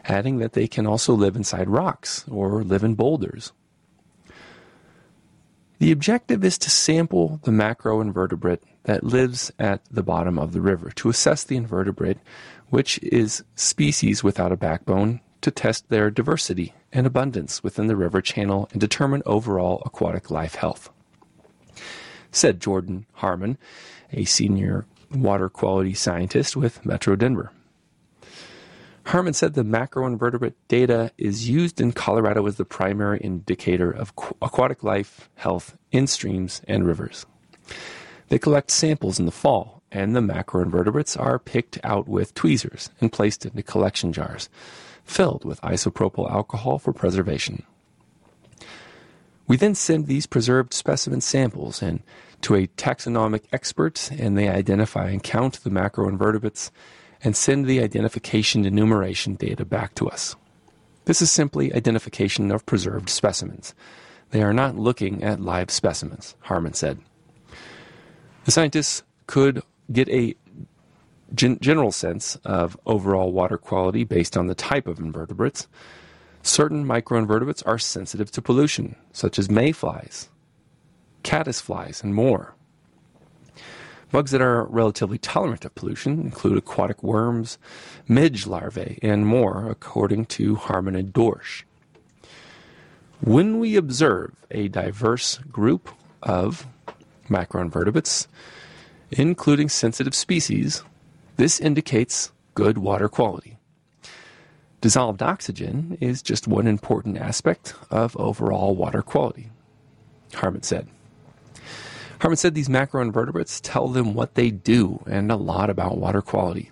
adding 0.05 0.39
that 0.39 0.53
they 0.53 0.67
can 0.67 0.87
also 0.87 1.13
live 1.13 1.35
inside 1.35 1.69
rocks 1.69 2.25
or 2.27 2.63
live 2.63 2.83
in 2.83 2.95
boulders. 2.95 3.51
The 5.77 5.91
objective 5.91 6.43
is 6.43 6.57
to 6.57 6.71
sample 6.71 7.39
the 7.43 7.51
macroinvertebrate 7.51 8.63
that 8.85 9.03
lives 9.03 9.51
at 9.59 9.85
the 9.91 10.01
bottom 10.01 10.39
of 10.39 10.53
the 10.53 10.61
river 10.61 10.89
to 10.95 11.09
assess 11.09 11.43
the 11.43 11.55
invertebrate, 11.55 12.17
which 12.69 12.97
is 13.03 13.43
species 13.53 14.23
without 14.23 14.51
a 14.51 14.57
backbone, 14.57 15.21
to 15.41 15.51
test 15.51 15.87
their 15.89 16.09
diversity 16.09 16.73
and 16.91 17.05
abundance 17.05 17.61
within 17.61 17.85
the 17.85 17.95
river 17.95 18.21
channel 18.21 18.67
and 18.71 18.81
determine 18.81 19.21
overall 19.27 19.83
aquatic 19.85 20.31
life 20.31 20.55
health. 20.55 20.89
Said 22.31 22.59
Jordan 22.61 23.05
Harmon, 23.13 23.57
a 24.11 24.25
senior 24.25 24.85
water 25.13 25.49
quality 25.49 25.93
scientist 25.93 26.55
with 26.55 26.85
Metro 26.85 27.15
Denver. 27.15 27.51
Harmon 29.07 29.33
said 29.33 29.53
the 29.53 29.63
macroinvertebrate 29.63 30.53
data 30.67 31.11
is 31.17 31.49
used 31.49 31.81
in 31.81 31.91
Colorado 31.91 32.45
as 32.45 32.55
the 32.55 32.65
primary 32.65 33.19
indicator 33.19 33.91
of 33.91 34.13
aquatic 34.41 34.83
life 34.83 35.29
health 35.35 35.75
in 35.91 36.07
streams 36.07 36.61
and 36.67 36.85
rivers. 36.85 37.25
They 38.29 38.39
collect 38.39 38.71
samples 38.71 39.19
in 39.19 39.25
the 39.25 39.31
fall, 39.31 39.81
and 39.91 40.15
the 40.15 40.21
macroinvertebrates 40.21 41.19
are 41.19 41.39
picked 41.39 41.79
out 41.83 42.07
with 42.07 42.33
tweezers 42.33 42.91
and 43.01 43.11
placed 43.11 43.45
into 43.45 43.63
collection 43.63 44.13
jars, 44.13 44.47
filled 45.03 45.43
with 45.43 45.59
isopropyl 45.61 46.31
alcohol 46.31 46.79
for 46.79 46.93
preservation. 46.93 47.63
We 49.51 49.57
then 49.57 49.75
send 49.75 50.07
these 50.07 50.27
preserved 50.27 50.73
specimen 50.73 51.19
samples 51.19 51.83
in 51.83 52.03
to 52.39 52.55
a 52.55 52.67
taxonomic 52.67 53.43
expert, 53.51 54.09
and 54.09 54.37
they 54.37 54.47
identify 54.47 55.09
and 55.09 55.21
count 55.21 55.61
the 55.61 55.69
macroinvertebrates 55.69 56.71
and 57.21 57.35
send 57.35 57.65
the 57.65 57.81
identification 57.83 58.63
enumeration 58.63 59.35
data 59.35 59.65
back 59.65 59.93
to 59.95 60.07
us. 60.07 60.37
This 61.03 61.21
is 61.21 61.33
simply 61.33 61.73
identification 61.73 62.49
of 62.49 62.65
preserved 62.65 63.09
specimens. 63.09 63.75
They 64.29 64.41
are 64.41 64.53
not 64.53 64.77
looking 64.77 65.21
at 65.21 65.41
live 65.41 65.69
specimens, 65.69 66.33
Harmon 66.43 66.73
said. 66.73 66.99
The 68.45 68.51
scientists 68.51 69.03
could 69.27 69.63
get 69.91 70.07
a 70.07 70.33
gen- 71.35 71.59
general 71.59 71.91
sense 71.91 72.37
of 72.45 72.79
overall 72.85 73.33
water 73.33 73.57
quality 73.57 74.05
based 74.05 74.37
on 74.37 74.47
the 74.47 74.55
type 74.55 74.87
of 74.87 74.97
invertebrates. 74.99 75.67
Certain 76.43 76.85
microinvertebrates 76.85 77.63
are 77.65 77.77
sensitive 77.77 78.31
to 78.31 78.41
pollution, 78.41 78.95
such 79.11 79.37
as 79.37 79.49
mayflies, 79.49 80.29
caddisflies, 81.23 82.03
and 82.03 82.15
more. 82.15 82.55
Bugs 84.11 84.31
that 84.31 84.41
are 84.41 84.65
relatively 84.65 85.17
tolerant 85.17 85.63
of 85.63 85.73
pollution 85.75 86.19
include 86.19 86.57
aquatic 86.57 87.01
worms, 87.01 87.57
midge 88.07 88.45
larvae, 88.45 88.99
and 89.01 89.25
more, 89.25 89.69
according 89.69 90.25
to 90.25 90.55
Harmon 90.55 90.95
and 90.95 91.13
Dorsch. 91.13 91.63
When 93.21 93.59
we 93.59 93.75
observe 93.75 94.33
a 94.49 94.67
diverse 94.67 95.37
group 95.37 95.89
of 96.23 96.67
macroinvertebrates, 97.29 98.27
including 99.11 99.69
sensitive 99.69 100.15
species, 100.15 100.83
this 101.37 101.59
indicates 101.59 102.31
good 102.53 102.77
water 102.77 103.07
quality. 103.07 103.50
Dissolved 104.81 105.21
oxygen 105.21 105.95
is 106.01 106.23
just 106.23 106.47
one 106.47 106.65
important 106.65 107.17
aspect 107.17 107.75
of 107.91 108.17
overall 108.17 108.75
water 108.75 109.03
quality, 109.03 109.51
Harmon 110.33 110.63
said. 110.63 110.87
Harmon 112.19 112.35
said 112.35 112.55
these 112.55 112.67
macroinvertebrates 112.67 113.59
tell 113.61 113.87
them 113.87 114.15
what 114.15 114.33
they 114.33 114.49
do 114.49 115.03
and 115.05 115.31
a 115.31 115.35
lot 115.35 115.69
about 115.69 115.99
water 115.99 116.21
quality. 116.21 116.71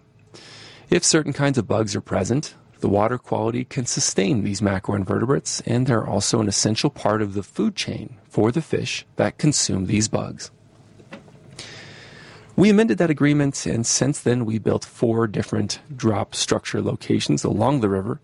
If 0.89 1.03
certain 1.03 1.33
kinds 1.33 1.59
of 1.59 1.67
bugs 1.67 1.95
are 1.95 2.01
present, 2.01 2.55
the 2.79 2.89
water 2.89 3.19
quality 3.19 3.63
can 3.63 3.85
sustain 3.85 4.43
these 4.43 4.61
macroinvertebrates, 4.61 5.61
and 5.67 5.85
they're 5.85 6.07
also 6.07 6.39
an 6.39 6.47
essential 6.47 6.89
part 6.89 7.21
of 7.21 7.35
the 7.35 7.43
food 7.43 7.75
chain 7.75 8.17
for 8.27 8.51
the 8.51 8.61
fish 8.61 9.05
that 9.17 9.37
consume 9.37 9.85
these 9.85 10.07
bugs. 10.07 10.49
We 12.59 12.69
amended 12.69 12.97
that 12.97 13.09
agreement, 13.09 13.65
and 13.65 13.87
since 13.87 14.19
then 14.19 14.43
we 14.43 14.59
built 14.59 14.83
four 14.83 15.27
different 15.27 15.79
drop 15.95 16.35
structure 16.35 16.81
locations 16.81 17.45
along 17.45 17.79
the 17.79 17.87
river 17.87 18.19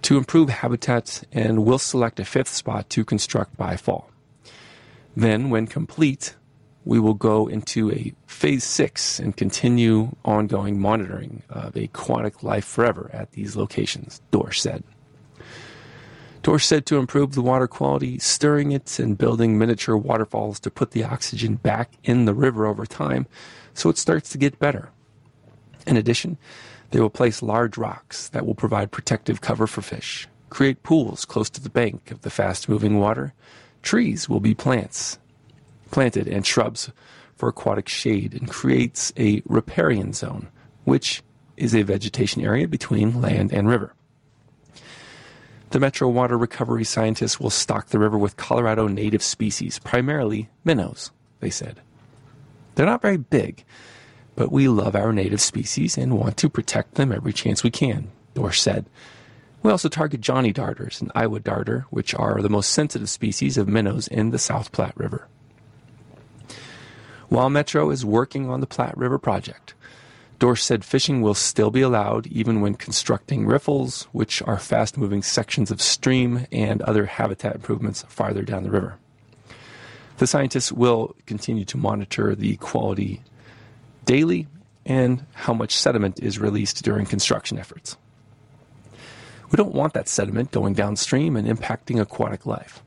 to 0.00 0.16
improve 0.16 0.48
habitat, 0.48 1.24
and 1.30 1.66
we'll 1.66 1.78
select 1.78 2.18
a 2.18 2.24
fifth 2.24 2.48
spot 2.48 2.88
to 2.88 3.04
construct 3.04 3.58
by 3.58 3.76
fall. 3.76 4.08
Then, 5.14 5.50
when 5.50 5.66
complete, 5.66 6.34
we 6.86 6.98
will 6.98 7.12
go 7.12 7.46
into 7.46 7.92
a 7.92 8.14
phase 8.26 8.64
six 8.64 9.18
and 9.20 9.36
continue 9.36 10.16
ongoing 10.24 10.80
monitoring 10.80 11.42
of 11.50 11.76
aquatic 11.76 12.42
life 12.42 12.64
forever 12.64 13.10
at 13.12 13.32
these 13.32 13.54
locations, 13.54 14.22
Dorsch 14.32 14.60
said. 14.60 14.82
Dorsch 16.42 16.64
said 16.64 16.86
to 16.86 16.96
improve 16.96 17.34
the 17.34 17.42
water 17.42 17.66
quality, 17.66 18.18
stirring 18.18 18.72
it 18.72 18.98
and 18.98 19.18
building 19.18 19.58
miniature 19.58 19.96
waterfalls 19.96 20.58
to 20.60 20.70
put 20.70 20.92
the 20.92 21.04
oxygen 21.04 21.56
back 21.56 21.92
in 22.02 22.24
the 22.24 22.34
river 22.34 22.66
over 22.66 22.86
time 22.86 23.26
so 23.74 23.88
it 23.90 23.98
starts 23.98 24.30
to 24.30 24.38
get 24.38 24.58
better. 24.58 24.90
In 25.86 25.96
addition, 25.96 26.38
they 26.90 27.00
will 27.00 27.10
place 27.10 27.42
large 27.42 27.76
rocks 27.76 28.28
that 28.30 28.46
will 28.46 28.54
provide 28.54 28.90
protective 28.90 29.40
cover 29.40 29.66
for 29.66 29.82
fish, 29.82 30.28
create 30.48 30.82
pools 30.82 31.24
close 31.24 31.50
to 31.50 31.60
the 31.60 31.70
bank 31.70 32.10
of 32.10 32.22
the 32.22 32.30
fast 32.30 32.68
moving 32.68 32.98
water, 32.98 33.34
Trees 33.82 34.28
will 34.28 34.40
be 34.40 34.54
plants, 34.54 35.18
planted 35.90 36.28
and 36.28 36.46
shrubs 36.46 36.90
for 37.34 37.48
aquatic 37.48 37.88
shade 37.88 38.34
and 38.34 38.48
creates 38.48 39.12
a 39.18 39.42
riparian 39.46 40.12
zone, 40.12 40.48
which 40.84 41.22
is 41.56 41.74
a 41.74 41.82
vegetation 41.82 42.42
area 42.42 42.68
between 42.68 43.20
land 43.20 43.52
and 43.52 43.68
river. 43.68 43.94
The 45.70 45.78
Metro 45.78 46.08
Water 46.08 46.36
Recovery 46.36 46.82
scientists 46.82 47.38
will 47.38 47.50
stock 47.50 47.86
the 47.86 48.00
river 48.00 48.18
with 48.18 48.36
Colorado 48.36 48.88
native 48.88 49.22
species, 49.22 49.78
primarily 49.78 50.48
minnows, 50.64 51.12
they 51.38 51.50
said. 51.50 51.80
They're 52.74 52.86
not 52.86 53.02
very 53.02 53.18
big, 53.18 53.64
but 54.34 54.50
we 54.50 54.66
love 54.66 54.96
our 54.96 55.12
native 55.12 55.40
species 55.40 55.96
and 55.96 56.18
want 56.18 56.36
to 56.38 56.48
protect 56.48 56.96
them 56.96 57.12
every 57.12 57.32
chance 57.32 57.62
we 57.62 57.70
can, 57.70 58.10
Dorsch 58.34 58.58
said. 58.58 58.86
We 59.62 59.70
also 59.70 59.88
target 59.88 60.20
Johnny 60.20 60.52
darters 60.52 61.00
and 61.00 61.12
Iowa 61.14 61.38
darter, 61.38 61.86
which 61.90 62.16
are 62.16 62.42
the 62.42 62.50
most 62.50 62.72
sensitive 62.72 63.08
species 63.08 63.56
of 63.56 63.68
minnows 63.68 64.08
in 64.08 64.30
the 64.30 64.38
South 64.38 64.72
Platte 64.72 64.96
River. 64.96 65.28
While 67.28 67.48
Metro 67.48 67.90
is 67.90 68.04
working 68.04 68.50
on 68.50 68.58
the 68.58 68.66
Platte 68.66 68.96
River 68.96 69.20
project, 69.20 69.74
Dorsch 70.40 70.62
said 70.62 70.86
fishing 70.86 71.20
will 71.20 71.34
still 71.34 71.70
be 71.70 71.82
allowed 71.82 72.26
even 72.28 72.62
when 72.62 72.74
constructing 72.74 73.44
riffles, 73.44 74.08
which 74.12 74.40
are 74.40 74.58
fast 74.58 74.96
moving 74.96 75.22
sections 75.22 75.70
of 75.70 75.82
stream 75.82 76.46
and 76.50 76.80
other 76.80 77.04
habitat 77.04 77.56
improvements 77.56 78.06
farther 78.08 78.42
down 78.42 78.62
the 78.62 78.70
river. 78.70 78.96
The 80.16 80.26
scientists 80.26 80.72
will 80.72 81.14
continue 81.26 81.66
to 81.66 81.76
monitor 81.76 82.34
the 82.34 82.56
quality 82.56 83.22
daily 84.06 84.48
and 84.86 85.26
how 85.34 85.52
much 85.52 85.76
sediment 85.76 86.20
is 86.20 86.38
released 86.38 86.82
during 86.82 87.04
construction 87.04 87.58
efforts. 87.58 87.98
We 89.50 89.56
don't 89.56 89.74
want 89.74 89.92
that 89.92 90.08
sediment 90.08 90.52
going 90.52 90.72
downstream 90.72 91.36
and 91.36 91.46
impacting 91.46 92.00
aquatic 92.00 92.46
life. 92.46 92.82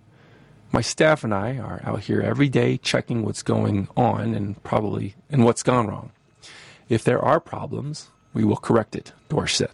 My 0.71 0.81
staff 0.81 1.23
and 1.23 1.35
I 1.35 1.57
are 1.57 1.81
out 1.83 1.99
here 1.99 2.19
every 2.19 2.49
day 2.49 2.77
checking 2.77 3.23
what's 3.23 3.43
going 3.43 3.89
on 3.95 4.33
and 4.33 4.61
probably 4.63 5.13
and 5.29 5.45
what's 5.45 5.61
gone 5.61 5.85
wrong. 5.85 6.11
If 6.89 7.03
there 7.03 7.19
are 7.19 7.39
problems, 7.39 8.09
we 8.33 8.43
will 8.43 8.57
correct 8.57 8.95
it, 8.95 9.13
Dorsch 9.29 9.55
said. 9.55 9.71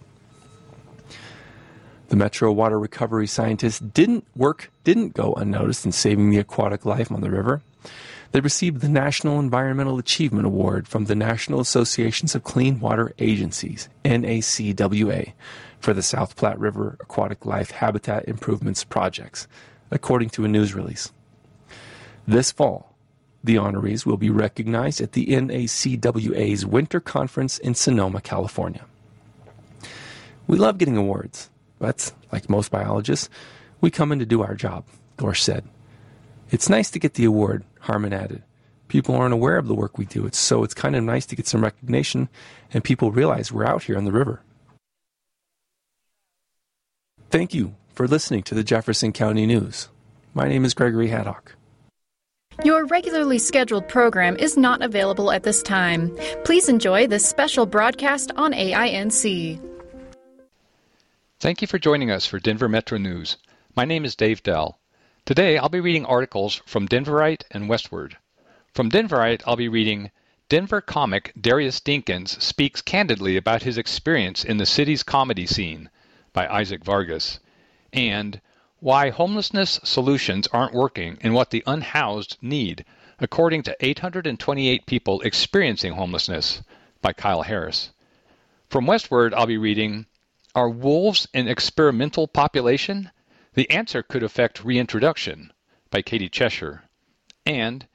The 2.09 2.15
Metro 2.15 2.51
Water 2.51 2.79
Recovery 2.79 3.27
scientists 3.27 3.79
didn't 3.79 4.25
work 4.35 4.71
didn't 4.83 5.13
go 5.13 5.33
unnoticed 5.33 5.85
in 5.85 5.91
saving 5.91 6.31
the 6.31 6.39
aquatic 6.39 6.85
life 6.85 7.11
on 7.11 7.21
the 7.21 7.29
river. 7.29 7.61
They 8.31 8.39
received 8.41 8.81
the 8.81 8.89
National 8.89 9.39
Environmental 9.39 9.97
Achievement 9.97 10.45
Award 10.45 10.87
from 10.87 11.05
the 11.05 11.15
National 11.15 11.59
Associations 11.59 12.35
of 12.35 12.43
Clean 12.43 12.79
Water 12.79 13.13
Agencies, 13.17 13.89
NACWA, 14.05 15.33
for 15.79 15.93
the 15.93 16.03
South 16.03 16.35
Platte 16.35 16.59
River 16.59 16.97
Aquatic 16.99 17.45
Life 17.45 17.71
Habitat 17.71 18.27
Improvements 18.27 18.83
projects, 18.83 19.47
according 19.89 20.29
to 20.31 20.45
a 20.45 20.47
news 20.47 20.75
release. 20.75 21.11
This 22.27 22.51
fall, 22.51 22.88
the 23.43 23.55
honorees 23.55 24.05
will 24.05 24.17
be 24.17 24.29
recognized 24.29 25.01
at 25.01 25.13
the 25.13 25.27
NACWA's 25.27 26.65
Winter 26.65 26.99
Conference 26.99 27.57
in 27.57 27.73
Sonoma, 27.75 28.21
California. 28.21 28.85
We 30.47 30.57
love 30.57 30.77
getting 30.77 30.97
awards, 30.97 31.49
but 31.77 32.11
like 32.31 32.49
most 32.49 32.71
biologists, 32.71 33.29
we 33.81 33.91
come 33.91 34.11
in 34.11 34.19
to 34.19 34.25
do 34.25 34.41
our 34.41 34.55
job, 34.55 34.85
Dorsch 35.17 35.41
said. 35.41 35.63
It's 36.51 36.69
nice 36.69 36.89
to 36.91 36.99
get 36.99 37.13
the 37.13 37.25
award, 37.25 37.63
Harmon 37.79 38.13
added, 38.13 38.43
People 38.89 39.15
aren't 39.15 39.35
aware 39.35 39.57
of 39.57 39.67
the 39.67 39.75
work 39.75 39.97
we 39.97 40.05
do. 40.05 40.27
So 40.33 40.63
it's 40.63 40.73
kind 40.73 40.95
of 40.95 41.03
nice 41.03 41.25
to 41.27 41.35
get 41.35 41.47
some 41.47 41.63
recognition 41.63 42.27
and 42.73 42.83
people 42.83 43.11
realize 43.11 43.51
we're 43.51 43.65
out 43.65 43.83
here 43.83 43.97
on 43.97 44.03
the 44.03 44.11
river. 44.11 44.41
Thank 47.29 47.53
you 47.53 47.75
for 47.93 48.07
listening 48.07 48.41
to 48.43 48.55
the 48.55 48.63
Jefferson 48.63 49.13
County 49.13 49.45
News. 49.45 49.89
My 50.33 50.47
name 50.47 50.65
is 50.65 50.73
Gregory 50.73 51.09
Haddock. 51.09 51.55
Your 52.65 52.85
regularly 52.87 53.39
scheduled 53.39 53.87
program 53.87 54.35
is 54.35 54.57
not 54.57 54.81
available 54.81 55.31
at 55.31 55.43
this 55.43 55.63
time. 55.63 56.13
Please 56.43 56.67
enjoy 56.67 57.07
this 57.07 57.25
special 57.25 57.65
broadcast 57.65 58.33
on 58.35 58.51
AINC. 58.51 59.57
Thank 61.39 61.61
you 61.61 61.69
for 61.69 61.79
joining 61.79 62.11
us 62.11 62.25
for 62.25 62.37
Denver 62.37 62.67
Metro 62.67 62.97
News. 62.97 63.37
My 63.77 63.85
name 63.85 64.03
is 64.03 64.13
Dave 64.13 64.43
Dell. 64.43 64.77
Today 65.23 65.57
I'll 65.57 65.69
be 65.69 65.79
reading 65.79 66.05
articles 66.05 66.61
from 66.65 66.85
Denverite 66.85 67.43
and 67.49 67.69
Westword. 67.69 68.15
From 68.73 68.91
Denverite, 68.91 69.41
I'll 69.45 69.55
be 69.55 69.69
reading 69.69 70.11
Denver 70.49 70.81
comic 70.81 71.31
Darius 71.39 71.79
Dinkins 71.79 72.41
speaks 72.41 72.81
candidly 72.81 73.37
about 73.37 73.63
his 73.63 73.77
experience 73.77 74.43
in 74.43 74.57
the 74.57 74.65
city's 74.65 75.03
comedy 75.03 75.45
scene 75.45 75.89
by 76.33 76.45
Isaac 76.45 76.83
Vargas, 76.83 77.39
and 77.93 78.41
why 78.81 79.09
Homelessness 79.09 79.77
Solutions 79.83 80.47
Aren't 80.53 80.73
Working 80.73 81.17
and 81.19 81.33
What 81.33 81.49
the 81.49 81.63
Unhoused 81.67 82.37
Need, 82.41 82.85
according 83.19 83.63
to 83.63 83.75
828 83.81 84.85
people 84.85 85.19
experiencing 85.21 85.91
homelessness, 85.91 86.61
by 87.01 87.11
Kyle 87.11 87.41
Harris. 87.41 87.91
From 88.69 88.85
Westword, 88.85 89.33
I'll 89.33 89.45
be 89.45 89.57
reading 89.57 90.05
Are 90.55 90.69
Wolves 90.69 91.27
an 91.33 91.49
Experimental 91.49 92.25
Population? 92.25 93.11
The 93.53 93.69
Answer 93.69 94.01
Could 94.01 94.23
Affect 94.23 94.63
Reintroduction, 94.63 95.51
by 95.89 96.01
Katie 96.01 96.29
Cheshire. 96.29 96.83
And 97.45 97.85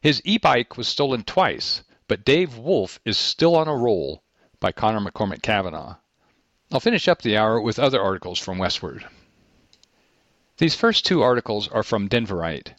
His 0.00 0.20
e 0.24 0.38
bike 0.38 0.76
was 0.76 0.88
stolen 0.88 1.22
twice, 1.22 1.84
but 2.08 2.24
Dave 2.24 2.56
Wolf 2.56 2.98
is 3.04 3.16
still 3.16 3.54
on 3.54 3.68
a 3.68 3.76
roll, 3.76 4.24
by 4.58 4.72
Conor 4.72 5.08
McCormick-Cavanagh. 5.08 5.94
I'll 6.72 6.80
finish 6.80 7.06
up 7.06 7.22
the 7.22 7.36
hour 7.36 7.60
with 7.60 7.78
other 7.78 8.02
articles 8.02 8.40
from 8.40 8.58
Westword. 8.58 9.04
These 10.58 10.74
first 10.74 11.06
two 11.06 11.22
articles 11.22 11.66
are 11.68 11.82
from 11.82 12.10
Denverite. 12.10 12.74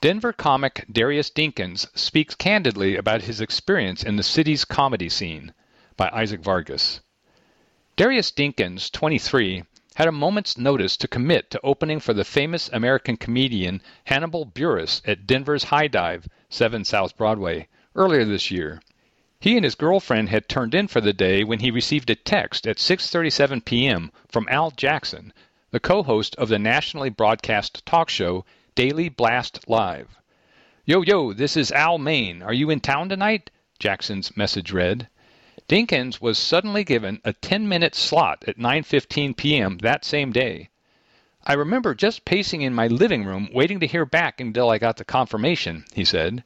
Denver 0.00 0.32
comic 0.32 0.86
Darius 0.90 1.28
Dinkins 1.28 1.86
speaks 1.94 2.34
candidly 2.34 2.96
about 2.96 3.24
his 3.24 3.42
experience 3.42 4.02
in 4.02 4.16
the 4.16 4.22
city's 4.22 4.64
comedy 4.64 5.10
scene 5.10 5.52
by 5.98 6.08
Isaac 6.14 6.40
Vargas. 6.40 7.02
Darius 7.96 8.32
Dinkins, 8.32 8.90
23, 8.90 9.64
had 9.96 10.08
a 10.08 10.12
moment's 10.12 10.56
notice 10.56 10.96
to 10.96 11.06
commit 11.06 11.50
to 11.50 11.60
opening 11.62 12.00
for 12.00 12.14
the 12.14 12.24
famous 12.24 12.70
American 12.72 13.18
comedian 13.18 13.82
Hannibal 14.04 14.46
Buress 14.46 15.02
at 15.04 15.26
Denver's 15.26 15.64
High 15.64 15.88
Dive, 15.88 16.26
7 16.48 16.86
South 16.86 17.18
Broadway, 17.18 17.68
earlier 17.94 18.24
this 18.24 18.50
year. 18.50 18.80
He 19.38 19.56
and 19.56 19.64
his 19.64 19.74
girlfriend 19.74 20.30
had 20.30 20.48
turned 20.48 20.74
in 20.74 20.88
for 20.88 21.02
the 21.02 21.12
day 21.12 21.44
when 21.44 21.60
he 21.60 21.70
received 21.70 22.08
a 22.08 22.14
text 22.14 22.66
at 22.66 22.78
6:37 22.78 23.62
p.m. 23.66 24.10
from 24.26 24.48
Al 24.48 24.70
Jackson, 24.70 25.34
the 25.72 25.80
co-host 25.80 26.34
of 26.36 26.48
the 26.48 26.58
nationally 26.58 27.10
broadcast 27.10 27.86
talk 27.86 28.08
show 28.08 28.44
Daily 28.74 29.08
Blast 29.08 29.68
Live. 29.68 30.18
Yo, 30.84 31.02
yo, 31.02 31.32
this 31.32 31.56
is 31.56 31.70
Al 31.70 31.96
Main. 31.96 32.42
Are 32.42 32.52
you 32.52 32.70
in 32.70 32.80
town 32.80 33.08
tonight? 33.08 33.50
Jackson's 33.78 34.36
message 34.36 34.72
read. 34.72 35.08
Dinkins 35.68 36.20
was 36.20 36.38
suddenly 36.38 36.82
given 36.82 37.20
a 37.24 37.32
10-minute 37.32 37.94
slot 37.94 38.42
at 38.48 38.58
9:15 38.58 39.36
p.m. 39.36 39.78
that 39.78 40.04
same 40.04 40.32
day. 40.32 40.70
I 41.44 41.52
remember 41.52 41.94
just 41.94 42.24
pacing 42.24 42.62
in 42.62 42.74
my 42.74 42.88
living 42.88 43.24
room 43.24 43.48
waiting 43.52 43.78
to 43.78 43.86
hear 43.86 44.04
back 44.04 44.40
until 44.40 44.70
I 44.70 44.78
got 44.78 44.96
the 44.96 45.04
confirmation, 45.04 45.84
he 45.94 46.04
said. 46.04 46.42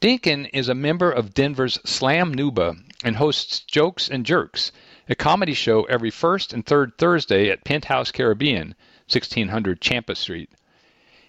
Dinkin 0.00 0.48
is 0.52 0.68
a 0.68 0.74
member 0.76 1.10
of 1.10 1.34
Denver's 1.34 1.80
Slam 1.84 2.32
Nuba 2.32 2.80
and 3.02 3.16
hosts 3.16 3.58
Jokes 3.58 4.08
and 4.08 4.24
Jerks, 4.24 4.70
a 5.10 5.14
comedy 5.14 5.54
show 5.54 5.84
every 5.84 6.10
first 6.10 6.52
and 6.52 6.66
third 6.66 6.92
Thursday 6.98 7.48
at 7.48 7.64
Penthouse 7.64 8.12
Caribbean, 8.12 8.74
1600 9.08 9.80
Champa 9.80 10.14
Street. 10.14 10.50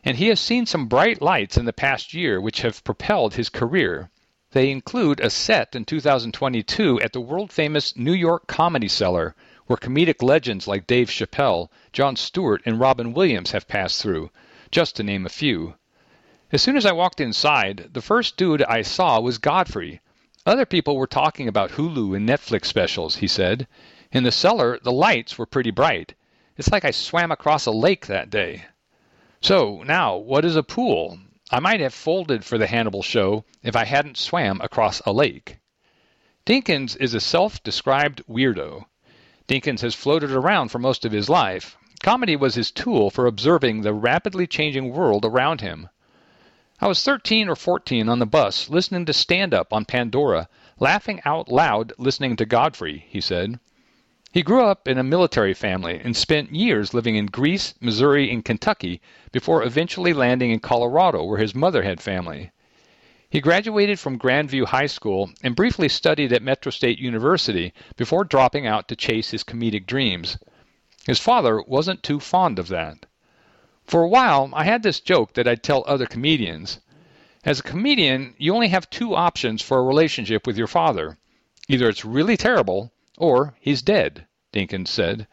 And 0.04 0.18
he 0.18 0.28
has 0.28 0.42
seen 0.42 0.66
some 0.66 0.88
bright 0.88 1.22
lights 1.22 1.56
in 1.56 1.64
the 1.64 1.72
past 1.72 2.14
year 2.14 2.42
which 2.42 2.60
have 2.60 2.84
propelled 2.84 3.36
his 3.36 3.48
career. 3.48 4.10
They 4.52 4.70
include 4.70 5.22
a 5.22 5.30
set 5.30 5.78
in 5.78 5.86
2022 5.86 7.00
at 7.00 7.14
the 7.14 7.22
world 7.22 7.54
famous 7.54 7.96
New 7.96 8.12
York 8.12 8.48
Comedy 8.48 8.90
Cellar, 8.90 9.34
where 9.68 9.78
comedic 9.78 10.22
legends 10.22 10.68
like 10.68 10.86
Dave 10.86 11.10
Chappelle, 11.10 11.70
Jon 11.94 12.18
Stewart, 12.18 12.62
and 12.66 12.82
Robin 12.82 13.14
Williams 13.14 13.52
have 13.52 13.70
passed 13.70 14.02
through, 14.02 14.30
just 14.72 14.98
to 14.98 15.04
name 15.04 15.26
a 15.26 15.30
few. 15.30 15.76
As 16.52 16.62
soon 16.62 16.76
as 16.76 16.86
I 16.86 16.92
walked 16.92 17.22
inside, 17.22 17.92
the 17.94 18.02
first 18.02 18.36
dude 18.36 18.62
I 18.64 18.82
saw 18.82 19.22
was 19.22 19.38
Godfrey, 19.38 20.02
other 20.46 20.66
people 20.66 20.96
were 20.96 21.08
talking 21.08 21.48
about 21.48 21.72
Hulu 21.72 22.16
and 22.16 22.28
Netflix 22.28 22.66
specials, 22.66 23.18
he 23.18 23.28
said. 23.28 23.68
In 24.12 24.24
the 24.24 24.32
cellar, 24.32 24.80
the 24.82 24.92
lights 24.92 25.38
were 25.38 25.46
pretty 25.46 25.72
bright. 25.72 26.14
It's 26.58 26.72
like 26.72 26.86
I 26.86 26.92
swam 26.92 27.32
across 27.32 27.66
a 27.66 27.72
lake 27.72 28.08
that 28.08 28.30
day. 28.30 28.66
So, 29.42 29.84
now, 29.84 30.18
what 30.18 30.46
is 30.46 30.56
a 30.56 30.64
pool? 30.64 31.20
I 31.52 31.60
might 31.60 31.80
have 31.80 31.94
folded 31.94 32.46
for 32.46 32.58
the 32.58 32.68
Hannibal 32.68 33.02
show 33.02 33.44
if 33.64 33.76
I 33.76 33.86
hadn't 33.86 34.18
swam 34.18 34.62
across 34.62 35.00
a 35.02 35.12
lake. 35.12 35.58
Dinkins 36.46 36.96
is 36.98 37.14
a 37.14 37.20
self 37.20 37.62
described 37.64 38.24
weirdo. 38.28 38.86
Dinkins 39.48 39.82
has 39.82 39.96
floated 39.96 40.32
around 40.32 40.70
for 40.70 40.80
most 40.80 41.06
of 41.06 41.12
his 41.12 41.30
life. 41.30 41.78
Comedy 42.02 42.36
was 42.36 42.56
his 42.56 42.72
tool 42.72 43.10
for 43.10 43.26
observing 43.26 43.82
the 43.82 43.94
rapidly 43.94 44.48
changing 44.48 44.92
world 44.92 45.26
around 45.26 45.62
him. 45.62 45.90
I 46.82 46.88
was 46.88 47.04
13 47.04 47.50
or 47.50 47.58
14 47.58 48.08
on 48.08 48.20
the 48.20 48.26
bus 48.26 48.70
listening 48.70 49.06
to 49.06 49.12
stand 49.12 49.54
up 49.54 49.74
on 49.74 49.84
Pandora, 49.84 50.48
laughing 50.80 51.20
out 51.26 51.50
loud 51.50 51.92
listening 51.98 52.38
to 52.38 52.46
Godfrey, 52.46 53.06
he 53.10 53.20
said. 53.20 53.60
He 54.32 54.44
grew 54.44 54.64
up 54.64 54.88
in 54.88 54.98
a 54.98 55.04
military 55.04 55.54
family 55.54 56.00
and 56.02 56.16
spent 56.16 56.56
years 56.56 56.94
living 56.94 57.18
in 57.18 57.26
Greece, 57.26 57.74
Missouri, 57.82 58.32
and 58.32 58.46
Kentucky 58.46 59.02
before 59.34 59.62
eventually 59.62 60.14
landing 60.14 60.52
in 60.52 60.62
Colorado 60.62 61.26
where 61.26 61.40
his 61.40 61.54
mother 61.54 61.84
had 61.84 62.00
family. 62.00 62.50
He 63.30 63.42
graduated 63.42 64.00
from 64.00 64.18
Grandview 64.18 64.68
High 64.68 64.88
School 64.88 65.32
and 65.44 65.58
briefly 65.58 65.90
studied 65.90 66.32
at 66.32 66.42
Metro 66.42 66.70
State 66.70 66.98
University 66.98 67.74
before 67.98 68.24
dropping 68.24 68.66
out 68.66 68.88
to 68.88 68.96
chase 68.96 69.32
his 69.32 69.44
comedic 69.44 69.86
dreams. 69.86 70.38
His 71.06 71.20
father 71.20 71.62
wasn't 71.62 72.04
too 72.04 72.22
fond 72.22 72.58
of 72.58 72.70
that. 72.70 73.06
For 73.90 74.04
a 74.04 74.08
while, 74.08 74.52
I 74.54 74.66
had 74.66 74.84
this 74.84 75.00
joke 75.00 75.34
that 75.34 75.48
I'd 75.48 75.64
tell 75.64 75.84
other 75.88 76.06
comedians. 76.06 76.80
As 77.44 77.60
a 77.60 77.64
comedian, 77.64 78.36
you 78.38 78.54
only 78.54 78.68
have 78.68 78.88
two 78.92 79.16
options 79.16 79.64
for 79.64 79.80
a 79.80 79.84
relationship 79.84 80.46
with 80.46 80.60
your 80.60 80.68
father. 80.68 81.18
Either 81.68 81.90
it's 81.90 82.06
really 82.06 82.38
terrible, 82.38 82.94
or 83.18 83.56
he's 83.60 83.82
dead, 83.82 84.28
Dinkins 84.54 84.90
said. 84.90 85.26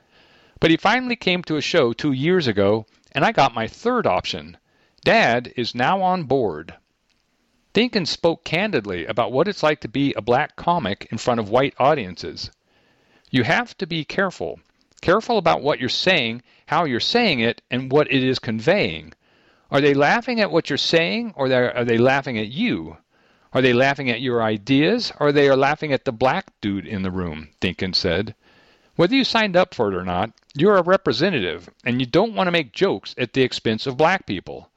But 0.58 0.70
he 0.70 0.78
finally 0.78 1.16
came 1.16 1.42
to 1.42 1.58
a 1.58 1.60
show 1.60 1.92
two 1.92 2.12
years 2.12 2.46
ago, 2.46 2.86
and 3.12 3.26
I 3.26 3.32
got 3.32 3.52
my 3.52 3.66
third 3.66 4.06
option. 4.06 4.56
Dad 5.04 5.52
is 5.54 5.74
now 5.74 6.00
on 6.00 6.22
board. 6.22 6.76
Dinkins 7.74 8.08
spoke 8.08 8.42
candidly 8.42 9.04
about 9.04 9.32
what 9.32 9.48
it's 9.48 9.62
like 9.62 9.82
to 9.82 9.88
be 9.88 10.14
a 10.14 10.22
black 10.22 10.56
comic 10.56 11.08
in 11.10 11.18
front 11.18 11.40
of 11.40 11.50
white 11.50 11.74
audiences. 11.78 12.50
You 13.30 13.42
have 13.42 13.76
to 13.76 13.86
be 13.86 14.06
careful. 14.06 14.60
Careful 15.00 15.38
about 15.38 15.62
what 15.62 15.78
you're 15.78 15.88
saying 15.88 16.42
how 16.66 16.84
you're 16.84 16.98
saying 16.98 17.38
it 17.38 17.62
and 17.70 17.92
what 17.92 18.10
it 18.12 18.24
is 18.24 18.40
conveying. 18.40 19.12
Are 19.70 19.80
they 19.80 19.94
laughing 19.94 20.40
at 20.40 20.50
what 20.50 20.68
you're 20.68 20.76
saying 20.76 21.32
or 21.36 21.52
are 21.52 21.84
they 21.84 21.96
laughing 21.98 22.38
at 22.38 22.48
you? 22.48 22.96
Are 23.52 23.62
they 23.62 23.72
laughing 23.72 24.10
at 24.10 24.20
your 24.20 24.42
ideas 24.42 25.12
or 25.20 25.30
they 25.30 25.48
are 25.48 25.56
laughing 25.56 25.92
at 25.92 26.04
the 26.04 26.12
black 26.12 26.46
dude 26.60 26.86
in 26.86 27.02
the 27.02 27.10
room? 27.12 27.50
Dinkins 27.60 27.94
said. 27.94 28.34
Whether 28.96 29.14
you 29.14 29.22
signed 29.22 29.56
up 29.56 29.74
for 29.74 29.92
it 29.92 29.96
or 29.96 30.04
not, 30.04 30.32
you're 30.54 30.76
a 30.76 30.82
representative 30.82 31.70
and 31.84 32.00
you 32.00 32.06
don't 32.06 32.34
want 32.34 32.48
to 32.48 32.52
make 32.52 32.72
jokes 32.72 33.14
at 33.16 33.32
the 33.32 33.42
expense 33.42 33.86
of 33.86 33.96
black 33.96 34.26
people. 34.26 34.70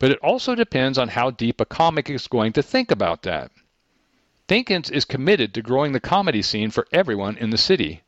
But 0.00 0.10
it 0.10 0.18
also 0.18 0.56
depends 0.56 0.98
on 0.98 1.08
how 1.08 1.30
deep 1.30 1.60
a 1.60 1.64
comic 1.64 2.10
is 2.10 2.26
going 2.26 2.52
to 2.54 2.62
think 2.62 2.90
about 2.90 3.22
that. 3.22 3.52
Dinkins 4.48 4.90
is 4.90 5.04
committed 5.04 5.54
to 5.54 5.62
growing 5.62 5.92
the 5.92 6.00
comedy 6.00 6.42
scene 6.42 6.70
for 6.70 6.86
everyone 6.92 7.36
in 7.36 7.50
the 7.50 7.58
city. 7.58 8.02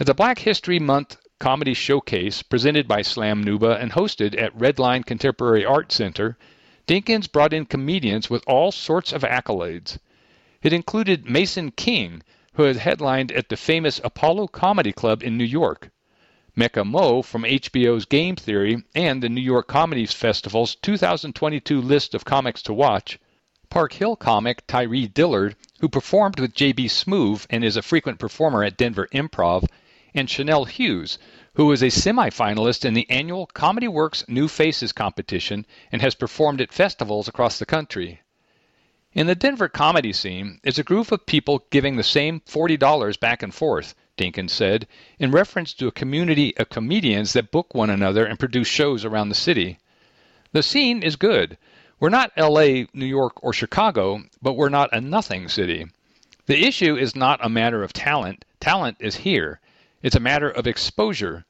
At 0.00 0.06
the 0.06 0.14
Black 0.14 0.38
History 0.38 0.78
Month 0.78 1.16
comedy 1.40 1.74
showcase 1.74 2.42
presented 2.42 2.86
by 2.86 3.02
Slam 3.02 3.42
Nuba 3.42 3.82
and 3.82 3.90
hosted 3.90 4.40
at 4.40 4.56
Redline 4.56 5.04
Contemporary 5.04 5.64
Art 5.64 5.90
Center, 5.90 6.38
Dinkins 6.86 7.26
brought 7.26 7.52
in 7.52 7.66
comedians 7.66 8.30
with 8.30 8.44
all 8.46 8.70
sorts 8.70 9.12
of 9.12 9.22
accolades. 9.22 9.98
It 10.62 10.72
included 10.72 11.28
Mason 11.28 11.72
King, 11.72 12.22
who 12.52 12.62
had 12.62 12.76
headlined 12.76 13.32
at 13.32 13.48
the 13.48 13.56
famous 13.56 14.00
Apollo 14.04 14.46
Comedy 14.48 14.92
Club 14.92 15.24
in 15.24 15.36
New 15.36 15.42
York, 15.42 15.90
Mecca 16.54 16.84
Mo 16.84 17.20
from 17.20 17.42
HBO's 17.42 18.04
Game 18.04 18.36
Theory 18.36 18.84
and 18.94 19.20
the 19.20 19.28
New 19.28 19.40
York 19.40 19.66
Comedy 19.66 20.06
Festival's 20.06 20.76
2022 20.76 21.80
list 21.80 22.14
of 22.14 22.24
comics 22.24 22.62
to 22.62 22.72
watch, 22.72 23.18
Park 23.68 23.94
Hill 23.94 24.14
comic 24.14 24.64
Tyree 24.68 25.08
Dillard, 25.08 25.56
who 25.80 25.88
performed 25.88 26.38
with 26.38 26.54
J.B. 26.54 26.86
Smoove 26.86 27.48
and 27.50 27.64
is 27.64 27.76
a 27.76 27.82
frequent 27.82 28.20
performer 28.20 28.62
at 28.62 28.76
Denver 28.76 29.08
Improv, 29.12 29.66
and 30.14 30.30
Chanel 30.30 30.64
Hughes, 30.64 31.18
who 31.54 31.72
is 31.72 31.82
a 31.82 31.86
semifinalist 31.86 32.84
in 32.84 32.94
the 32.94 33.08
annual 33.10 33.46
Comedy 33.46 33.88
Works 33.88 34.24
New 34.28 34.48
Faces 34.48 34.92
competition 34.92 35.66
and 35.90 36.00
has 36.00 36.14
performed 36.14 36.60
at 36.60 36.72
festivals 36.72 37.28
across 37.28 37.58
the 37.58 37.66
country. 37.66 38.20
In 39.12 39.26
the 39.26 39.34
Denver 39.34 39.68
comedy 39.68 40.12
scene 40.12 40.60
is 40.62 40.78
a 40.78 40.84
group 40.84 41.10
of 41.10 41.26
people 41.26 41.64
giving 41.70 41.96
the 41.96 42.02
same 42.02 42.40
$40 42.40 43.18
back 43.18 43.42
and 43.42 43.54
forth, 43.54 43.94
Dinkins 44.16 44.50
said, 44.50 44.86
in 45.18 45.30
reference 45.30 45.72
to 45.74 45.88
a 45.88 45.92
community 45.92 46.56
of 46.58 46.68
comedians 46.68 47.32
that 47.32 47.50
book 47.50 47.74
one 47.74 47.90
another 47.90 48.24
and 48.24 48.38
produce 48.38 48.68
shows 48.68 49.04
around 49.04 49.28
the 49.28 49.34
city. 49.34 49.78
The 50.52 50.62
scene 50.62 51.02
is 51.02 51.16
good. 51.16 51.58
We're 51.98 52.10
not 52.10 52.36
LA, 52.36 52.84
New 52.92 53.06
York, 53.06 53.42
or 53.42 53.52
Chicago, 53.52 54.22
but 54.40 54.52
we're 54.52 54.68
not 54.68 54.92
a 54.92 55.00
nothing 55.00 55.48
city. 55.48 55.86
The 56.46 56.64
issue 56.64 56.96
is 56.96 57.16
not 57.16 57.44
a 57.44 57.48
matter 57.48 57.82
of 57.82 57.92
talent. 57.92 58.44
Talent 58.60 58.98
is 59.00 59.16
here. 59.16 59.60
It's 60.00 60.14
a 60.14 60.20
matter 60.20 60.48
of 60.48 60.68
exposure. 60.68 61.44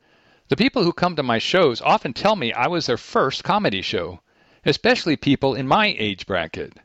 The 0.49 0.57
people 0.57 0.83
who 0.83 0.95
come 0.95 1.17
to 1.17 1.23
my 1.23 1.39
shows 1.39 1.83
often 1.83 2.15
tell 2.15 2.35
me 2.35 2.51
I 2.55 2.67
was 2.67 2.87
their 2.87 2.97
first 2.97 3.45
comedy 3.45 3.83
show, 3.83 4.21
especially 4.65 5.17
people 5.17 5.55
in 5.55 5.69
my 5.69 5.95
age 5.99 6.27
bracket. 6.27 6.79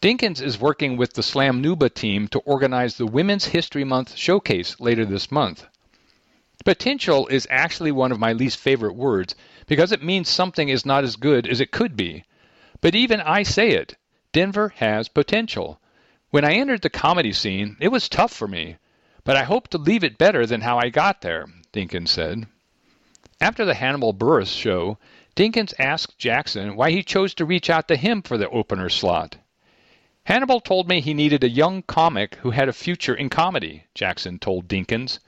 Dinkins 0.00 0.42
is 0.42 0.58
working 0.58 0.96
with 0.96 1.12
the 1.12 1.22
Slam 1.22 1.62
Nuba 1.62 1.94
team 1.94 2.26
to 2.28 2.40
organize 2.40 2.96
the 2.96 3.06
Women's 3.06 3.46
History 3.46 3.84
Month 3.84 4.16
showcase 4.16 4.80
later 4.80 5.04
this 5.04 5.30
month. 5.30 5.64
Potential 6.64 7.28
is 7.28 7.46
actually 7.50 7.92
one 7.92 8.10
of 8.10 8.18
my 8.18 8.32
least 8.32 8.58
favorite 8.58 8.96
words 8.96 9.36
because 9.68 9.92
it 9.92 10.02
means 10.02 10.28
something 10.28 10.68
is 10.68 10.84
not 10.84 11.04
as 11.04 11.14
good 11.14 11.46
as 11.46 11.60
it 11.60 11.70
could 11.70 11.94
be. 11.94 12.24
But 12.80 12.96
even 12.96 13.20
I 13.20 13.44
say 13.44 13.70
it 13.70 13.96
Denver 14.32 14.70
has 14.78 15.06
potential. 15.06 15.80
When 16.30 16.44
I 16.44 16.54
entered 16.54 16.82
the 16.82 16.90
comedy 16.90 17.32
scene, 17.32 17.76
it 17.78 17.88
was 17.88 18.08
tough 18.08 18.32
for 18.32 18.48
me, 18.48 18.76
but 19.24 19.36
I 19.36 19.44
hope 19.44 19.68
to 19.68 19.78
leave 19.78 20.04
it 20.04 20.18
better 20.18 20.44
than 20.44 20.60
how 20.60 20.78
I 20.78 20.90
got 20.90 21.22
there, 21.22 21.46
Dinkins 21.72 22.10
said. 22.10 22.46
After 23.40 23.64
the 23.64 23.74
Hannibal 23.74 24.12
Buress 24.12 24.54
show, 24.54 24.98
Dinkins 25.34 25.72
asked 25.78 26.18
Jackson 26.18 26.76
why 26.76 26.90
he 26.90 27.02
chose 27.02 27.34
to 27.34 27.46
reach 27.46 27.70
out 27.70 27.88
to 27.88 27.96
him 27.96 28.22
for 28.22 28.36
the 28.36 28.48
opener 28.50 28.90
slot. 28.90 29.36
Hannibal 30.26 30.60
told 30.60 30.88
me 30.88 31.00
he 31.00 31.14
needed 31.14 31.42
a 31.42 31.48
young 31.48 31.82
comic 31.82 32.36
who 32.36 32.50
had 32.50 32.68
a 32.68 32.72
future 32.72 33.14
in 33.14 33.28
comedy, 33.30 33.84
Jackson 33.94 34.38
told 34.38 34.68
Dinkins. 34.68 35.18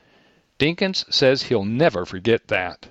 Dinkins 0.58 1.10
says 1.12 1.44
he'll 1.44 1.64
never 1.64 2.04
forget 2.04 2.48
that. 2.48 2.88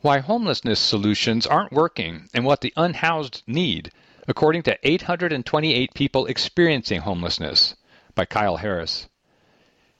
Why 0.00 0.20
homelessness 0.20 0.80
solutions 0.80 1.46
aren't 1.46 1.72
working 1.72 2.28
and 2.32 2.44
what 2.44 2.60
the 2.60 2.72
unhoused 2.76 3.42
need, 3.46 3.90
according 4.28 4.62
to 4.64 4.78
828 4.82 5.94
people 5.94 6.26
experiencing 6.26 7.00
homelessness, 7.00 7.74
by 8.14 8.24
Kyle 8.24 8.56
Harris. 8.56 9.08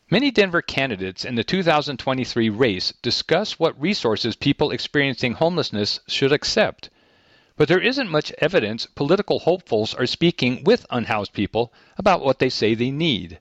Many 0.09 0.31
Denver 0.31 0.63
candidates 0.63 1.25
in 1.25 1.35
the 1.35 1.43
2023 1.43 2.49
race 2.49 2.93
discuss 3.03 3.59
what 3.59 3.81
resources 3.81 4.37
people 4.37 4.71
experiencing 4.71 5.33
homelessness 5.33 5.99
should 6.07 6.31
accept. 6.31 6.91
But 7.57 7.67
there 7.67 7.81
isn't 7.81 8.09
much 8.09 8.33
evidence 8.39 8.87
political 8.87 9.41
hopefuls 9.41 9.95
are 9.95 10.07
speaking 10.07 10.63
with 10.63 10.87
unhoused 10.91 11.33
people 11.33 11.73
about 11.99 12.25
what 12.25 12.39
they 12.39 12.51
say 12.51 12.75
they 12.75 12.93
need. 12.93 13.41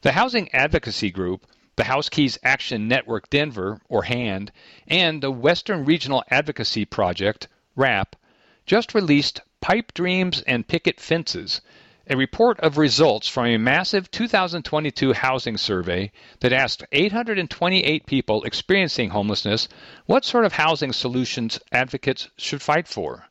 The 0.00 0.12
housing 0.12 0.52
advocacy 0.52 1.12
group 1.12 1.46
the 1.76 1.84
House 1.84 2.08
Keys 2.08 2.36
Action 2.42 2.88
Network 2.88 3.30
Denver, 3.30 3.80
or 3.88 4.04
HAND, 4.04 4.50
and 4.88 5.22
the 5.22 5.30
Western 5.30 5.84
Regional 5.84 6.24
Advocacy 6.30 6.84
Project, 6.84 7.46
RAP, 7.76 8.16
just 8.64 8.92
released 8.92 9.40
Pipe 9.60 9.94
Dreams 9.94 10.42
and 10.48 10.66
Picket 10.66 10.98
Fences, 10.98 11.60
a 12.08 12.16
report 12.16 12.60
of 12.60 12.78
results 12.78 13.26
from 13.26 13.46
a 13.46 13.58
massive 13.58 14.08
2022 14.12 15.12
housing 15.12 15.56
survey 15.56 16.12
that 16.38 16.52
asked 16.52 16.84
828 16.92 18.06
people 18.06 18.44
experiencing 18.44 19.10
homelessness 19.10 19.66
what 20.06 20.24
sort 20.24 20.44
of 20.44 20.52
housing 20.52 20.92
solutions 20.92 21.58
advocates 21.72 22.28
should 22.36 22.62
fight 22.62 22.86
for. 22.86 23.26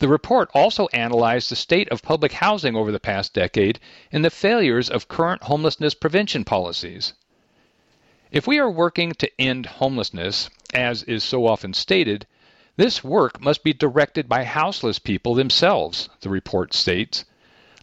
The 0.00 0.08
report 0.08 0.50
also 0.52 0.88
analyzed 0.92 1.48
the 1.48 1.54
state 1.54 1.88
of 1.90 2.02
public 2.02 2.32
housing 2.32 2.74
over 2.74 2.90
the 2.90 2.98
past 2.98 3.34
decade 3.34 3.78
and 4.10 4.24
the 4.24 4.30
failures 4.30 4.90
of 4.90 5.06
current 5.06 5.44
homelessness 5.44 5.94
prevention 5.94 6.44
policies. 6.44 7.12
If 8.32 8.48
we 8.48 8.58
are 8.58 8.70
working 8.70 9.12
to 9.12 9.30
end 9.40 9.66
homelessness, 9.66 10.50
as 10.74 11.04
is 11.04 11.22
so 11.22 11.46
often 11.46 11.72
stated, 11.72 12.26
this 12.76 13.04
work 13.04 13.40
must 13.40 13.62
be 13.62 13.72
directed 13.72 14.28
by 14.28 14.42
houseless 14.42 14.98
people 14.98 15.36
themselves, 15.36 16.08
the 16.22 16.30
report 16.30 16.74
states. 16.74 17.24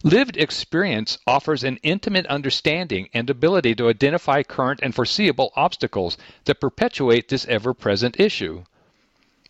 Lived 0.04 0.38
experience 0.38 1.18
offers 1.28 1.62
an 1.62 1.78
intimate 1.84 2.26
understanding 2.28 3.10
and 3.14 3.30
ability 3.30 3.76
to 3.76 3.90
identify 3.90 4.44
current 4.44 4.80
and 4.82 4.96
foreseeable 4.96 5.52
obstacles 5.58 6.18
that 6.46 6.62
perpetuate 6.62 7.28
this 7.28 7.46
ever 7.48 7.74
present 7.74 8.18
issue. 8.18 8.64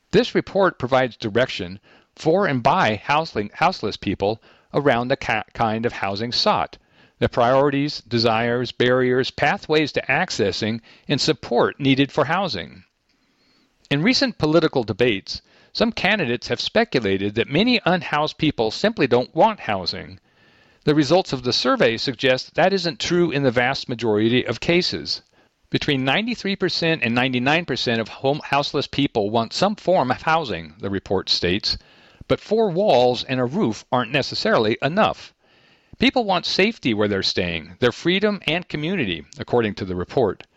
This 0.09 0.33
report 0.33 0.79
provides 0.79 1.17
direction 1.17 1.79
for 2.15 2.47
and 2.47 2.63
by 2.63 2.95
houseless 2.95 3.95
people 3.95 4.41
around 4.73 5.09
the 5.09 5.17
kind 5.17 5.85
of 5.85 5.93
housing 5.93 6.31
sought 6.31 6.79
the 7.19 7.29
priorities, 7.29 8.01
desires, 8.01 8.71
barriers, 8.71 9.29
pathways 9.29 9.91
to 9.91 10.01
accessing, 10.09 10.81
and 11.07 11.21
support 11.21 11.79
needed 11.79 12.11
for 12.11 12.25
housing. 12.25 12.83
In 13.91 14.01
recent 14.01 14.39
political 14.39 14.83
debates, 14.83 15.43
some 15.73 15.91
candidates 15.91 16.47
have 16.47 16.59
speculated 16.59 17.35
that 17.35 17.49
many 17.49 17.79
unhoused 17.85 18.39
people 18.39 18.71
simply 18.71 19.05
don't 19.05 19.35
want 19.35 19.59
housing. 19.59 20.19
The 20.89 20.95
results 20.95 21.33
of 21.33 21.43
the 21.43 21.53
survey 21.53 21.97
suggest 21.97 22.55
that 22.55 22.73
isn't 22.73 22.99
true 22.99 23.29
in 23.29 23.43
the 23.43 23.51
vast 23.51 23.87
majority 23.87 24.43
of 24.43 24.59
cases. 24.59 25.21
Between 25.69 26.03
93% 26.03 27.01
and 27.03 27.15
99% 27.15 27.99
of 27.99 28.07
home 28.07 28.41
houseless 28.45 28.87
people 28.87 29.29
want 29.29 29.53
some 29.53 29.75
form 29.75 30.09
of 30.09 30.23
housing, 30.23 30.73
the 30.79 30.89
report 30.89 31.29
states, 31.29 31.77
but 32.27 32.39
four 32.39 32.71
walls 32.71 33.23
and 33.23 33.39
a 33.39 33.45
roof 33.45 33.85
aren't 33.91 34.11
necessarily 34.11 34.79
enough. 34.81 35.31
People 35.99 36.23
want 36.23 36.47
safety 36.47 36.95
where 36.95 37.07
they're 37.07 37.21
staying, 37.21 37.75
their 37.79 37.91
freedom 37.91 38.41
and 38.47 38.67
community, 38.67 39.25
according 39.37 39.75
to 39.75 39.85
the 39.85 39.95
report. 39.95 40.47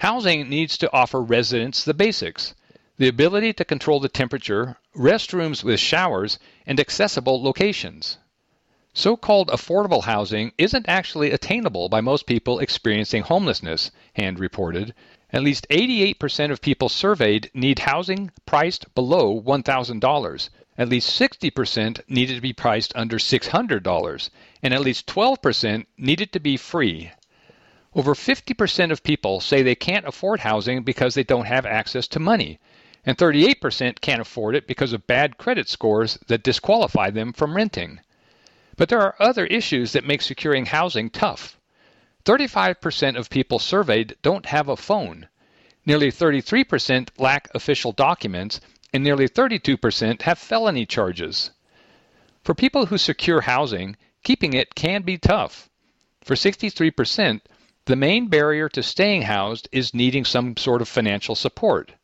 Housing 0.00 0.48
needs 0.48 0.76
to 0.78 0.92
offer 0.92 1.22
residents 1.22 1.84
the 1.84 1.94
basics 1.94 2.56
the 2.96 3.06
ability 3.06 3.52
to 3.52 3.64
control 3.64 4.00
the 4.00 4.08
temperature, 4.08 4.76
restrooms 4.96 5.62
with 5.62 5.78
showers, 5.78 6.40
and 6.66 6.80
accessible 6.80 7.40
locations. 7.40 8.18
So 8.94 9.18
called 9.18 9.48
affordable 9.48 10.04
housing 10.04 10.52
isn't 10.56 10.88
actually 10.88 11.30
attainable 11.30 11.90
by 11.90 12.00
most 12.00 12.24
people 12.24 12.58
experiencing 12.58 13.22
homelessness, 13.22 13.90
Hand 14.14 14.40
reported. 14.40 14.94
At 15.30 15.42
least 15.42 15.66
88% 15.68 16.50
of 16.50 16.62
people 16.62 16.88
surveyed 16.88 17.50
need 17.52 17.80
housing 17.80 18.30
priced 18.46 18.94
below 18.94 19.42
$1,000, 19.42 20.48
at 20.78 20.88
least 20.88 21.20
60% 21.20 22.00
needed 22.08 22.36
to 22.36 22.40
be 22.40 22.54
priced 22.54 22.92
under 22.96 23.18
$600, 23.18 24.30
and 24.62 24.72
at 24.72 24.80
least 24.80 25.06
12% 25.06 25.84
needed 25.98 26.32
to 26.32 26.40
be 26.40 26.56
free. 26.56 27.10
Over 27.94 28.14
50% 28.14 28.90
of 28.90 29.02
people 29.02 29.40
say 29.40 29.60
they 29.60 29.74
can't 29.74 30.08
afford 30.08 30.40
housing 30.40 30.82
because 30.82 31.14
they 31.14 31.24
don't 31.24 31.46
have 31.46 31.66
access 31.66 32.08
to 32.08 32.20
money, 32.20 32.58
and 33.04 33.18
38% 33.18 34.00
can't 34.00 34.22
afford 34.22 34.54
it 34.54 34.66
because 34.66 34.94
of 34.94 35.06
bad 35.06 35.36
credit 35.36 35.68
scores 35.68 36.18
that 36.28 36.42
disqualify 36.42 37.10
them 37.10 37.34
from 37.34 37.54
renting. 37.54 38.00
But 38.78 38.88
there 38.88 39.02
are 39.02 39.16
other 39.18 39.44
issues 39.46 39.90
that 39.90 40.06
make 40.06 40.22
securing 40.22 40.66
housing 40.66 41.10
tough. 41.10 41.58
35% 42.24 43.16
of 43.16 43.28
people 43.28 43.58
surveyed 43.58 44.14
don't 44.22 44.46
have 44.46 44.68
a 44.68 44.76
phone. 44.76 45.26
Nearly 45.84 46.12
33% 46.12 47.08
lack 47.18 47.48
official 47.56 47.90
documents, 47.90 48.60
and 48.92 49.02
nearly 49.02 49.28
32% 49.28 50.22
have 50.22 50.38
felony 50.38 50.86
charges. 50.86 51.50
For 52.44 52.54
people 52.54 52.86
who 52.86 52.98
secure 52.98 53.40
housing, 53.40 53.96
keeping 54.22 54.52
it 54.52 54.76
can 54.76 55.02
be 55.02 55.18
tough. 55.18 55.68
For 56.22 56.36
63%, 56.36 57.40
the 57.86 57.96
main 57.96 58.28
barrier 58.28 58.68
to 58.68 58.82
staying 58.84 59.22
housed 59.22 59.68
is 59.72 59.92
needing 59.92 60.24
some 60.24 60.56
sort 60.56 60.82
of 60.82 60.88
financial 60.88 61.34
support. 61.34 61.94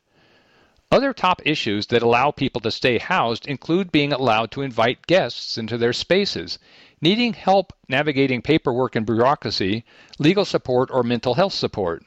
Other 0.95 1.13
top 1.13 1.43
issues 1.45 1.89
that 1.89 2.05
allow 2.05 2.31
people 2.31 2.61
to 2.61 2.71
stay 2.71 2.99
housed 2.99 3.49
include 3.49 3.91
being 3.91 4.13
allowed 4.13 4.53
to 4.53 4.63
invite 4.63 5.09
guests 5.09 5.59
into 5.59 5.77
their 5.77 5.93
spaces, 5.93 6.61
needing 7.01 7.33
help 7.33 7.73
navigating 7.89 8.41
paperwork 8.41 8.95
and 8.95 9.05
bureaucracy, 9.05 9.85
legal 10.21 10.45
support, 10.45 10.91
or 10.93 11.03
mental 11.03 11.35
health 11.35 11.53
support. 11.53 12.05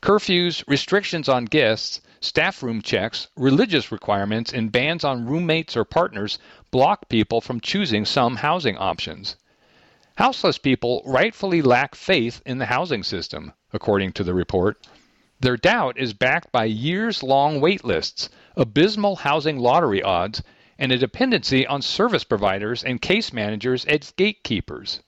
Curfews, 0.00 0.64
restrictions 0.66 1.28
on 1.28 1.44
guests, 1.44 2.00
staff 2.20 2.60
room 2.60 2.82
checks, 2.82 3.28
religious 3.36 3.92
requirements, 3.92 4.52
and 4.52 4.72
bans 4.72 5.04
on 5.04 5.24
roommates 5.24 5.76
or 5.76 5.84
partners 5.84 6.40
block 6.72 7.08
people 7.08 7.40
from 7.40 7.60
choosing 7.60 8.04
some 8.04 8.34
housing 8.34 8.76
options. 8.78 9.36
Houseless 10.16 10.58
people 10.58 11.02
rightfully 11.06 11.62
lack 11.62 11.94
faith 11.94 12.42
in 12.44 12.58
the 12.58 12.66
housing 12.66 13.04
system, 13.04 13.52
according 13.72 14.10
to 14.14 14.24
the 14.24 14.34
report. 14.34 14.84
Their 15.42 15.56
doubt 15.56 15.98
is 15.98 16.14
backed 16.14 16.52
by 16.52 16.66
years 16.66 17.20
long 17.20 17.60
wait 17.60 17.84
lists, 17.84 18.28
abysmal 18.54 19.16
housing 19.16 19.58
lottery 19.58 20.00
odds, 20.00 20.40
and 20.78 20.92
a 20.92 20.96
dependency 20.96 21.66
on 21.66 21.82
service 21.82 22.22
providers 22.22 22.84
and 22.84 23.02
case 23.02 23.32
managers 23.32 23.84
as 23.86 24.12
gatekeepers. 24.12 25.00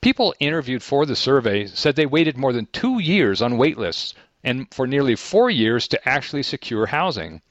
People 0.00 0.34
interviewed 0.40 0.82
for 0.82 1.04
the 1.04 1.14
survey 1.14 1.66
said 1.66 1.96
they 1.96 2.06
waited 2.06 2.38
more 2.38 2.54
than 2.54 2.64
two 2.72 2.98
years 2.98 3.42
on 3.42 3.58
wait 3.58 3.76
lists 3.76 4.14
and 4.42 4.72
for 4.72 4.86
nearly 4.86 5.14
four 5.14 5.50
years 5.50 5.86
to 5.88 6.08
actually 6.08 6.42
secure 6.42 6.86
housing. 6.86 7.42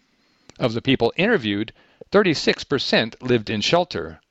Of 0.57 0.73
the 0.73 0.81
people 0.81 1.13
interviewed, 1.17 1.71
36% 2.11 3.21
lived 3.21 3.51
in 3.51 3.61
shelter. 3.61 4.21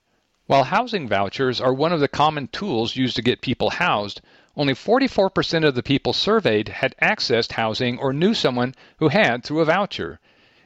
While 0.46 0.64
housing 0.64 1.06
vouchers 1.06 1.60
are 1.60 1.72
one 1.72 1.92
of 1.92 2.00
the 2.00 2.08
common 2.08 2.48
tools 2.48 2.96
used 2.96 3.14
to 3.14 3.22
get 3.22 3.40
people 3.40 3.70
housed, 3.70 4.20
only 4.61 4.74
44% 4.74 5.64
of 5.64 5.74
the 5.74 5.82
people 5.82 6.12
surveyed 6.12 6.68
had 6.68 6.94
accessed 7.00 7.52
housing 7.52 7.98
or 7.98 8.12
knew 8.12 8.34
someone 8.34 8.74
who 8.98 9.08
had 9.08 9.42
through 9.42 9.61
a 9.61 9.64
voucher, 9.64 10.20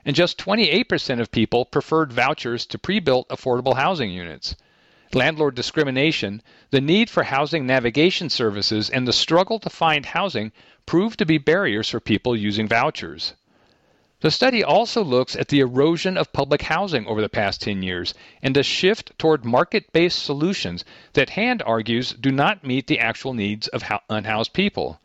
and 0.05 0.17
just 0.17 0.37
28% 0.37 1.21
of 1.21 1.31
people 1.31 1.65
preferred 1.65 2.13
vouchers 2.13 2.67
to 2.67 2.77
pre 2.77 2.99
built 2.99 3.29
affordable 3.29 3.77
housing 3.77 4.11
units. 4.11 4.57
Landlord 5.13 5.55
discrimination, 5.55 6.43
the 6.71 6.81
need 6.81 7.09
for 7.09 7.23
housing 7.23 7.69
navigation 7.69 8.29
services, 8.29 8.91
and 8.91 9.07
the 9.07 9.13
struggle 9.13 9.61
to 9.61 9.71
find 9.71 10.07
housing 10.07 10.51
proved 10.87 11.21
to 11.21 11.25
be 11.25 11.39
barriers 11.39 11.89
for 11.89 12.01
people 12.01 12.37
using 12.37 12.67
vouchers. 12.67 13.35
The 14.21 14.31
study 14.31 14.63
also 14.63 15.03
looks 15.03 15.35
at 15.35 15.49
the 15.49 15.59
erosion 15.59 16.17
of 16.17 16.33
public 16.33 16.63
housing 16.63 17.05
over 17.07 17.21
the 17.21 17.29
past 17.29 17.63
10 17.63 17.83
years 17.83 18.15
and 18.43 18.57
a 18.57 18.63
shift 18.63 19.11
toward 19.19 19.45
market 19.45 19.93
based 19.93 20.23
solutions 20.23 20.85
that 21.15 21.31
Hand 21.31 21.65
argues 21.67 22.13
do 22.13 22.31
not 22.31 22.63
meet 22.63 22.87
the 22.87 23.01
actual 23.01 23.35
needs 23.35 23.67
of 23.69 23.83
unhoused 24.09 24.53
people. 24.53 25.01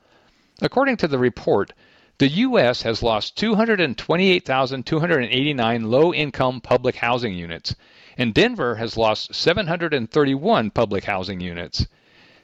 According 0.61 0.97
to 0.97 1.07
the 1.07 1.17
report, 1.17 1.73
the 2.19 2.27
U.S. 2.27 2.83
has 2.83 3.01
lost 3.01 3.35
228,289 3.37 5.83
low 5.89 6.13
income 6.13 6.61
public 6.61 6.97
housing 6.97 7.33
units, 7.33 7.73
and 8.17 8.33
Denver 8.33 8.75
has 8.75 8.97
lost 8.97 9.33
731 9.33 10.69
public 10.69 11.05
housing 11.05 11.39
units. 11.39 11.87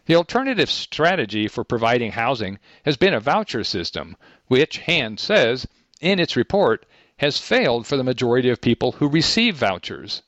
The 0.08 0.16
alternative 0.16 0.72
strategy 0.72 1.48
for 1.48 1.64
providing 1.64 2.14
housing 2.14 2.58
has 2.86 2.98
been 2.98 3.14
a 3.14 3.20
voucher 3.20 3.64
system, 3.64 4.18
which, 4.48 4.78
Hand 4.78 5.20
says, 5.20 5.68
in 6.06 6.20
its 6.20 6.36
report, 6.36 6.86
has 7.18 7.40
failed 7.40 7.88
for 7.88 7.98
the 7.98 8.04
majority 8.04 8.50
of 8.50 8.62
people 8.62 8.92
who 8.92 9.10
receive 9.10 9.56
vouchers. 9.56 10.22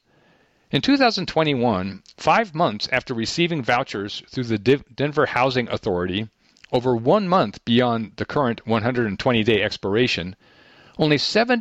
In 0.71 0.81
2021, 0.81 2.01
five 2.17 2.55
months 2.55 2.89
after 2.91 3.13
receiving 3.13 3.61
vouchers 3.61 4.23
through 4.27 4.45
the 4.45 4.57
Denver 4.57 5.27
Housing 5.27 5.69
Authority, 5.69 6.29
over 6.71 6.95
one 6.95 7.27
month 7.27 7.63
beyond 7.63 8.13
the 8.15 8.25
current 8.25 8.65
120 8.65 9.43
day 9.43 9.61
expiration, 9.61 10.35
only 10.97 11.19
77 11.19 11.59